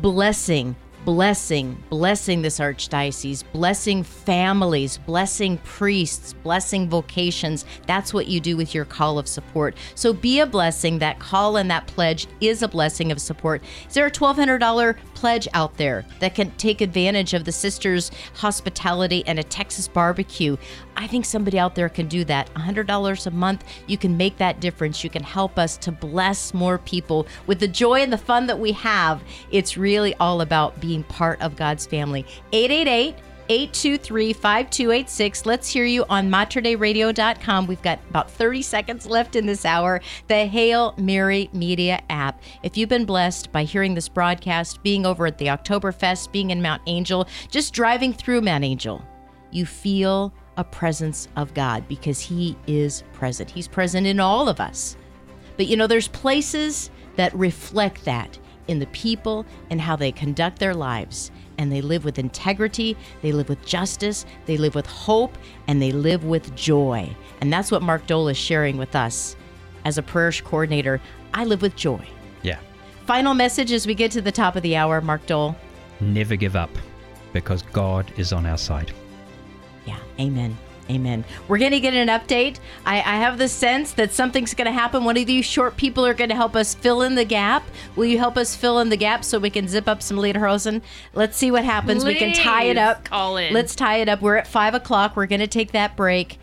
blessing 0.00 0.76
blessing, 1.04 1.82
blessing 1.90 2.42
this 2.42 2.58
archdiocese, 2.58 3.42
blessing 3.52 4.02
families, 4.02 4.98
blessing 4.98 5.58
priests, 5.58 6.32
blessing 6.32 6.88
vocations. 6.88 7.64
That's 7.86 8.14
what 8.14 8.28
you 8.28 8.40
do 8.40 8.56
with 8.56 8.74
your 8.74 8.84
call 8.84 9.18
of 9.18 9.26
support. 9.26 9.76
So 9.94 10.12
be 10.12 10.40
a 10.40 10.46
blessing. 10.46 10.98
That 10.98 11.18
call 11.18 11.56
and 11.56 11.70
that 11.70 11.86
pledge 11.86 12.26
is 12.40 12.62
a 12.62 12.68
blessing 12.68 13.10
of 13.10 13.20
support. 13.20 13.62
Is 13.88 13.94
there 13.94 14.06
a 14.06 14.10
$1,200 14.10 14.96
pledge 15.22 15.46
out 15.54 15.76
there 15.76 16.04
that 16.18 16.34
can 16.34 16.50
take 16.56 16.80
advantage 16.80 17.32
of 17.32 17.44
the 17.44 17.52
sisters' 17.52 18.10
hospitality 18.34 19.22
and 19.24 19.38
a 19.38 19.44
Texas 19.44 19.86
barbecue? 19.86 20.56
I 20.96 21.06
think 21.06 21.24
somebody 21.24 21.60
out 21.60 21.76
there 21.76 21.88
can 21.88 22.08
do 22.08 22.24
that. 22.24 22.52
$100 22.54 23.26
a 23.26 23.30
month, 23.30 23.62
you 23.86 23.96
can 23.96 24.16
make 24.16 24.36
that 24.38 24.58
difference. 24.58 25.04
You 25.04 25.10
can 25.10 25.22
help 25.22 25.60
us 25.60 25.76
to 25.76 25.92
bless 25.92 26.52
more 26.52 26.76
people 26.76 27.28
with 27.46 27.60
the 27.60 27.68
joy 27.68 28.00
and 28.00 28.12
the 28.12 28.18
fun 28.18 28.48
that 28.48 28.58
we 28.58 28.72
have. 28.72 29.22
It's 29.52 29.76
really 29.76 30.12
all 30.16 30.40
about 30.40 30.80
being 30.80 31.04
part 31.04 31.40
of 31.40 31.54
God's 31.54 31.86
family. 31.86 32.26
888 32.52 33.14
823 33.48 34.32
5286. 34.32 35.46
Let's 35.46 35.68
hear 35.68 35.84
you 35.84 36.04
on 36.08 36.30
materdeiradio.com. 36.30 37.66
We've 37.66 37.82
got 37.82 38.00
about 38.10 38.30
30 38.30 38.62
seconds 38.62 39.06
left 39.06 39.36
in 39.36 39.46
this 39.46 39.64
hour. 39.64 40.00
The 40.28 40.46
Hail 40.46 40.94
Mary 40.96 41.50
Media 41.52 42.00
app. 42.10 42.42
If 42.62 42.76
you've 42.76 42.88
been 42.88 43.04
blessed 43.04 43.52
by 43.52 43.64
hearing 43.64 43.94
this 43.94 44.08
broadcast, 44.08 44.82
being 44.82 45.04
over 45.06 45.26
at 45.26 45.38
the 45.38 45.46
Oktoberfest, 45.46 46.32
being 46.32 46.50
in 46.50 46.62
Mount 46.62 46.82
Angel, 46.86 47.28
just 47.50 47.72
driving 47.72 48.12
through 48.12 48.40
Mount 48.40 48.64
Angel, 48.64 49.04
you 49.50 49.66
feel 49.66 50.32
a 50.56 50.64
presence 50.64 51.28
of 51.36 51.54
God 51.54 51.86
because 51.88 52.20
He 52.20 52.56
is 52.66 53.04
present. 53.12 53.50
He's 53.50 53.68
present 53.68 54.06
in 54.06 54.20
all 54.20 54.48
of 54.48 54.60
us. 54.60 54.96
But 55.56 55.66
you 55.66 55.76
know, 55.76 55.86
there's 55.86 56.08
places 56.08 56.90
that 57.16 57.34
reflect 57.34 58.04
that 58.04 58.38
in 58.68 58.78
the 58.78 58.86
people 58.86 59.44
and 59.70 59.80
how 59.80 59.96
they 59.96 60.12
conduct 60.12 60.58
their 60.58 60.74
lives. 60.74 61.30
And 61.58 61.70
they 61.70 61.80
live 61.80 62.04
with 62.04 62.18
integrity, 62.18 62.96
they 63.20 63.32
live 63.32 63.48
with 63.48 63.64
justice, 63.64 64.26
they 64.46 64.56
live 64.56 64.74
with 64.74 64.86
hope, 64.86 65.36
and 65.66 65.80
they 65.80 65.92
live 65.92 66.24
with 66.24 66.54
joy. 66.56 67.14
And 67.40 67.52
that's 67.52 67.70
what 67.70 67.82
Mark 67.82 68.06
Dol 68.06 68.28
is 68.28 68.36
sharing 68.36 68.78
with 68.78 68.96
us. 68.96 69.36
As 69.84 69.98
a 69.98 70.02
prayer 70.02 70.32
coordinator, 70.32 71.00
I 71.34 71.44
live 71.44 71.62
with 71.62 71.76
joy. 71.76 72.06
Yeah. 72.42 72.58
Final 73.06 73.34
message 73.34 73.72
as 73.72 73.86
we 73.86 73.94
get 73.94 74.10
to 74.12 74.20
the 74.20 74.32
top 74.32 74.56
of 74.56 74.62
the 74.62 74.76
hour, 74.76 75.00
Mark 75.00 75.26
Dol. 75.26 75.56
Never 76.00 76.36
give 76.36 76.56
up 76.56 76.70
because 77.32 77.62
God 77.62 78.12
is 78.16 78.32
on 78.32 78.46
our 78.46 78.58
side. 78.58 78.92
Yeah, 79.86 79.98
amen. 80.20 80.56
Amen. 80.90 81.24
We're 81.48 81.58
going 81.58 81.70
to 81.72 81.80
get 81.80 81.94
an 81.94 82.08
update. 82.08 82.58
I, 82.84 82.96
I 82.96 83.16
have 83.16 83.38
the 83.38 83.48
sense 83.48 83.92
that 83.92 84.12
something's 84.12 84.52
going 84.52 84.66
to 84.66 84.72
happen. 84.72 85.04
One 85.04 85.16
of 85.16 85.26
these 85.26 85.44
short 85.44 85.76
people 85.76 86.04
are 86.04 86.14
going 86.14 86.30
to 86.30 86.36
help 86.36 86.56
us 86.56 86.74
fill 86.74 87.02
in 87.02 87.14
the 87.14 87.24
gap. 87.24 87.62
Will 87.96 88.04
you 88.04 88.18
help 88.18 88.36
us 88.36 88.56
fill 88.56 88.78
in 88.80 88.88
the 88.88 88.96
gap 88.96 89.24
so 89.24 89.38
we 89.38 89.50
can 89.50 89.68
zip 89.68 89.88
up 89.88 90.02
some 90.02 90.16
Lederhosen? 90.16 90.82
Let's 91.14 91.36
see 91.36 91.50
what 91.50 91.64
happens. 91.64 92.04
we 92.04 92.16
can 92.16 92.34
tie 92.34 92.64
it 92.64 92.76
up. 92.76 93.04
call 93.04 93.36
in. 93.36 93.52
Let's 93.52 93.74
tie 93.76 93.98
it 93.98 94.08
up. 94.08 94.20
We're 94.20 94.36
at 94.36 94.46
five 94.46 94.74
o'clock. 94.74 95.16
We're 95.16 95.26
going 95.26 95.40
to 95.40 95.46
take 95.46 95.72
that 95.72 95.96
break. 95.96 96.38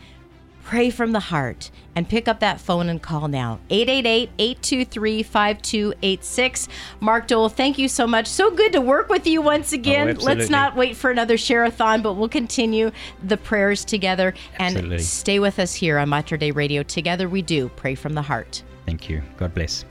Pray 0.70 0.92
from 0.92 1.14
the 1.14 1.20
heart 1.20 1.72
and 1.96 2.08
pick 2.08 2.28
up 2.28 2.42
that 2.42 2.62
phone 2.62 2.90
and 2.90 3.02
call 3.02 3.28
now. 3.28 3.60
888 3.72 4.30
823 4.38 5.24
5286. 5.24 6.68
Mark 7.00 7.28
Dol, 7.28 7.50
thank 7.50 7.80
you 7.80 7.88
so 7.88 8.06
much. 8.06 8.28
So 8.28 8.52
good 8.52 8.74
to 8.74 8.80
work 8.80 9.10
with 9.10 9.26
you 9.26 9.42
once 9.42 9.74
oh, 9.74 9.78
again. 9.78 10.16
Let's 10.18 10.52
not 10.52 10.76
wait 10.76 10.96
for 10.96 11.10
another 11.10 11.40
share-a-thon, 11.40 12.04
but 12.04 12.14
we'll 12.14 12.30
continue 12.30 12.92
the 13.24 13.38
prayers 13.38 13.84
together 13.84 14.36
and 14.60 14.76
Absolutely. 14.76 15.00
stay 15.00 15.40
with 15.40 15.58
us 15.58 15.74
here 15.74 15.98
on 15.98 16.10
Mater 16.10 16.38
Dei 16.38 16.52
Radio. 16.52 16.84
Together 16.84 17.28
we 17.28 17.42
do 17.42 17.70
pray 17.70 17.96
from 17.96 18.14
the 18.14 18.22
heart. 18.22 18.62
Thank 18.86 19.10
you. 19.10 19.24
God 19.38 19.56
bless. 19.56 19.86